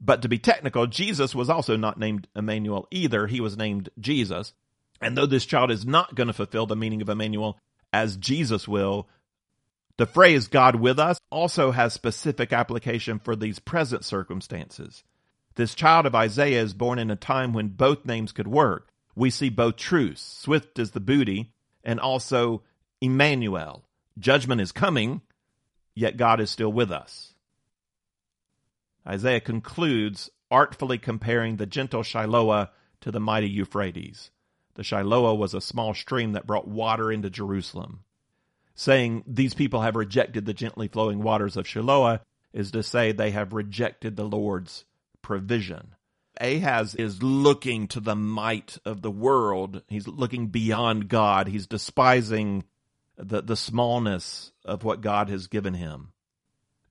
But 0.00 0.22
to 0.22 0.28
be 0.28 0.38
technical, 0.38 0.86
Jesus 0.86 1.34
was 1.34 1.50
also 1.50 1.76
not 1.76 1.98
named 1.98 2.28
Emmanuel 2.34 2.86
either. 2.90 3.26
He 3.26 3.40
was 3.40 3.56
named 3.56 3.90
Jesus. 3.98 4.52
And 5.00 5.16
though 5.16 5.26
this 5.26 5.46
child 5.46 5.70
is 5.70 5.86
not 5.86 6.14
going 6.14 6.26
to 6.26 6.32
fulfill 6.32 6.66
the 6.66 6.76
meaning 6.76 7.02
of 7.02 7.08
Emmanuel 7.08 7.58
as 7.92 8.16
Jesus 8.16 8.66
will, 8.66 9.08
the 9.96 10.06
phrase 10.06 10.48
God 10.48 10.76
with 10.76 10.98
us 10.98 11.20
also 11.30 11.72
has 11.72 11.92
specific 11.92 12.52
application 12.52 13.18
for 13.18 13.34
these 13.34 13.58
present 13.58 14.04
circumstances. 14.04 15.02
This 15.56 15.74
child 15.74 16.06
of 16.06 16.14
Isaiah 16.14 16.62
is 16.62 16.72
born 16.72 17.00
in 17.00 17.10
a 17.10 17.16
time 17.16 17.52
when 17.52 17.68
both 17.68 18.06
names 18.06 18.30
could 18.30 18.46
work. 18.46 18.90
We 19.16 19.30
see 19.30 19.48
both 19.48 19.76
truths. 19.76 20.22
Swift 20.22 20.78
as 20.78 20.92
the 20.92 21.00
booty, 21.00 21.52
and 21.82 21.98
also 21.98 22.62
Emmanuel. 23.00 23.84
Judgment 24.18 24.60
is 24.60 24.70
coming, 24.70 25.20
yet 25.94 26.16
God 26.16 26.40
is 26.40 26.50
still 26.50 26.72
with 26.72 26.92
us. 26.92 27.34
Isaiah 29.06 29.40
concludes 29.40 30.30
artfully 30.50 30.98
comparing 30.98 31.56
the 31.56 31.66
gentle 31.66 32.02
Shiloah 32.02 32.68
to 33.00 33.10
the 33.10 33.20
mighty 33.20 33.48
Euphrates. 33.48 34.30
The 34.78 34.84
Shiloah 34.84 35.36
was 35.36 35.54
a 35.54 35.60
small 35.60 35.92
stream 35.92 36.34
that 36.34 36.46
brought 36.46 36.68
water 36.68 37.10
into 37.10 37.28
Jerusalem. 37.28 38.04
Saying 38.76 39.24
these 39.26 39.52
people 39.52 39.80
have 39.80 39.96
rejected 39.96 40.46
the 40.46 40.54
gently 40.54 40.86
flowing 40.86 41.20
waters 41.20 41.56
of 41.56 41.66
Shiloah 41.66 42.20
is 42.52 42.70
to 42.70 42.84
say 42.84 43.10
they 43.10 43.32
have 43.32 43.52
rejected 43.52 44.14
the 44.14 44.22
Lord's 44.22 44.84
provision. 45.20 45.96
Ahaz 46.40 46.94
is 46.94 47.24
looking 47.24 47.88
to 47.88 47.98
the 47.98 48.14
might 48.14 48.78
of 48.84 49.02
the 49.02 49.10
world. 49.10 49.82
He's 49.88 50.06
looking 50.06 50.46
beyond 50.46 51.08
God. 51.08 51.48
He's 51.48 51.66
despising 51.66 52.62
the, 53.16 53.42
the 53.42 53.56
smallness 53.56 54.52
of 54.64 54.84
what 54.84 55.00
God 55.00 55.28
has 55.28 55.48
given 55.48 55.74
him. 55.74 56.12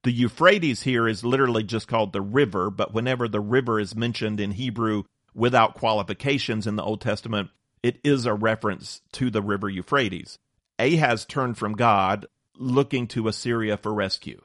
The 0.04 0.12
Euphrates 0.12 0.84
here 0.84 1.08
is 1.08 1.24
literally 1.24 1.64
just 1.64 1.88
called 1.88 2.12
the 2.12 2.20
river, 2.20 2.70
but 2.70 2.94
whenever 2.94 3.30
the 3.30 3.40
river 3.40 3.80
is 3.80 3.96
mentioned 3.96 4.42
in 4.42 4.52
Hebrew 4.52 5.04
without 5.34 5.76
qualifications 5.76 6.68
in 6.68 6.76
the 6.76 6.84
Old 6.84 7.00
Testament, 7.00 7.50
it 7.84 7.99
is 8.03 8.25
a 8.25 8.34
reference 8.34 9.01
to 9.13 9.30
the 9.30 9.41
river 9.41 9.69
Euphrates. 9.69 10.38
Ahaz 10.80 11.25
turned 11.25 11.57
from 11.57 11.73
God, 11.73 12.25
looking 12.55 13.07
to 13.07 13.28
Assyria 13.28 13.78
for 13.78 13.93
rescue. 13.93 14.41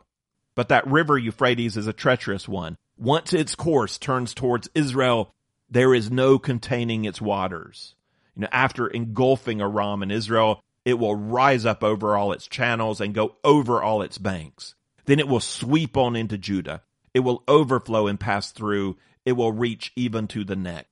But 0.54 0.68
that 0.68 0.86
river 0.86 1.18
Euphrates 1.18 1.76
is 1.76 1.86
a 1.86 1.92
treacherous 1.92 2.48
one. 2.48 2.76
Once 2.98 3.32
its 3.32 3.54
course 3.54 3.98
turns 3.98 4.34
towards 4.34 4.68
Israel, 4.74 5.32
there 5.70 5.94
is 5.94 6.10
no 6.10 6.38
containing 6.38 7.04
its 7.04 7.20
waters. 7.20 7.94
You 8.36 8.42
know, 8.42 8.48
after 8.52 8.86
engulfing 8.86 9.60
Aram 9.60 10.02
and 10.02 10.12
Israel, 10.12 10.60
it 10.84 10.98
will 10.98 11.14
rise 11.14 11.64
up 11.64 11.82
over 11.82 12.16
all 12.16 12.32
its 12.32 12.46
channels 12.46 13.00
and 13.00 13.14
go 13.14 13.36
over 13.44 13.82
all 13.82 14.02
its 14.02 14.18
banks. 14.18 14.74
Then 15.04 15.18
it 15.18 15.28
will 15.28 15.40
sweep 15.40 15.96
on 15.96 16.16
into 16.16 16.38
Judah. 16.38 16.82
It 17.14 17.20
will 17.20 17.42
overflow 17.48 18.06
and 18.06 18.18
pass 18.18 18.52
through. 18.52 18.96
It 19.24 19.32
will 19.32 19.52
reach 19.52 19.92
even 19.96 20.28
to 20.28 20.44
the 20.44 20.56
neck. 20.56 20.86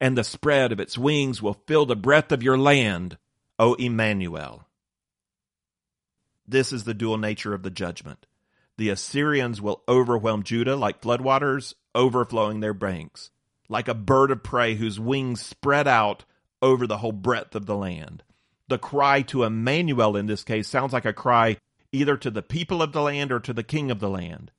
And 0.00 0.16
the 0.16 0.24
spread 0.24 0.72
of 0.72 0.80
its 0.80 0.98
wings 0.98 1.40
will 1.40 1.60
fill 1.66 1.86
the 1.86 1.96
breadth 1.96 2.32
of 2.32 2.42
your 2.42 2.58
land, 2.58 3.18
O 3.58 3.74
Emmanuel. 3.74 4.66
This 6.46 6.72
is 6.72 6.84
the 6.84 6.94
dual 6.94 7.18
nature 7.18 7.54
of 7.54 7.62
the 7.62 7.70
judgment. 7.70 8.26
The 8.76 8.90
Assyrians 8.90 9.60
will 9.60 9.82
overwhelm 9.88 10.42
Judah 10.42 10.76
like 10.76 11.00
floodwaters, 11.00 11.74
overflowing 11.94 12.60
their 12.60 12.74
banks, 12.74 13.30
like 13.68 13.88
a 13.88 13.94
bird 13.94 14.30
of 14.30 14.42
prey 14.42 14.74
whose 14.74 15.00
wings 15.00 15.40
spread 15.40 15.88
out 15.88 16.24
over 16.60 16.86
the 16.86 16.98
whole 16.98 17.12
breadth 17.12 17.54
of 17.54 17.66
the 17.66 17.76
land. 17.76 18.22
The 18.68 18.78
cry 18.78 19.22
to 19.22 19.44
Emmanuel 19.44 20.16
in 20.16 20.26
this 20.26 20.44
case 20.44 20.68
sounds 20.68 20.92
like 20.92 21.04
a 21.04 21.12
cry 21.12 21.56
either 21.92 22.16
to 22.18 22.30
the 22.30 22.42
people 22.42 22.82
of 22.82 22.92
the 22.92 23.00
land 23.00 23.32
or 23.32 23.40
to 23.40 23.52
the 23.52 23.62
king 23.62 23.90
of 23.90 24.00
the 24.00 24.10
land. 24.10 24.50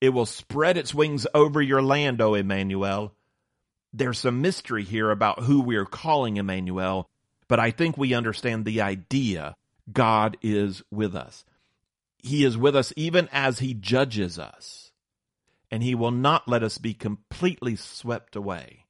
It 0.00 0.10
will 0.10 0.26
spread 0.26 0.76
its 0.76 0.94
wings 0.94 1.26
over 1.34 1.62
your 1.62 1.80
land, 1.80 2.20
O 2.20 2.34
Emmanuel. 2.34 3.14
There's 3.96 4.18
some 4.18 4.42
mystery 4.42 4.82
here 4.82 5.12
about 5.12 5.44
who 5.44 5.60
we 5.60 5.76
are 5.76 5.84
calling 5.84 6.36
Emmanuel, 6.36 7.08
but 7.46 7.60
I 7.60 7.70
think 7.70 7.96
we 7.96 8.12
understand 8.12 8.64
the 8.64 8.80
idea. 8.80 9.54
God 9.92 10.36
is 10.42 10.82
with 10.90 11.14
us. 11.14 11.44
He 12.18 12.44
is 12.44 12.58
with 12.58 12.74
us 12.74 12.92
even 12.96 13.28
as 13.30 13.60
He 13.60 13.72
judges 13.72 14.36
us. 14.36 14.90
And 15.70 15.80
He 15.80 15.94
will 15.94 16.10
not 16.10 16.48
let 16.48 16.64
us 16.64 16.76
be 16.78 16.92
completely 16.92 17.76
swept 17.76 18.34
away. 18.34 18.86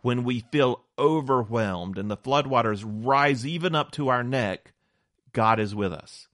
When 0.00 0.24
we 0.24 0.40
feel 0.50 0.84
overwhelmed 0.98 1.98
and 1.98 2.10
the 2.10 2.16
floodwaters 2.16 2.82
rise 2.86 3.46
even 3.46 3.74
up 3.74 3.90
to 3.92 4.08
our 4.08 4.24
neck, 4.24 4.72
God 5.34 5.60
is 5.60 5.74
with 5.74 5.92
us. 5.92 6.28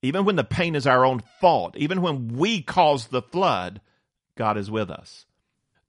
Even 0.00 0.24
when 0.24 0.36
the 0.36 0.44
pain 0.44 0.76
is 0.76 0.86
our 0.86 1.04
own 1.04 1.22
fault, 1.40 1.76
even 1.76 2.02
when 2.02 2.28
we 2.28 2.62
cause 2.62 3.08
the 3.08 3.22
flood, 3.22 3.80
God 4.36 4.56
is 4.56 4.70
with 4.70 4.90
us. 4.90 5.26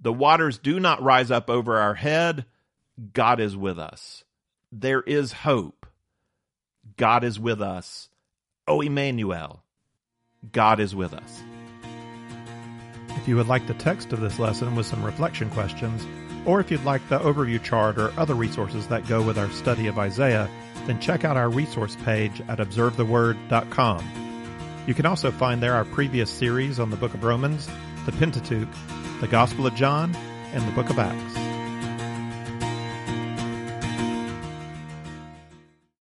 The 0.02 0.14
waters 0.14 0.58
do 0.58 0.80
not 0.80 1.02
rise 1.02 1.30
up 1.30 1.50
over 1.50 1.78
our 1.78 1.96
head. 1.96 2.46
God 3.14 3.40
is 3.40 3.56
with 3.56 3.78
us. 3.78 4.24
There 4.72 5.02
is 5.02 5.32
hope. 5.32 5.86
God 6.98 7.24
is 7.24 7.40
with 7.40 7.62
us. 7.62 8.10
O 8.68 8.82
Emmanuel. 8.82 9.64
God 10.52 10.80
is 10.80 10.96
with 10.96 11.14
us. 11.14 11.44
If 13.10 13.28
you 13.28 13.36
would 13.36 13.48
like 13.48 13.68
the 13.68 13.74
text 13.74 14.14
of 14.14 14.22
this 14.22 14.40
lesson 14.40 14.76
with 14.76 14.86
some 14.86 15.04
reflection 15.04 15.50
questions, 15.50 16.06
or 16.46 16.62
if 16.62 16.72
you'd 16.72 16.86
like 16.86 17.08
the 17.10 17.20
overview 17.20 17.62
chart 17.62 17.98
or 17.98 18.18
other 18.18 18.34
resources 18.34 18.88
that 18.88 19.08
go 19.08 19.22
with 19.22 19.38
our 19.38 19.50
study 19.52 19.88
of 19.88 20.00
Isaiah, 20.00 20.50
then 20.86 21.02
check 21.02 21.26
out 21.26 21.36
our 21.36 21.50
resource 21.50 21.98
page 22.06 22.42
at 22.48 22.60
observetheword.com. 22.60 24.84
You 24.88 24.94
can 24.94 25.06
also 25.06 25.32
find 25.32 25.62
there 25.62 25.76
our 25.76 25.86
previous 25.86 26.30
series 26.30 26.80
on 26.80 26.90
the 26.90 26.96
book 26.96 27.14
of 27.14 27.24
Romans, 27.24 27.70
the 28.06 28.14
Pentateuch, 28.14 28.70
the 29.20 29.28
Gospel 29.28 29.68
of 29.68 29.76
John, 29.76 30.16
and 30.54 30.66
the 30.66 30.72
book 30.72 30.90
of 30.90 30.98
Acts. 30.98 31.39